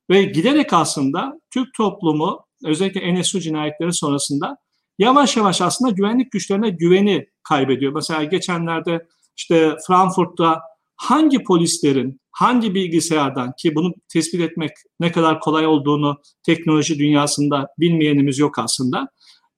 [0.10, 4.58] Ve giderek aslında Türk toplumu özellikle NSU cinayetleri sonrasında
[4.98, 7.94] yavaş yavaş aslında güvenlik güçlerine güveni kaybediyor.
[7.94, 9.06] Mesela geçenlerde
[9.38, 10.62] işte Frankfurt'ta
[10.96, 18.40] hangi polislerin hangi bilgisayardan ki bunu tespit etmek ne kadar kolay olduğunu teknoloji dünyasında bilmeyenimiz
[18.40, 19.08] yok aslında.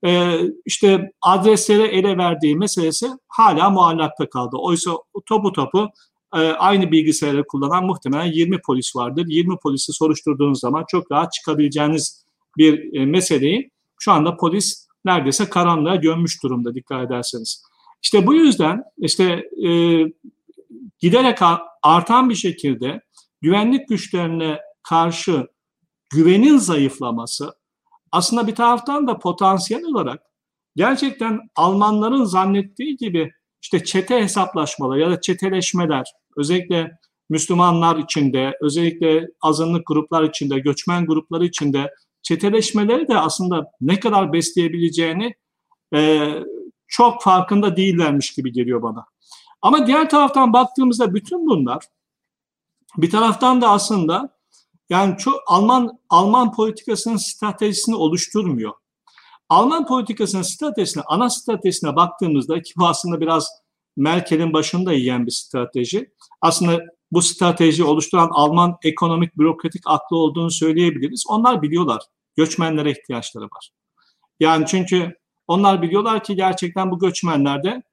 [0.06, 4.58] Ee, işte adresleri ele verdiği meselesi hala muallakta kaldı.
[4.60, 4.92] Oysa
[5.26, 5.90] topu topu
[6.36, 9.26] e, aynı bilgisayarı kullanan muhtemelen 20 polis vardır.
[9.28, 12.26] 20 polisi soruşturduğunuz zaman çok rahat çıkabileceğiniz
[12.58, 17.64] bir e, meseleyi şu anda polis neredeyse karanlığa gömmüş durumda dikkat ederseniz.
[18.02, 19.24] İşte bu yüzden işte
[19.68, 19.70] e,
[21.00, 21.38] giderek
[21.84, 23.02] artan bir şekilde
[23.42, 25.48] güvenlik güçlerine karşı
[26.10, 27.54] güvenin zayıflaması
[28.12, 30.22] aslında bir taraftan da potansiyel olarak
[30.76, 33.32] gerçekten Almanların zannettiği gibi
[33.62, 36.06] işte çete hesaplaşmaları ya da çeteleşmeler
[36.38, 37.00] özellikle
[37.30, 45.34] Müslümanlar içinde, özellikle azınlık gruplar içinde, göçmen grupları içinde çeteleşmeleri de aslında ne kadar besleyebileceğini
[45.96, 46.32] e,
[46.88, 49.06] çok farkında değillermiş gibi geliyor bana.
[49.62, 51.86] Ama diğer taraftan baktığımızda bütün bunlar
[52.98, 54.38] bir taraftan da aslında
[54.90, 58.74] yani çok Alman Alman politikasının stratejisini oluşturmuyor.
[59.50, 63.50] Alman politikasının stratejisine, ana stratejisine baktığımızda ki bu aslında biraz
[63.98, 66.12] Merkel'in başında yiyen bir strateji.
[66.42, 66.80] Aslında
[67.12, 71.24] bu strateji oluşturan Alman ekonomik bürokratik aklı olduğunu söyleyebiliriz.
[71.28, 72.02] Onlar biliyorlar
[72.38, 73.70] göçmenlere ihtiyaçları var.
[74.40, 75.16] Yani çünkü
[75.48, 77.84] onlar biliyorlar ki gerçekten bu göçmenlerde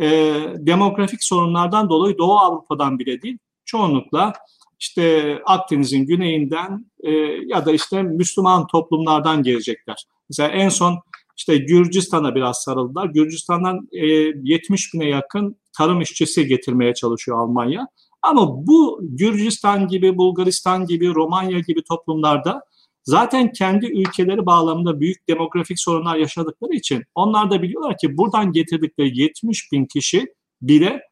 [0.00, 0.08] e,
[0.56, 4.32] demografik sorunlardan dolayı Doğu Avrupa'dan bile değil, çoğunlukla
[4.80, 7.10] işte Akdeniz'in güneyinden e,
[7.46, 10.06] ya da işte Müslüman toplumlardan gelecekler.
[10.28, 10.98] Mesela en son
[11.36, 13.06] işte Gürcistan'a biraz sarıldılar.
[13.06, 17.88] Gürcistan'dan e, 70 bine yakın tarım işçisi getirmeye çalışıyor Almanya.
[18.24, 22.62] Ama bu Gürcistan gibi, Bulgaristan gibi, Romanya gibi toplumlarda
[23.02, 29.20] zaten kendi ülkeleri bağlamında büyük demografik sorunlar yaşadıkları için onlar da biliyorlar ki buradan getirdikleri
[29.20, 30.26] 70 bin kişi
[30.62, 31.02] bile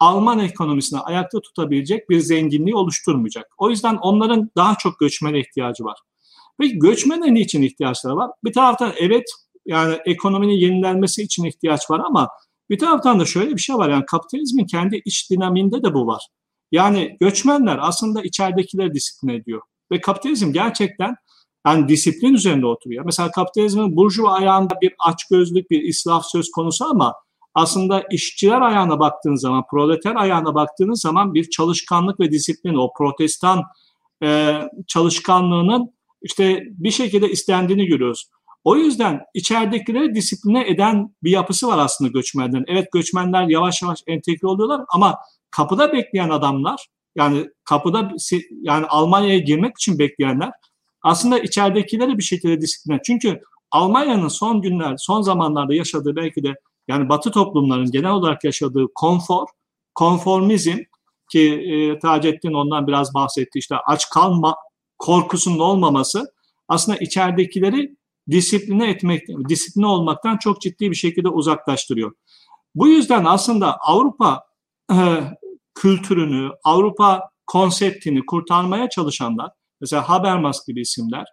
[0.00, 3.46] Alman ekonomisini ayakta tutabilecek bir zenginliği oluşturmayacak.
[3.58, 5.98] O yüzden onların daha çok göçmene ihtiyacı var.
[6.58, 8.30] Peki göçmene niçin ihtiyaçları var?
[8.44, 9.24] Bir taraftan evet
[9.66, 12.28] yani ekonominin yenilenmesi için ihtiyaç var ama
[12.70, 16.28] bir taraftan da şöyle bir şey var yani kapitalizmin kendi iç dinaminde de bu var.
[16.72, 19.62] Yani göçmenler aslında içeridekileri disiplin ediyor.
[19.92, 21.16] Ve kapitalizm gerçekten
[21.66, 23.04] yani disiplin üzerinde oturuyor.
[23.04, 27.14] Mesela kapitalizmin burjuva ayağında bir açgözlük, bir israf söz konusu ama
[27.54, 33.62] aslında işçiler ayağına baktığınız zaman, proleter ayağına baktığınız zaman bir çalışkanlık ve disiplin, o protestan
[34.22, 38.30] e, çalışkanlığının işte bir şekilde istendiğini görüyoruz.
[38.64, 42.64] O yüzden içeridekileri disipline eden bir yapısı var aslında göçmenlerin.
[42.68, 45.18] Evet göçmenler yavaş yavaş entegre oluyorlar ama
[45.56, 46.86] kapıda bekleyen adamlar
[47.16, 48.10] yani kapıda
[48.50, 50.50] yani Almanya'ya girmek için bekleyenler
[51.02, 53.00] aslında içeridekileri bir şekilde disipline.
[53.06, 53.40] Çünkü
[53.70, 56.54] Almanya'nın son günler, son zamanlarda yaşadığı belki de
[56.88, 59.46] yani Batı toplumlarının genel olarak yaşadığı konfor,
[59.94, 60.78] konformizm
[61.32, 64.56] ki e, Taceddin ondan biraz bahsetti işte aç kalma
[64.98, 66.32] korkusunun olmaması
[66.68, 67.96] aslında içeridekileri
[68.30, 72.12] disipline etmek, disipline olmaktan çok ciddi bir şekilde uzaklaştırıyor.
[72.74, 74.44] Bu yüzden aslında Avrupa
[74.92, 74.96] e,
[75.74, 81.24] kültürünü, Avrupa konseptini kurtarmaya çalışanlar, mesela Habermas gibi isimler,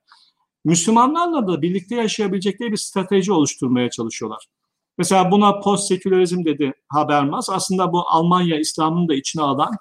[0.66, 4.46] Müslümanlarla da birlikte yaşayabilecekleri bir strateji oluşturmaya çalışıyorlar.
[4.98, 7.50] Mesela buna post sekülerizm dedi Habermas.
[7.50, 9.72] Aslında bu Almanya İslam'ın da içine alan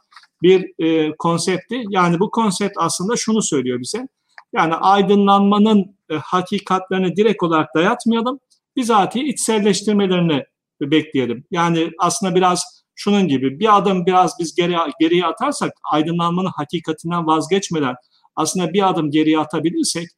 [0.43, 1.83] bir e, konsepti.
[1.89, 4.09] Yani bu konsept aslında şunu söylüyor bize.
[4.53, 8.41] Yani aydınlanmanın e, hakikatlerini direkt olarak dayatmayalım.
[8.77, 10.45] Bizatihi içselleştirmelerini
[10.81, 11.45] bekleyelim.
[11.51, 17.95] Yani aslında biraz şunun gibi bir adım biraz biz geri, geriye atarsak aydınlanmanın hakikatinden vazgeçmeden
[18.37, 20.09] aslında bir adım geriye atabilirsek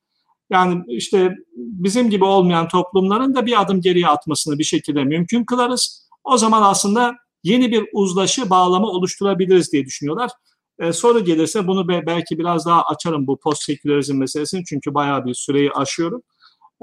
[0.50, 6.09] yani işte bizim gibi olmayan toplumların da bir adım geriye atmasını bir şekilde mümkün kılarız.
[6.24, 7.14] O zaman aslında
[7.44, 10.30] yeni bir uzlaşı bağlama oluşturabiliriz diye düşünüyorlar.
[10.80, 15.34] Ee, soru gelirse bunu belki biraz daha açarım bu post sekülerizm meselesini çünkü bayağı bir
[15.34, 16.22] süreyi aşıyorum.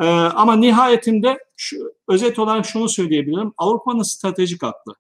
[0.02, 1.78] Ee, ama nihayetinde şu,
[2.08, 3.54] özet olarak şunu söyleyebilirim.
[3.58, 4.96] Avrupa'nın stratejik aklı.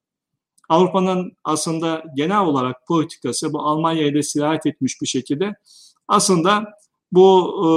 [0.70, 5.56] Avrupa'nın aslında genel olarak politikası bu Almanya ile sirayet etmiş bir şekilde
[6.08, 6.66] aslında
[7.12, 7.68] bu e,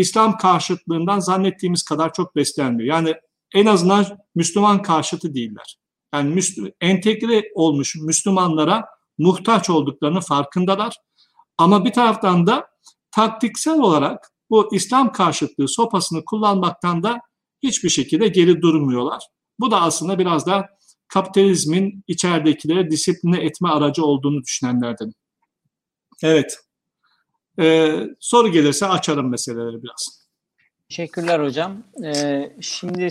[0.00, 2.88] İslam karşıtlığından zannettiğimiz kadar çok beslenmiyor.
[2.94, 3.14] Yani
[3.54, 5.78] en azından Müslüman karşıtı değiller.
[6.14, 8.84] Yani Müslü, entegre olmuş Müslümanlara
[9.18, 10.96] muhtaç olduklarını farkındalar.
[11.58, 12.66] Ama bir taraftan da
[13.10, 17.20] taktiksel olarak bu İslam karşıtlığı sopasını kullanmaktan da
[17.62, 19.22] hiçbir şekilde geri durmuyorlar.
[19.60, 20.68] Bu da aslında biraz da
[21.12, 25.12] kapitalizmin içeridekileri disipline etme aracı olduğunu düşünenlerden.
[26.22, 26.58] Evet.
[27.58, 30.22] Ee, soru gelirse açarım meseleleri biraz.
[30.88, 31.82] Teşekkürler hocam.
[32.04, 33.08] Ee, şimdi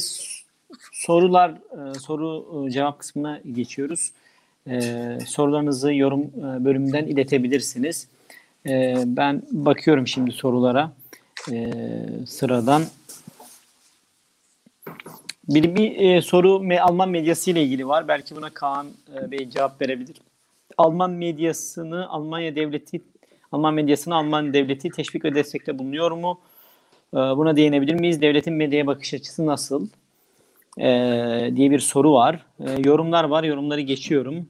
[0.93, 4.11] sorular, e, soru e, cevap kısmına geçiyoruz.
[4.67, 8.07] Ee, sorularınızı yorum e, bölümünden iletebilirsiniz.
[8.67, 10.93] Ee, ben bakıyorum şimdi sorulara
[11.51, 11.73] ee,
[12.27, 12.83] sıradan.
[15.49, 18.07] Bir, bir e, soru me, Alman medyası ile ilgili var.
[18.07, 20.17] Belki buna Kaan e, Bey cevap verebilir.
[20.77, 23.01] Alman medyasını Almanya devleti
[23.51, 26.39] Alman medyasını Alman devleti teşvik ve destekte bulunuyor mu?
[27.13, 28.21] E, buna değinebilir miyiz?
[28.21, 29.87] Devletin medyaya bakış açısı nasıl?
[30.79, 30.87] E,
[31.55, 32.45] diye bir soru var.
[32.59, 33.43] E, yorumlar var.
[33.43, 34.47] Yorumları geçiyorum.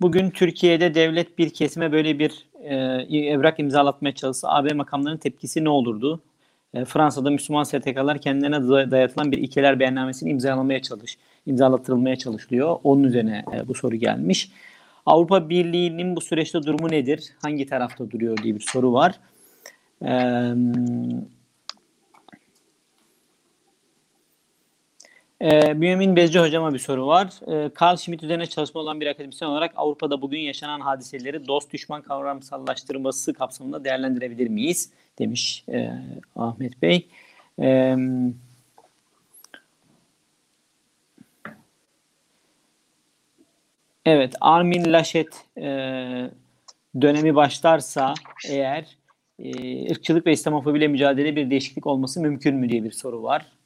[0.00, 2.74] Bugün Türkiye'de devlet bir kesime böyle bir e,
[3.18, 6.20] evrak imzalatmaya çalışsa AB makamlarının tepkisi ne olurdu?
[6.74, 12.76] E, Fransa'da Müslüman STK'lar kendilerine dayatılan bir ilkeler beyannamesini imzalamaya çalış, imzalatılmaya çalışılıyor.
[12.84, 14.50] Onun üzerine e, bu soru gelmiş.
[15.06, 17.24] Avrupa Birliği'nin bu süreçte durumu nedir?
[17.42, 19.14] Hangi tarafta duruyor diye bir soru var.
[20.02, 20.54] Eee
[25.42, 27.30] E, Bünyamin Bezci hocama bir soru var.
[27.46, 32.02] E, Carl Schmitt üzerine çalışma olan bir akademisyen olarak Avrupa'da bugün yaşanan hadiseleri dost düşman
[32.02, 34.92] kavramsallaştırması kapsamında değerlendirebilir miyiz?
[35.18, 35.90] Demiş e,
[36.36, 37.08] Ahmet Bey.
[37.60, 37.96] E,
[44.04, 45.62] evet, Armin Laschet e,
[47.00, 48.14] dönemi başlarsa
[48.48, 48.96] eğer
[49.38, 53.59] e, ırkçılık ve İslamofobiyle mücadele bir değişiklik olması mümkün mü diye bir soru var.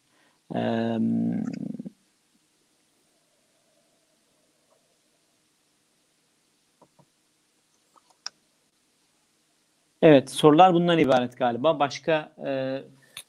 [10.04, 11.78] Evet, sorular bundan ibaret galiba.
[11.78, 12.82] Başka e,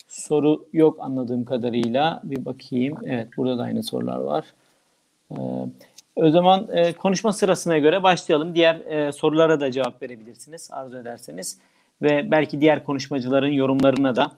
[0.08, 2.22] soru yok anladığım kadarıyla.
[2.24, 2.98] Bir bakayım.
[3.06, 4.46] Evet, burada da aynı sorular var.
[5.32, 5.36] E,
[6.16, 8.56] o zaman e, konuşma sırasına göre başlayalım.
[8.56, 11.60] Diğer e, sorulara da cevap verebilirsiniz arzu ederseniz.
[12.02, 14.32] Ve belki diğer konuşmacıların yorumlarına da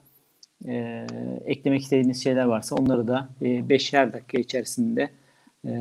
[0.66, 1.08] e,
[1.46, 5.10] eklemek istediğiniz şeyler varsa onları da e, beşer dakika içerisinde
[5.68, 5.72] e,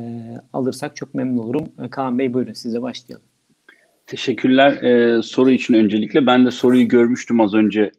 [0.53, 1.67] alırsak çok memnun olurum.
[1.85, 3.25] E, Kaan Bey buyurun size başlayalım.
[4.07, 6.25] Teşekkürler e, soru için öncelikle.
[6.25, 7.91] Ben de soruyu görmüştüm az önce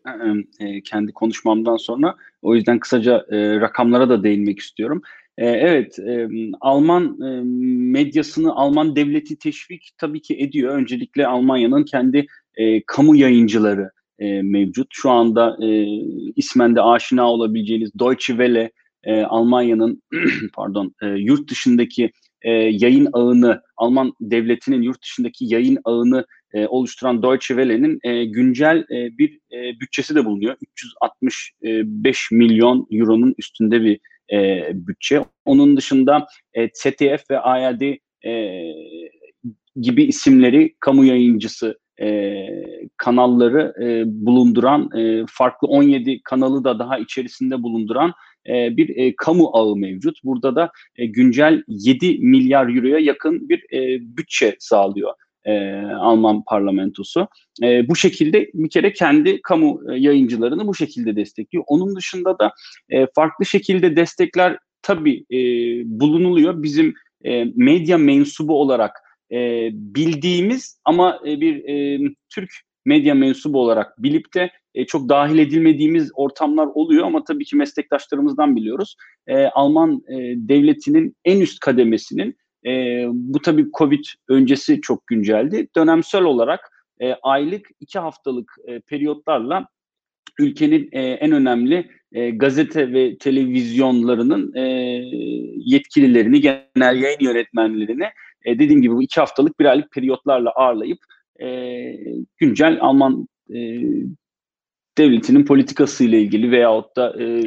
[0.60, 2.16] e, kendi konuşmamdan sonra.
[2.42, 5.02] O yüzden kısaca e, rakamlara da değinmek istiyorum.
[5.38, 6.28] E, evet, e,
[6.60, 7.40] Alman e,
[7.92, 10.74] medyasını Alman devleti teşvik tabii ki ediyor.
[10.74, 14.86] Öncelikle Almanya'nın kendi e, kamu yayıncıları e, mevcut.
[14.90, 15.86] Şu anda e,
[16.36, 18.70] ismen aşina olabileceğiniz Deutsche Welle,
[19.04, 20.02] e, Almanya'nın
[20.54, 22.12] pardon e, yurt dışındaki
[22.42, 28.78] e, yayın ağını, Alman devletinin yurt dışındaki yayın ağını e, oluşturan Deutsche Welle'nin e, güncel
[28.78, 30.56] e, bir e, bütçesi de bulunuyor.
[30.62, 34.00] 365 milyon euronun üstünde bir
[34.32, 35.24] e, bütçe.
[35.44, 37.80] Onun dışında e, ZDF ve ARD
[38.26, 38.62] e,
[39.76, 42.46] gibi isimleri kamu yayıncısı e,
[42.96, 48.12] kanalları e, bulunduran, e, farklı 17 kanalı da daha içerisinde bulunduran
[48.48, 50.24] e, bir e, kamu ağı mevcut.
[50.24, 55.12] Burada da e, güncel 7 milyar euroya yakın bir e, bütçe sağlıyor
[55.48, 57.28] e, Alman parlamentosu.
[57.62, 61.64] E, bu şekilde bir kere kendi kamu e, yayıncılarını bu şekilde destekliyor.
[61.66, 62.52] Onun dışında da
[62.90, 65.38] e, farklı şekilde destekler tabii e,
[66.00, 66.62] bulunuluyor.
[66.62, 66.94] Bizim
[67.24, 68.92] e, medya mensubu olarak
[69.32, 71.98] e, bildiğimiz ama e, bir e,
[72.34, 72.50] Türk
[72.84, 78.56] medya mensubu olarak bilip de e, çok dahil edilmediğimiz ortamlar oluyor ama tabii ki meslektaşlarımızdan
[78.56, 78.96] biliyoruz.
[79.26, 82.36] E, Alman e, devletinin en üst kademesinin
[82.66, 85.68] e, bu tabii Covid öncesi çok günceldi.
[85.76, 86.60] Dönemsel olarak
[87.00, 89.68] e, aylık iki haftalık e, periyotlarla
[90.38, 94.62] ülkenin e, en önemli e, gazete ve televizyonlarının e,
[95.56, 98.04] yetkililerini, genel yayın yönetmenlerini
[98.44, 100.98] e, dediğim gibi bu iki haftalık bir aylık periyotlarla ağırlayıp
[101.42, 101.48] e,
[102.36, 103.80] güncel Alman e,
[104.98, 107.42] devletinin politikası ile ilgili veyahut da e,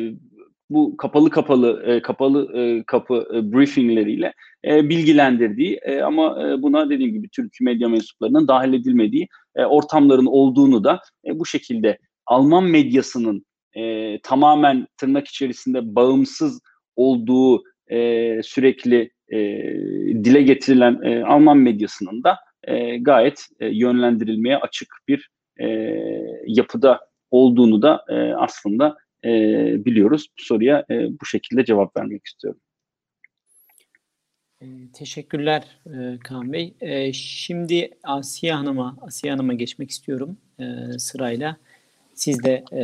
[0.69, 4.33] bu kapalı kapalı e, kapalı e, kapı e, briefingleriyle
[4.65, 10.25] e, bilgilendirdiği e, ama e, buna dediğim gibi Türk medya mensuplarının dahil edilmediği e, ortamların
[10.25, 16.61] olduğunu da e, bu şekilde Alman medyasının e, tamamen tırnak içerisinde bağımsız
[16.95, 19.37] olduğu e, sürekli e,
[20.23, 25.29] dile getirilen e, Alman medyasının da e, gayet e, yönlendirilmeye açık bir
[25.59, 25.67] e,
[26.47, 26.99] yapıda
[27.31, 29.29] olduğunu da e, aslında e,
[29.85, 30.27] biliyoruz.
[30.39, 32.61] Bu soruya e, bu şekilde cevap vermek istiyorum.
[34.61, 36.73] E, teşekkürler e, Kaan Bey.
[36.81, 40.37] E, şimdi Asiye Hanım'a Asiye Hanım'a geçmek istiyorum
[40.97, 41.57] sırayla.
[42.15, 42.81] Siz de e,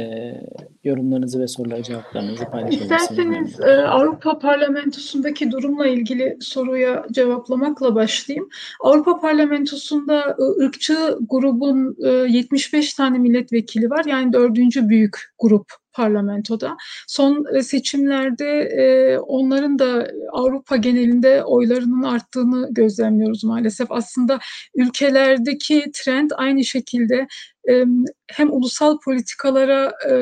[0.83, 3.01] yorumlarınızı ve soruları cevaplarınızı paylaşabilirsiniz.
[3.01, 8.49] İsterseniz e, Avrupa Parlamentosu'ndaki durumla ilgili soruya cevaplamakla başlayayım.
[8.83, 14.05] Avrupa Parlamentosu'nda e, ırkçı grubun e, 75 tane milletvekili var.
[14.05, 15.65] Yani dördüncü büyük grup
[15.97, 16.77] parlamentoda.
[17.07, 23.91] Son seçimlerde e, onların da Avrupa genelinde oylarının arttığını gözlemliyoruz maalesef.
[23.91, 24.39] Aslında
[24.75, 27.27] ülkelerdeki trend aynı şekilde
[27.69, 27.83] e,
[28.27, 30.13] hem ulusal politikalara e,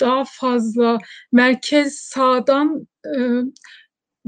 [0.00, 0.98] daha fazla
[1.32, 3.18] merkez sağdan e,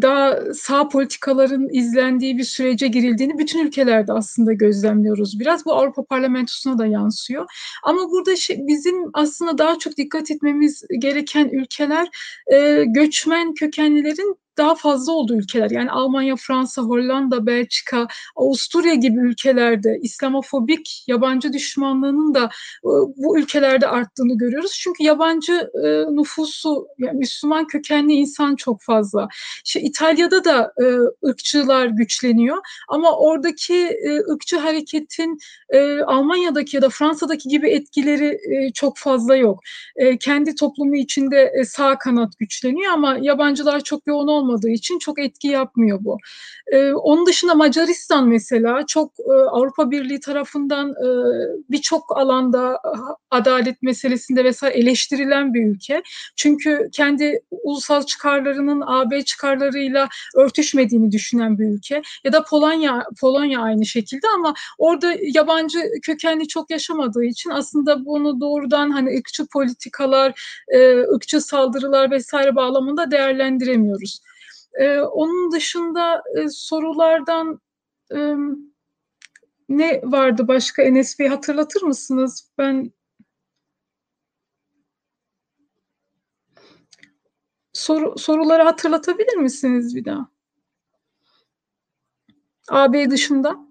[0.03, 5.41] daha sağ politikaların izlendiği bir sürece girildiğini bütün ülkelerde aslında gözlemliyoruz.
[5.41, 7.47] Biraz bu Avrupa Parlamentosu'na da yansıyor.
[7.83, 12.09] Ama burada bizim aslında daha çok dikkat etmemiz gereken ülkeler
[12.87, 15.71] göçmen kökenlilerin daha fazla olduğu ülkeler.
[15.71, 18.07] Yani Almanya, Fransa, Hollanda, Belçika,
[18.37, 22.45] Avusturya gibi ülkelerde İslamofobik yabancı düşmanlığının da
[22.85, 24.73] e, bu ülkelerde arttığını görüyoruz.
[24.81, 29.29] Çünkü yabancı e, nüfusu, yani Müslüman kökenli insan çok fazla.
[29.65, 30.85] İşte İtalya'da da e,
[31.29, 32.57] ırkçılar güçleniyor
[32.89, 33.97] ama oradaki
[34.31, 35.39] ırkçı hareketin
[36.07, 38.39] Almanya'daki ya da Fransa'daki gibi etkileri
[38.75, 39.61] çok fazla yok.
[40.21, 45.49] Kendi toplumu içinde sağ kanat güçleniyor ama yabancılar çok yoğun olmadığı olmadığı için çok etki
[45.49, 46.19] yapmıyor bu.
[46.73, 51.09] Ee, onun dışında Macaristan mesela çok e, Avrupa Birliği tarafından e,
[51.71, 52.81] birçok alanda
[53.31, 56.03] adalet meselesinde vesaire eleştirilen bir ülke.
[56.37, 62.03] Çünkü kendi ulusal çıkarlarının AB çıkarlarıyla örtüşmediğini düşünen bir ülke.
[62.25, 68.41] Ya da Polonya Polonya aynı şekilde ama orada yabancı kökenli çok yaşamadığı için aslında bunu
[68.41, 74.21] doğrudan hani ırkçı politikalar, e, ırkçı saldırılar vesaire bağlamında değerlendiremiyoruz.
[74.81, 77.61] Ee, onun dışında e, sorulardan
[78.15, 78.35] e,
[79.69, 82.53] ne vardı başka Enes Bey hatırlatır mısınız?
[82.59, 82.93] Ben
[87.73, 90.29] soru, soruları hatırlatabilir misiniz bir daha?
[92.69, 93.67] AB dışında.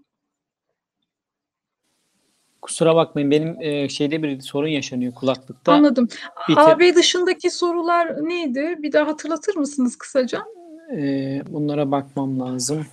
[2.61, 5.73] Kusura bakmayın benim e, şeyde bir sorun yaşanıyor kulaklıkta.
[5.73, 6.07] Anladım.
[6.49, 8.76] Bitir- AB dışındaki sorular neydi?
[8.80, 10.45] Bir daha hatırlatır mısınız kısaca?
[10.91, 12.86] E, bunlara bakmam lazım.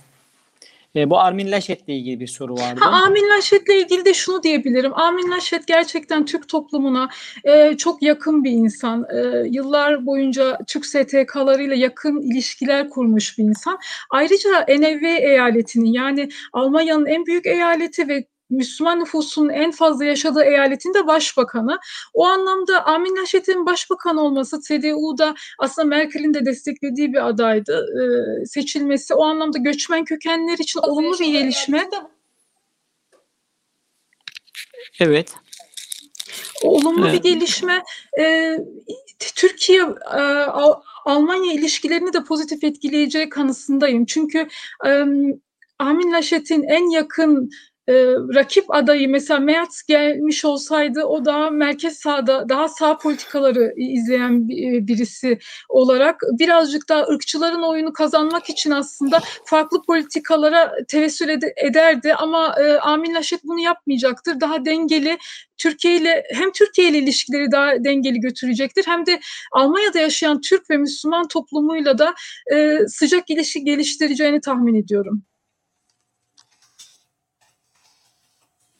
[0.95, 2.79] E, bu Armin Laschet'le ilgili bir soru vardı.
[2.83, 4.93] Ha, Amin Laşet'le ilgili de şunu diyebilirim.
[4.93, 7.09] Amin Laşet gerçekten Türk toplumuna
[7.43, 9.05] e, çok yakın bir insan.
[9.13, 13.79] E, yıllar boyunca Türk STK'larıyla yakın ilişkiler kurmuş bir insan.
[14.09, 18.25] Ayrıca NV eyaletinin yani Almanya'nın en büyük eyaleti ve
[18.55, 21.79] Müslüman nüfusun en fazla yaşadığı eyaletin de başbakanı.
[22.13, 27.85] O anlamda Amin Laşet'in başbakan olması CDU'da aslında Merkel'in de desteklediği bir adaydı.
[27.99, 31.89] Ee, seçilmesi o anlamda göçmen kökenler için olumlu bir gelişme.
[34.99, 35.33] Evet.
[36.63, 37.23] Olumlu Evet.
[37.23, 37.83] bir gelişme.
[38.19, 38.57] Ee,
[39.35, 39.81] Türkiye
[40.13, 44.05] e, Al- Almanya ilişkilerini de pozitif etkileyeceği kanısındayım.
[44.05, 44.47] Çünkü
[44.85, 45.03] e,
[45.79, 47.51] Amin Laşet'in en yakın
[47.87, 47.93] e,
[48.35, 54.87] rakip adayı mesela Merz gelmiş olsaydı o daha merkez sağda daha sağ politikaları izleyen e,
[54.87, 55.39] birisi
[55.69, 62.77] olarak birazcık daha ırkçıların oyunu kazanmak için aslında farklı politikalara tevessül ede- ederdi ama e,
[62.77, 64.39] Amin Laşet bunu yapmayacaktır.
[64.41, 65.17] Daha dengeli
[65.57, 69.19] Türkiye ile hem Türkiye ile ilişkileri daha dengeli götürecektir hem de
[69.51, 72.13] Almanya'da yaşayan Türk ve Müslüman toplumuyla da
[72.53, 75.23] e, sıcak ilişki geliştireceğini tahmin ediyorum.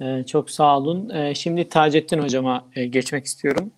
[0.04, 1.10] Ee, çok sağ olun.
[1.10, 3.72] Ee, şimdi Taceddin Hocam'a e, geçmek istiyorum.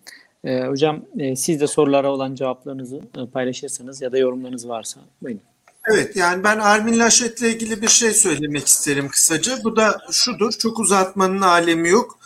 [0.44, 5.40] Ee, hocam e, siz de sorulara olan cevaplarınızı e, paylaşırsanız ya da yorumlarınız varsa buyurun.
[5.92, 9.64] Evet yani ben Armin Laschet'le ilgili bir şey söylemek isterim kısaca.
[9.64, 12.18] Bu da şudur çok uzatmanın alemi yok.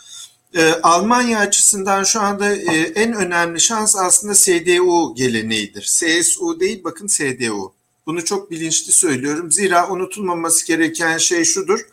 [0.83, 5.81] Almanya açısından şu anda e, en önemli şans aslında SDU geleneğidir.
[5.81, 7.73] CSU değil bakın SDU.
[8.05, 9.51] Bunu çok bilinçli söylüyorum.
[9.51, 11.85] Zira unutulmaması gereken şey şudur.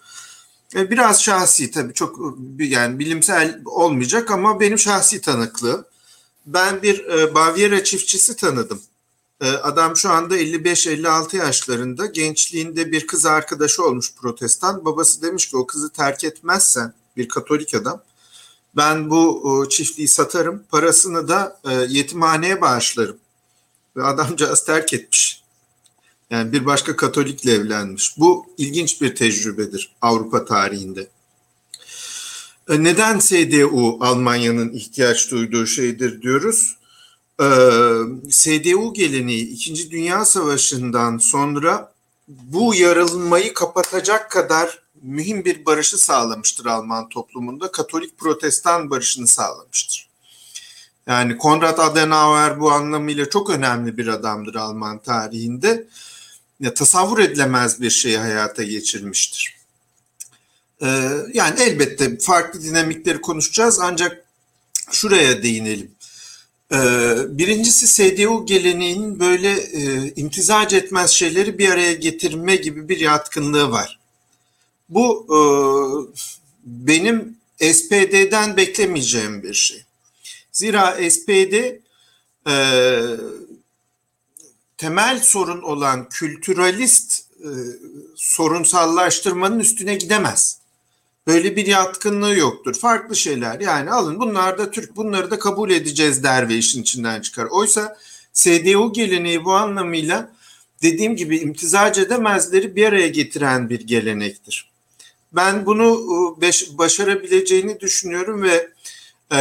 [0.74, 5.84] E, biraz şahsi tabii çok yani bilimsel olmayacak ama benim şahsi tanıklığım.
[6.46, 8.82] Ben bir e, Bavyera çiftçisi tanıdım.
[9.40, 12.06] E, adam şu anda 55-56 yaşlarında.
[12.06, 14.84] Gençliğinde bir kız arkadaşı olmuş protestan.
[14.84, 18.02] Babası demiş ki o kızı terk etmezsen bir katolik adam
[18.76, 20.64] ben bu çiftliği satarım.
[20.70, 23.16] Parasını da e, yetimhaneye bağışlarım.
[23.96, 25.42] Ve adamcağız terk etmiş.
[26.30, 28.18] Yani bir başka Katolikle evlenmiş.
[28.18, 31.08] Bu ilginç bir tecrübedir Avrupa tarihinde.
[32.68, 36.76] E, neden SDU Almanya'nın ihtiyaç duyduğu şeydir diyoruz.
[37.40, 37.46] E,
[38.30, 39.90] SDU geleneği 2.
[39.90, 41.92] Dünya Savaşı'ndan sonra
[42.28, 47.72] bu yarılmayı kapatacak kadar mühim bir barışı sağlamıştır Alman toplumunda.
[47.72, 50.08] Katolik protestan barışını sağlamıştır.
[51.06, 55.88] Yani Konrad Adenauer bu anlamıyla çok önemli bir adamdır Alman tarihinde.
[56.60, 59.56] Ya, tasavvur edilemez bir şeyi hayata geçirmiştir.
[60.82, 60.86] Ee,
[61.34, 64.24] yani elbette farklı dinamikleri konuşacağız ancak
[64.90, 65.90] şuraya değinelim.
[66.72, 73.70] Ee, birincisi SDU geleneğinin böyle e, imtizac etmez şeyleri bir araya getirme gibi bir yatkınlığı
[73.70, 73.98] var.
[74.88, 75.38] Bu e,
[76.64, 79.84] benim SPD'den beklemeyeceğim bir şey.
[80.52, 81.54] Zira SPD
[82.46, 82.54] e,
[84.78, 87.48] temel sorun olan kültüralist e,
[88.16, 90.58] sorunsallaştırmanın üstüne gidemez.
[91.26, 92.74] Böyle bir yatkınlığı yoktur.
[92.74, 97.20] Farklı şeyler yani alın bunlar da Türk bunları da kabul edeceğiz der ve işin içinden
[97.20, 97.46] çıkar.
[97.50, 97.98] Oysa
[98.32, 100.30] SDU geleneği bu anlamıyla
[100.82, 104.70] dediğim gibi imtizac edemezleri bir araya getiren bir gelenektir.
[105.32, 106.00] Ben bunu
[106.42, 108.70] e, başarabileceğini düşünüyorum ve
[109.30, 109.38] e,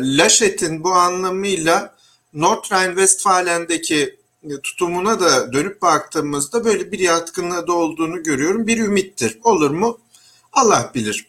[0.00, 1.96] Laşet'in bu anlamıyla
[2.34, 4.21] Nordrhein-Westfalen'deki
[4.62, 8.66] tutumuna da dönüp baktığımızda böyle bir yatkınlığı da olduğunu görüyorum.
[8.66, 9.38] Bir ümittir.
[9.44, 9.98] Olur mu?
[10.52, 11.26] Allah bilir.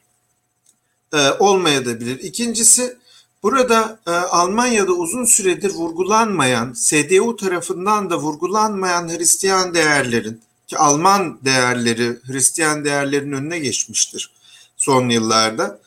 [1.14, 2.20] Ee, olmaya da bilir.
[2.20, 2.98] İkincisi
[3.44, 12.18] burada e, Almanya'da uzun süredir vurgulanmayan, SDU tarafından da vurgulanmayan Hristiyan değerlerin ki Alman değerleri
[12.28, 14.32] Hristiyan değerlerin önüne geçmiştir
[14.78, 15.80] son yıllarda.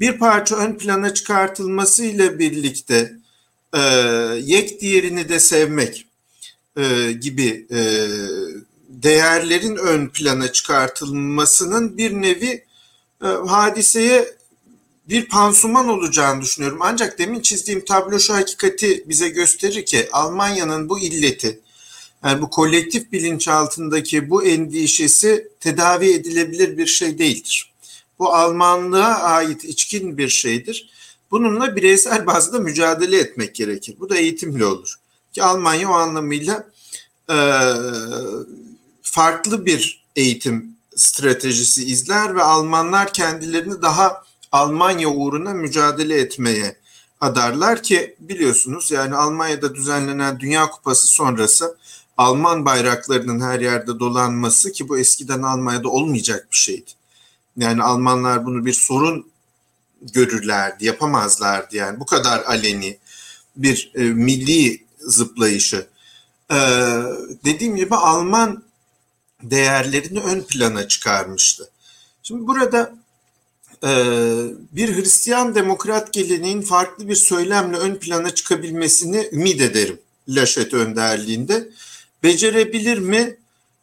[0.00, 3.12] Bir parça ön plana çıkartılması ile birlikte
[3.74, 3.80] e,
[4.42, 6.06] yek diğerini de sevmek
[6.76, 8.08] e, gibi e,
[8.88, 12.64] değerlerin ön plana çıkartılmasının bir nevi
[13.24, 14.34] e, hadiseye
[15.08, 16.78] bir pansuman olacağını düşünüyorum.
[16.80, 21.60] Ancak demin çizdiğim tablo şu hakikati bize gösterir ki Almanya'nın bu illeti,
[22.24, 27.72] yani bu kolektif bilinç altındaki bu endişesi tedavi edilebilir bir şey değildir.
[28.18, 30.90] Bu Almanlığa ait içkin bir şeydir.
[31.30, 33.96] Bununla bireysel bazda mücadele etmek gerekir.
[34.00, 34.94] Bu da eğitimle olur.
[35.32, 36.66] Ki Almanya o anlamıyla
[37.30, 37.36] e,
[39.02, 44.22] farklı bir eğitim stratejisi izler ve Almanlar kendilerini daha
[44.52, 46.76] Almanya uğruna mücadele etmeye
[47.20, 51.76] adarlar ki biliyorsunuz yani Almanya'da düzenlenen Dünya Kupası sonrası
[52.16, 56.90] Alman bayraklarının her yerde dolanması ki bu eskiden Almanya'da olmayacak bir şeydi.
[57.56, 59.26] Yani Almanlar bunu bir sorun
[60.12, 62.98] görürlerdi, yapamazlardı yani bu kadar aleni
[63.56, 65.86] bir e, milli zıplayışı.
[66.50, 66.56] E,
[67.44, 68.64] dediğim gibi Alman
[69.42, 71.70] değerlerini ön plana çıkarmıştı.
[72.22, 72.94] Şimdi burada
[73.84, 73.90] e,
[74.72, 81.68] bir Hristiyan demokrat geleneğin farklı bir söylemle ön plana çıkabilmesini ümit ederim Laşet önderliğinde.
[82.22, 83.36] Becerebilir mi?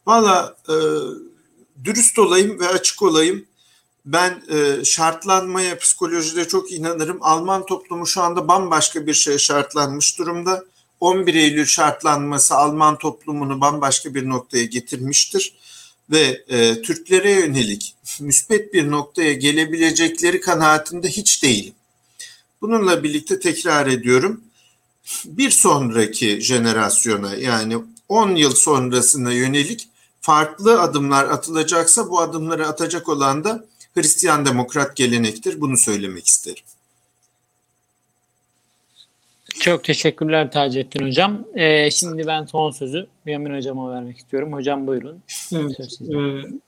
[0.06, 0.74] Valla e,
[1.84, 3.44] dürüst olayım ve açık olayım.
[4.06, 7.18] Ben e, şartlanmaya psikolojide çok inanırım.
[7.20, 10.64] Alman toplumu şu anda bambaşka bir şeye şartlanmış durumda.
[11.00, 15.54] 11 Eylül şartlanması Alman toplumunu bambaşka bir noktaya getirmiştir
[16.10, 21.74] ve e, Türklere yönelik müspet bir noktaya gelebilecekleri kanaatinde hiç değilim.
[22.60, 24.40] Bununla birlikte tekrar ediyorum.
[25.24, 27.76] Bir sonraki jenerasyona yani
[28.08, 29.88] 10 yıl sonrasına yönelik
[30.20, 33.64] farklı adımlar atılacaksa bu adımları atacak olan da
[33.94, 35.60] Hristiyan demokrat gelenektir.
[35.60, 36.64] Bunu söylemek isterim.
[39.60, 41.44] Çok teşekkürler Taceddin Hocam.
[41.54, 44.52] Ee, şimdi ben son sözü Mümin Hocam'a vermek istiyorum.
[44.52, 45.22] Hocam buyurun.
[45.52, 46.16] Evet, e,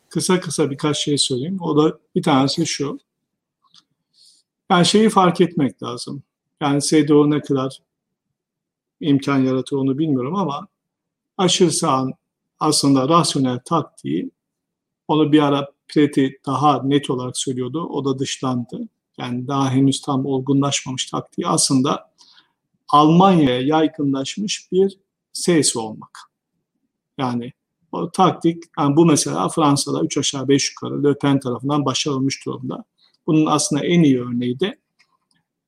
[0.09, 1.59] kısa kısa birkaç şey söyleyeyim.
[1.61, 2.99] O da bir tanesi şu.
[4.71, 6.23] Yani şeyi fark etmek lazım.
[6.61, 7.79] Yani SDO ne kadar
[9.01, 10.69] imkan yaratır onu bilmiyorum ama
[11.39, 12.13] aşırı sağın
[12.61, 14.31] aslında rasyonel taktiği
[15.09, 17.85] onu bir ara Preti daha net olarak söylüyordu.
[17.85, 18.89] O da dışlandı.
[19.19, 22.12] Yani daha henüz tam olgunlaşmamış taktiği aslında
[22.93, 24.99] Almanya'ya yaygınlaşmış bir
[25.33, 26.19] ses olmak.
[27.19, 27.53] Yani
[27.93, 32.85] o taktik, yani bu mesela Fransa'da 3 aşağı 5 yukarı Le Pen tarafından başarılmış durumda.
[33.27, 34.79] Bunun aslında en iyi örneği de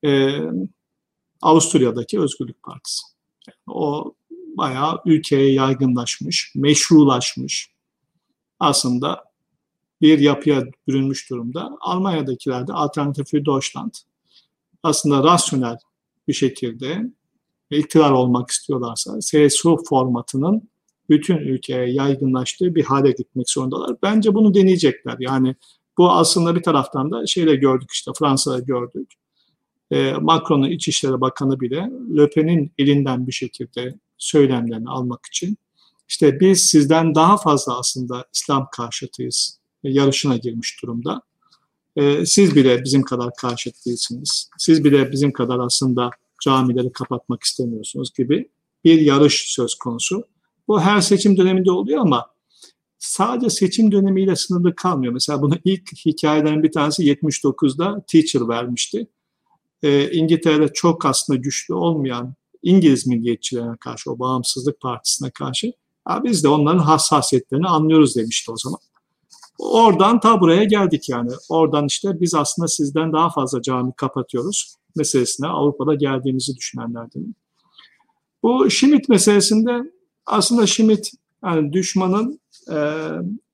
[0.05, 0.39] e,
[1.41, 3.03] Avusturya'daki Özgürlük Partisi.
[3.47, 4.15] Yani o
[4.57, 7.71] bayağı ülkeye yaygınlaşmış, meşrulaşmış.
[8.59, 9.23] Aslında
[10.01, 11.77] bir yapıya bürünmüş durumda.
[11.79, 13.93] Almanya'dakiler de Alternatif für Deutschland
[14.85, 15.77] aslında rasyonel
[16.27, 17.01] bir şekilde
[17.71, 20.69] iktidar olmak istiyorlarsa CSU formatının
[21.09, 23.95] bütün ülkeye yaygınlaştığı bir hale gitmek zorundalar.
[24.03, 25.15] Bence bunu deneyecekler.
[25.19, 25.55] Yani
[25.97, 29.13] bu aslında bir taraftan da şeyle gördük işte Fransa'da gördük.
[29.91, 35.57] E, Macron'un İçişleri Bakanı bile Le Pen'in elinden bir şekilde söylemlerini almak için
[36.09, 41.21] işte biz sizden daha fazla aslında İslam karşıtıyız yarışına girmiş durumda.
[41.95, 44.49] E, siz bile bizim kadar karşıt değilsiniz.
[44.57, 46.09] Siz bile bizim kadar aslında
[46.45, 48.49] camileri kapatmak istemiyorsunuz gibi
[48.83, 50.23] bir yarış söz konusu.
[50.67, 52.25] Bu her seçim döneminde oluyor ama
[52.99, 55.13] sadece seçim dönemiyle sınırlı kalmıyor.
[55.13, 59.07] Mesela bunu ilk hikayeden bir tanesi 79'da Teacher vermişti.
[59.83, 65.73] Ee, İngiltere'de çok aslında güçlü olmayan İngiliz milliyetçilerine karşı, o bağımsızlık partisine karşı
[66.09, 68.79] ya biz de onların hassasiyetlerini anlıyoruz demişti o zaman.
[69.59, 71.31] Oradan ta buraya geldik yani.
[71.49, 77.35] Oradan işte biz aslında sizden daha fazla cami kapatıyoruz meselesine Avrupa'da geldiğimizi düşünenlerden.
[78.43, 79.91] Bu Schmidt meselesinde
[80.25, 81.11] aslında Schmidt
[81.43, 82.39] yani düşmanın
[82.71, 82.77] e,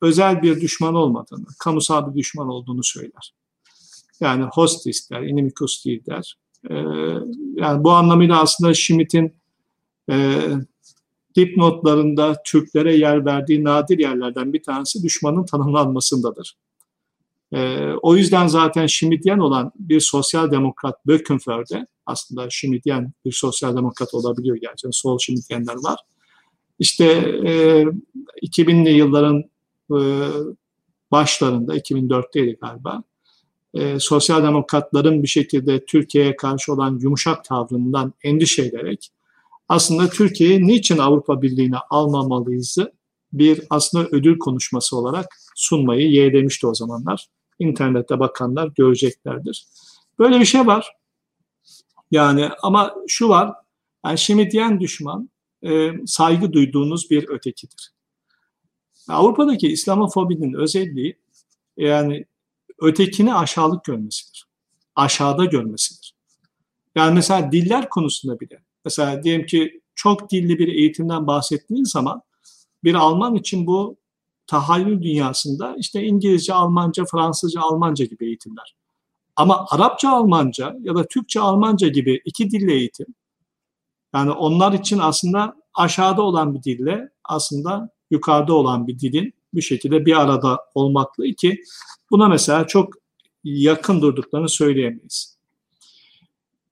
[0.02, 3.34] özel bir düşman olmadığını, kamusal bir düşman olduğunu söyler.
[4.20, 6.38] Yani hostis der, inimikus değil der.
[6.70, 6.76] E,
[7.56, 9.36] yani bu anlamıyla aslında Schmidt'in
[10.12, 10.42] e,
[11.36, 16.58] dipnotlarında Türklere yer verdiği nadir yerlerden bir tanesi düşmanın tanımlanmasındadır.
[17.54, 24.14] E, o yüzden zaten Schmidtyen olan bir sosyal demokrat Böckenförde aslında Schmidtyen bir sosyal demokrat
[24.14, 26.00] olabiliyor gerçekten sol Schmidtyenler var.
[26.80, 27.06] İşte
[27.46, 27.86] e,
[28.44, 29.44] 2000'li yılların
[29.92, 30.00] e,
[31.12, 33.04] başlarında 2004'teydi galiba
[33.74, 39.12] e, sosyal demokratların bir şekilde Türkiye'ye karşı olan yumuşak tavrından endişe ederek
[39.70, 42.94] aslında Türkiye'yi niçin Avrupa Birliği'ne almamalıyızı
[43.34, 45.26] bir aslında ödül konuşması olarak
[45.56, 47.28] sunmayı yeğlemişti o zamanlar.
[47.62, 49.66] İnternette bakanlar göreceklerdir.
[50.20, 50.94] Böyle bir şey var.
[52.12, 53.54] Yani ama şu var,
[54.06, 55.30] yani Şemidyen düşman
[55.64, 57.92] e, saygı duyduğunuz bir ötekidir.
[59.10, 61.20] Avrupa'daki İslamofobinin özelliği
[61.78, 62.26] yani
[62.82, 64.48] ötekini aşağılık görmesidir.
[64.96, 66.16] Aşağıda görmesidir.
[66.96, 68.64] Yani mesela diller konusunda bile.
[68.86, 72.22] Mesela diyelim ki çok dilli bir eğitimden bahsettiğiniz zaman
[72.84, 73.98] bir Alman için bu
[74.48, 78.76] tahayyül dünyasında işte İngilizce, Almanca, Fransızca, Almanca gibi eğitimler.
[79.36, 83.08] Ama Arapça, Almanca ya da Türkçe, Almanca gibi iki dilli eğitim
[84.16, 90.06] yani onlar için aslında aşağıda olan bir dille aslında yukarıda olan bir dilin bir şekilde
[90.06, 91.64] bir arada olmakla ki
[92.12, 92.94] buna mesela çok
[93.44, 95.38] yakın durduklarını söyleyemeyiz.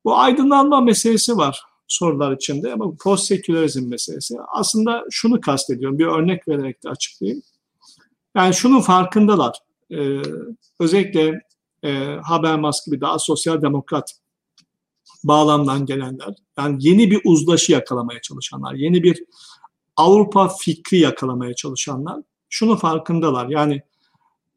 [0.06, 4.36] Bu aydınlanma meselesi var sorular içinde ama post sekülerizm meselesi.
[4.54, 7.42] Aslında şunu kastediyorum, bir örnek vererek de açıklayayım.
[8.36, 9.58] Yani şunun farkındalar.
[9.92, 10.22] Ee,
[10.80, 11.42] özellikle
[11.84, 14.14] e, Habermas gibi daha sosyal demokrat
[15.24, 19.24] bağlamdan gelenler, yani yeni bir uzlaşı yakalamaya çalışanlar, yeni bir
[19.96, 23.48] Avrupa fikri yakalamaya çalışanlar şunu farkındalar.
[23.50, 23.82] Yani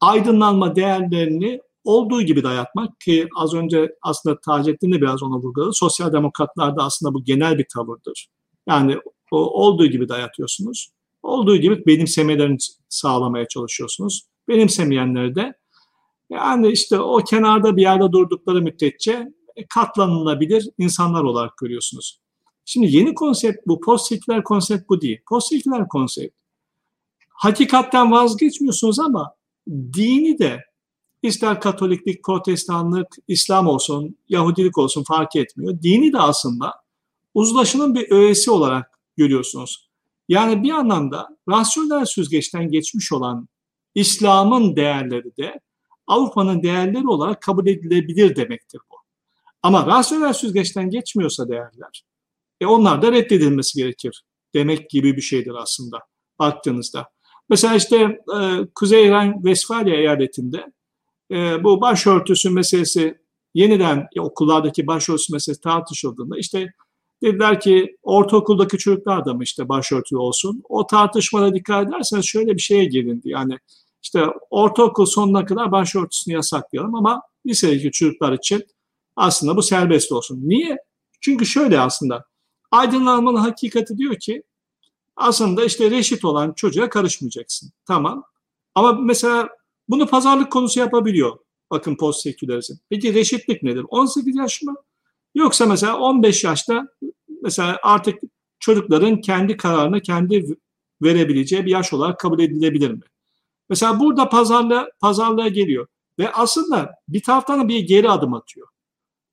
[0.01, 5.73] aydınlanma değerlerini olduğu gibi dayatmak ki az önce aslında Taceddin de biraz ona vurguladı.
[5.73, 8.27] Sosyal demokratlarda aslında bu genel bir tavırdır.
[8.67, 8.97] Yani
[9.31, 10.89] olduğu gibi dayatıyorsunuz.
[11.23, 12.57] Olduğu gibi benimsemelerini
[12.89, 14.21] sağlamaya çalışıyorsunuz.
[14.47, 15.53] Benimsemeyenleri de
[16.29, 19.27] yani işte o kenarda bir yerde durdukları müddetçe
[19.69, 22.19] katlanılabilir insanlar olarak görüyorsunuz.
[22.65, 23.79] Şimdi yeni konsept bu.
[23.79, 25.19] Postseküler konsept bu değil.
[25.29, 26.43] Postseküler konsept
[27.43, 29.35] hakikatten vazgeçmiyorsunuz ama
[29.69, 30.59] dini de
[31.21, 35.81] ister Katoliklik, Protestanlık, İslam olsun, Yahudilik olsun fark etmiyor.
[35.81, 36.73] Dini de aslında
[37.33, 39.89] uzlaşının bir öğesi olarak görüyorsunuz.
[40.33, 43.47] Yani bir anlamda rasyonel süzgeçten geçmiş olan
[43.95, 45.59] İslam'ın değerleri de
[46.07, 48.95] Avrupa'nın değerleri olarak kabul edilebilir demektir bu.
[49.63, 52.03] Ama rasyonel süzgeçten geçmiyorsa değerler,
[52.61, 54.23] e onlar da reddedilmesi gerekir
[54.53, 55.99] demek gibi bir şeydir aslında
[56.39, 57.09] baktığınızda.
[57.49, 60.71] Mesela işte e, Kuzey Ren Vesfalya eyaletinde
[61.31, 63.17] e, bu başörtüsü meselesi
[63.53, 66.73] yeniden okullardaki başörtüsü meselesi tartışıldığında işte
[67.23, 70.63] dediler ki ortaokuldaki çocuklar da mı işte başörtülü olsun?
[70.69, 73.29] O tartışmada dikkat ederseniz şöyle bir şeye gelindi.
[73.29, 73.57] Yani
[74.01, 78.63] işte ortaokul sonuna kadar başörtüsünü yasaklayalım ama lisedeki çocuklar için
[79.15, 80.39] aslında bu serbest olsun.
[80.43, 80.77] Niye?
[81.21, 82.25] Çünkü şöyle aslında
[82.71, 84.43] aydınlanmanın hakikati diyor ki
[85.15, 87.71] aslında işte reşit olan çocuğa karışmayacaksın.
[87.85, 88.23] Tamam.
[88.75, 89.49] Ama mesela
[89.89, 91.37] bunu pazarlık konusu yapabiliyor.
[91.71, 92.73] Bakın post sekülerizm.
[92.89, 93.85] Peki reşitlik nedir?
[93.89, 94.75] 18 yaş mı?
[95.35, 96.87] Yoksa mesela 15 yaşta
[97.43, 98.19] mesela artık
[98.59, 100.57] çocukların kendi kararını kendi
[101.01, 103.01] verebileceği bir yaş olarak kabul edilebilir mi?
[103.69, 105.87] Mesela burada pazarlığa, pazarlığa geliyor.
[106.19, 108.67] Ve aslında bir taraftan da bir geri adım atıyor.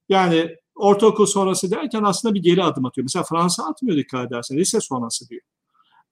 [0.08, 3.04] Yani ortaokul sonrası derken aslında bir geri adım atıyor.
[3.04, 4.56] Mesela Fransa atmıyor dikkat edersen.
[4.56, 5.42] Lise sonrası diyor.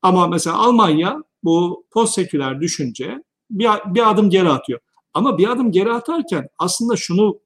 [0.03, 4.81] Ama mesela Almanya bu post seküler düşünce bir, bir adım geri atıyor.
[5.15, 7.41] Ama bir adım geri atarken aslında şunu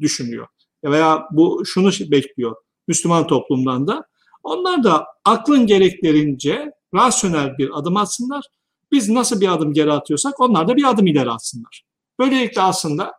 [0.00, 0.46] düşünüyor
[0.84, 2.56] veya bu şunu bekliyor
[2.88, 4.04] Müslüman toplumdan da.
[4.42, 8.44] Onlar da aklın gereklerince rasyonel bir adım atsınlar.
[8.92, 11.84] Biz nasıl bir adım geri atıyorsak onlar da bir adım ileri atsınlar.
[12.18, 13.12] Böylelikle aslında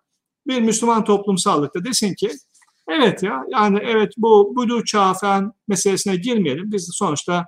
[0.48, 2.32] bir Müslüman toplumsallıkta desin ki
[2.88, 6.72] evet ya yani evet bu blue çağ falan meselesine girmeyelim.
[6.72, 7.46] Biz sonuçta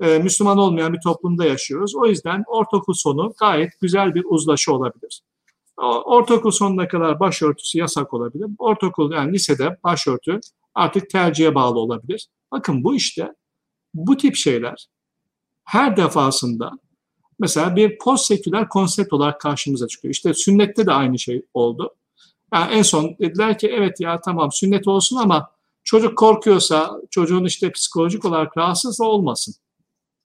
[0.00, 1.94] e, Müslüman olmayan bir toplumda yaşıyoruz.
[1.96, 5.22] O yüzden ortaokul sonu gayet güzel bir uzlaşı olabilir.
[6.04, 8.46] Ortaokul sonuna kadar başörtüsü yasak olabilir.
[8.58, 10.40] Ortaokul yani lisede başörtü
[10.74, 12.28] artık tercihe bağlı olabilir.
[12.52, 13.34] Bakın bu işte
[13.94, 14.88] bu tip şeyler
[15.64, 16.72] her defasında
[17.38, 20.14] mesela bir post seküler konsept olarak karşımıza çıkıyor.
[20.14, 21.94] İşte sünnette de aynı şey oldu.
[22.54, 25.50] Yani en son dediler ki evet ya tamam sünnet olsun ama
[25.84, 29.54] çocuk korkuyorsa çocuğun işte psikolojik olarak rahatsız olmasın.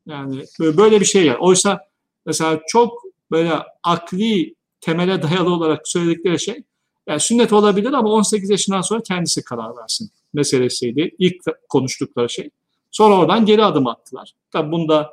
[0.08, 1.38] Yani böyle bir şey ya.
[1.38, 1.88] Oysa
[2.26, 3.54] mesela çok böyle
[3.84, 6.64] akli temele dayalı olarak söyledikleri şey
[7.08, 11.16] yani sünnet olabilir ama 18 yaşından sonra kendisi karar versin meselesiydi.
[11.20, 11.36] İlk
[11.70, 12.50] konuştukları şey.
[12.92, 14.34] Sonra oradan geri adım attılar.
[14.52, 15.12] Tabi bunda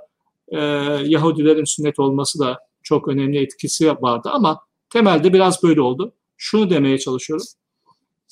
[0.48, 0.58] e,
[1.04, 4.60] Yahudilerin sünnet olması da çok önemli etkisi vardı ama
[4.90, 6.12] temelde biraz böyle oldu.
[6.36, 7.46] Şunu demeye çalışıyorum.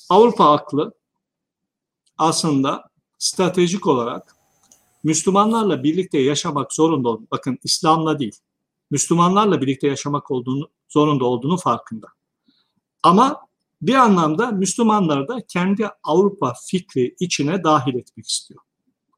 [0.09, 0.93] Avrupa aklı
[2.17, 2.83] aslında
[3.17, 4.35] stratejik olarak
[5.03, 8.35] Müslümanlarla birlikte yaşamak zorunda, bakın İslam'la değil,
[8.91, 12.07] Müslümanlarla birlikte yaşamak olduğunu zorunda olduğunu farkında.
[13.03, 13.41] Ama
[13.87, 18.61] bir anlamda Müslümanları da kendi Avrupa fikri içine dahil etmek istiyor.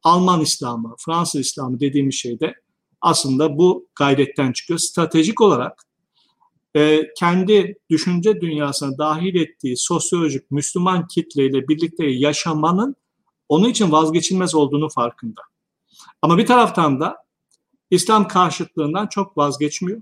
[0.03, 2.53] Alman İslamı, Fransız İslamı dediğimiz şey de
[3.01, 4.79] aslında bu gayretten çıkıyor.
[4.79, 5.85] Stratejik olarak
[6.75, 12.95] e, kendi düşünce dünyasına dahil ettiği sosyolojik Müslüman kitleyle birlikte yaşamanın
[13.49, 15.41] onun için vazgeçilmez olduğunu farkında.
[16.21, 17.17] Ama bir taraftan da
[17.91, 20.01] İslam karşıtlığından çok vazgeçmiyor.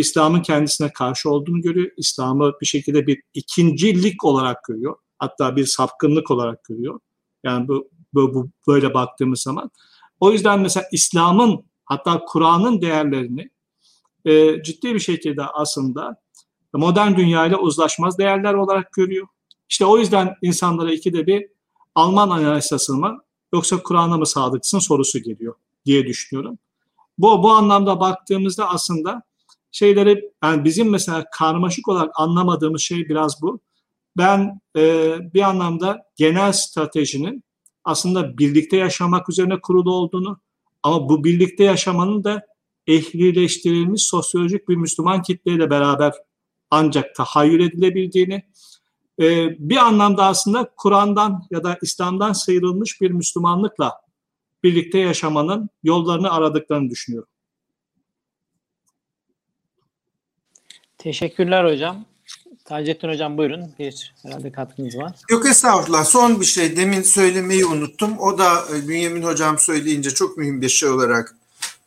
[0.00, 1.90] İslam'ın kendisine karşı olduğunu görüyor.
[1.96, 4.96] İslam'ı bir şekilde bir ikincilik olarak görüyor.
[5.18, 7.00] Hatta bir sapkınlık olarak görüyor.
[7.44, 9.70] Yani bu, bu, bu böyle baktığımız zaman.
[10.20, 13.50] O yüzden mesela İslam'ın hatta Kur'an'ın değerlerini
[14.24, 16.16] e, ciddi bir şekilde aslında
[16.72, 19.26] modern dünyayla uzlaşmaz değerler olarak görüyor.
[19.68, 21.46] İşte o yüzden insanlara ikide bir
[21.94, 23.18] Alman anayasası mı
[23.54, 25.54] yoksa Kur'an'a mı sadıksın sorusu geliyor
[25.86, 26.58] diye düşünüyorum.
[27.18, 29.22] Bu, bu anlamda baktığımızda aslında
[29.72, 33.60] şeyleri yani bizim mesela karmaşık olarak anlamadığımız şey biraz bu.
[34.16, 37.44] Ben e, bir anlamda genel stratejinin
[37.84, 40.40] aslında birlikte yaşamak üzerine kurulu olduğunu
[40.82, 42.46] ama bu birlikte yaşamanın da
[42.86, 46.12] ehlileştirilmiş sosyolojik bir Müslüman kitleyle beraber
[46.70, 48.42] ancak tahayyül edilebildiğini,
[49.20, 53.92] e, bir anlamda aslında Kur'an'dan ya da İslam'dan sıyrılmış bir Müslümanlıkla
[54.62, 57.29] birlikte yaşamanın yollarını aradıklarını düşünüyorum.
[61.02, 62.04] Teşekkürler hocam.
[62.64, 63.72] Taceddin hocam buyurun.
[63.78, 65.12] Bir herhalde katkınız var.
[65.30, 66.04] Yok estağfurullah.
[66.04, 68.18] Son bir şey demin söylemeyi unuttum.
[68.18, 71.36] O da e, Bünyamin hocam söyleyince çok mühim bir şey olarak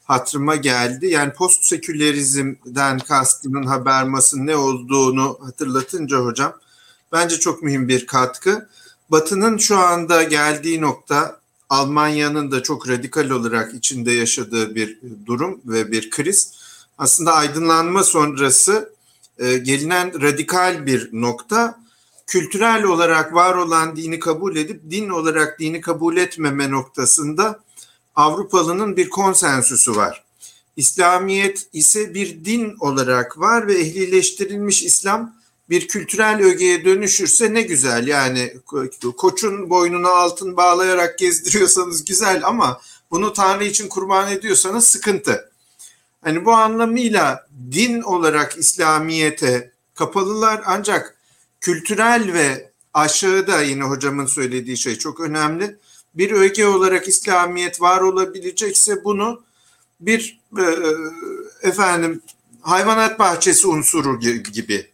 [0.03, 1.07] hatırıma geldi.
[1.07, 6.53] Yani post sekülerizmden kastının Habermas'ın ne olduğunu hatırlatınca hocam
[7.11, 8.69] bence çok mühim bir katkı.
[9.11, 15.91] Batı'nın şu anda geldiği nokta Almanya'nın da çok radikal olarak içinde yaşadığı bir durum ve
[15.91, 16.53] bir kriz.
[16.97, 18.92] Aslında aydınlanma sonrası
[19.39, 21.83] e, gelinen radikal bir nokta
[22.27, 27.63] kültürel olarak var olan dini kabul edip din olarak dini kabul etmeme noktasında
[28.15, 30.23] Avrupalının bir konsensüsü var.
[30.75, 35.35] İslamiyet ise bir din olarak var ve ehlileştirilmiş İslam
[35.69, 38.07] bir kültürel ögeye dönüşürse ne güzel.
[38.07, 38.53] Yani
[39.17, 42.81] koçun boynuna altın bağlayarak gezdiriyorsanız güzel ama
[43.11, 45.52] bunu Tanrı için kurban ediyorsanız sıkıntı.
[46.23, 51.17] Hani bu anlamıyla din olarak İslamiyete kapalılar ancak
[51.61, 55.77] kültürel ve aşağıda yine hocamın söylediği şey çok önemli.
[56.15, 59.43] Bir öge olarak İslamiyet var olabilecekse bunu
[59.99, 60.65] bir e,
[61.61, 62.21] efendim
[62.61, 64.89] hayvanat bahçesi unsuru gibi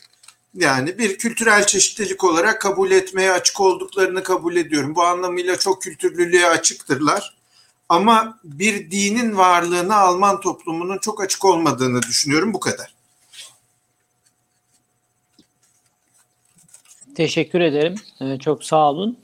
[0.54, 4.96] yani bir kültürel çeşitlilik olarak kabul etmeye açık olduklarını kabul ediyorum.
[4.96, 7.39] Bu anlamıyla çok kültürlülüğe açıktırlar.
[7.90, 12.94] Ama bir dinin varlığına Alman toplumunun çok açık olmadığını düşünüyorum bu kadar.
[17.16, 17.96] Teşekkür ederim.
[18.22, 19.18] Ee, çok sağ olun.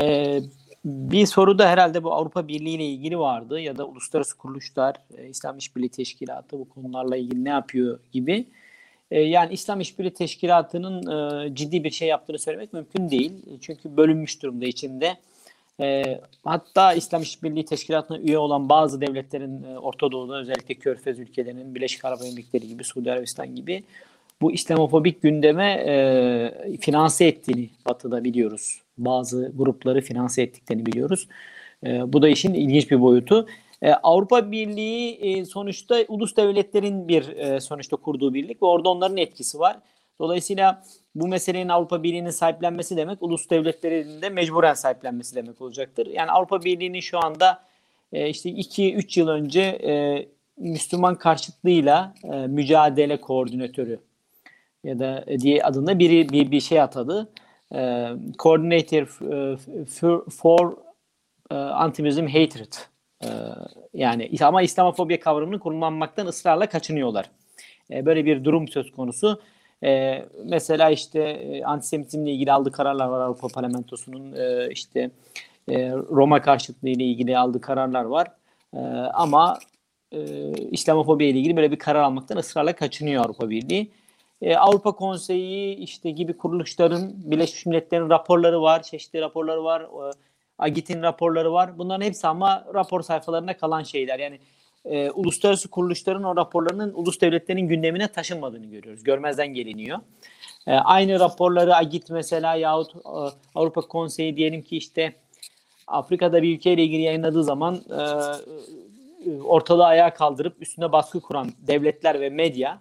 [0.00, 0.40] Ee,
[0.84, 5.28] bir soru da herhalde bu Avrupa Birliği ile ilgili vardı ya da uluslararası kuruluşlar, e,
[5.28, 8.46] İslam İşbirliği Teşkilatı bu konularla ilgili ne yapıyor gibi.
[9.10, 11.10] E, yani İslam İşbirliği Teşkilatı'nın
[11.46, 13.32] e, ciddi bir şey yaptığını söylemek mümkün değil.
[13.60, 15.16] Çünkü bölünmüş durumda içinde.
[15.80, 21.74] E, hatta İslam İşbirliği Teşkilatı'na üye olan bazı devletlerin e, Orta Doğu'da özellikle Körfez ülkelerinin
[21.74, 23.84] Birleşik Arap Emirlikleri gibi Suudi Arabistan gibi
[24.40, 28.80] bu İslamofobik gündeme e, finanse ettiğini Batı'da biliyoruz.
[28.98, 31.28] Bazı grupları finanse ettiklerini biliyoruz.
[31.86, 33.46] E, bu da işin ilginç bir boyutu.
[33.82, 39.16] E, Avrupa Birliği e, sonuçta ulus devletlerin bir e, sonuçta kurduğu birlik ve orada onların
[39.16, 39.76] etkisi var.
[40.20, 40.82] Dolayısıyla
[41.14, 46.06] bu meselenin Avrupa Birliği'nin sahiplenmesi demek ulus devletlerinin de mecburen sahiplenmesi demek olacaktır.
[46.06, 47.62] Yani Avrupa Birliği'nin şu anda
[48.12, 50.26] e, işte 2-3 yıl önce e,
[50.56, 54.00] Müslüman karşıtlığıyla e, mücadele koordinatörü
[54.84, 57.32] ya da diye adında biri bir, bir şey atadı.
[57.74, 58.08] E,
[58.38, 59.06] Coordinator
[59.86, 60.76] for, for
[61.52, 62.72] uh, Anti-Muslim Hatred.
[63.24, 63.28] E,
[63.94, 67.30] yani ama İslamofobiya kavramını kullanmaktan ısrarla kaçınıyorlar.
[67.90, 69.40] E, böyle bir durum söz konusu.
[69.82, 75.10] E, mesela işte e, antisemitizmle ilgili aldığı kararlar var Avrupa Parlamentosu'nun e, işte
[75.68, 78.28] e, Roma karşıtlığı ile ilgili aldığı kararlar var.
[78.74, 78.78] E,
[79.14, 79.58] ama
[80.12, 83.90] e, İslamofobiya ile ilgili böyle bir karar almaktan ısrarla kaçınıyor Avrupa Birliği.
[84.42, 89.80] E, Avrupa Konseyi işte gibi kuruluşların Birleşmiş Milletler'in raporları var, çeşitli raporları var.
[89.80, 90.12] E,
[90.58, 91.78] Agit'in raporları var.
[91.78, 94.18] Bunların hepsi ama rapor sayfalarında kalan şeyler.
[94.18, 94.38] Yani
[94.84, 99.04] e, uluslararası kuruluşların o raporlarının ulus devletlerin gündemine taşınmadığını görüyoruz.
[99.04, 99.98] Görmezden geliniyor.
[100.66, 103.00] E, aynı raporları Agit mesela yahut e,
[103.54, 105.12] Avrupa Konseyi diyelim ki işte
[105.86, 108.02] Afrika'da bir ülkeyle ilgili yayınladığı zaman e,
[109.44, 112.78] ortalığı ayağa kaldırıp üstüne baskı kuran devletler ve medya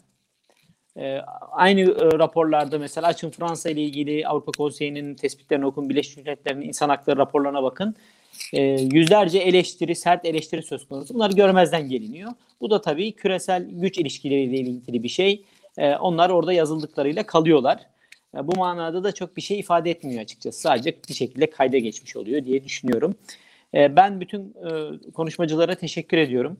[0.97, 1.17] e,
[1.51, 6.89] aynı e, raporlarda mesela açın Fransa ile ilgili Avrupa Konseyi'nin tespitlerini okun, Birleşmiş Milletler'in insan
[6.89, 7.95] hakları raporlarına bakın.
[8.53, 8.61] E,
[8.93, 11.13] yüzlerce eleştiri, sert eleştiri söz konusu.
[11.13, 12.31] Bunlar görmezden geliniyor.
[12.61, 15.43] Bu da tabii küresel güç ilişkileriyle ilgili bir şey.
[15.77, 17.79] E, onlar orada yazıldıklarıyla kalıyorlar.
[18.35, 20.61] E, bu manada da çok bir şey ifade etmiyor açıkçası.
[20.61, 23.15] Sadece bir şekilde kayda geçmiş oluyor diye düşünüyorum.
[23.73, 26.57] E, ben bütün e, konuşmacılara teşekkür ediyorum.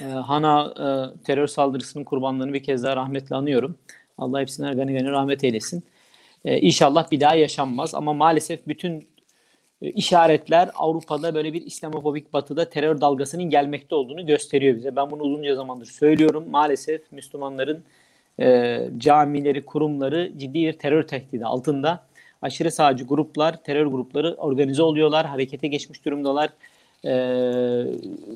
[0.00, 0.86] E, Hana e,
[1.24, 3.78] terör saldırısının kurbanlarını bir kez daha rahmetle anıyorum.
[4.18, 5.84] Allah hepsine gani gani rahmet eylesin.
[6.44, 9.11] E, inşallah bir daha yaşanmaz ama maalesef bütün
[9.82, 14.96] işaretler Avrupa'da böyle bir İslamofobik batıda terör dalgasının gelmekte olduğunu gösteriyor bize.
[14.96, 16.44] Ben bunu uzunca zamandır söylüyorum.
[16.50, 17.84] Maalesef Müslümanların
[18.40, 22.04] e, camileri, kurumları ciddi bir terör tehdidi altında.
[22.42, 26.50] Aşırı sağcı gruplar, terör grupları organize oluyorlar, harekete geçmiş durumdalar
[27.04, 27.12] e,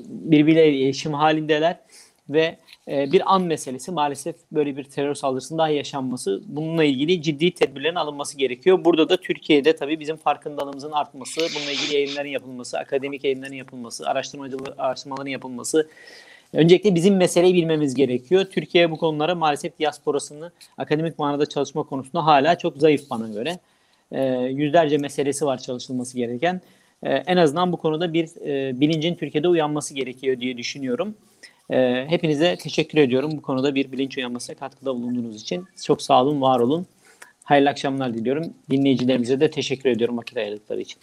[0.08, 1.76] birbirleriyle iletişim halindeler
[2.30, 2.56] ve
[2.88, 7.94] e, bir an meselesi maalesef böyle bir terör saldırısının daha yaşanması bununla ilgili ciddi tedbirlerin
[7.94, 8.84] alınması gerekiyor.
[8.84, 14.08] Burada da Türkiye'de tabii bizim farkındalığımızın artması, bununla ilgili yayınların yapılması, akademik yayınların yapılması,
[14.78, 15.88] araştırmaların yapılması
[16.52, 18.44] Öncelikle bizim meseleyi bilmemiz gerekiyor.
[18.44, 23.58] Türkiye bu konulara maalesef diasporasını akademik manada çalışma konusunda hala çok zayıf bana göre.
[24.12, 26.60] E, yüzlerce meselesi var çalışılması gereken.
[27.02, 31.14] Ee, en azından bu konuda bir e, bilincin Türkiye'de uyanması gerekiyor diye düşünüyorum.
[31.70, 35.66] E, hepinize teşekkür ediyorum bu konuda bir bilinç uyanmasına katkıda bulunduğunuz için.
[35.84, 36.86] Çok sağ olun, var olun.
[37.44, 38.54] Hayırlı akşamlar diliyorum.
[38.70, 41.00] Dinleyicilerimize de teşekkür ediyorum vakit ayırdıkları için.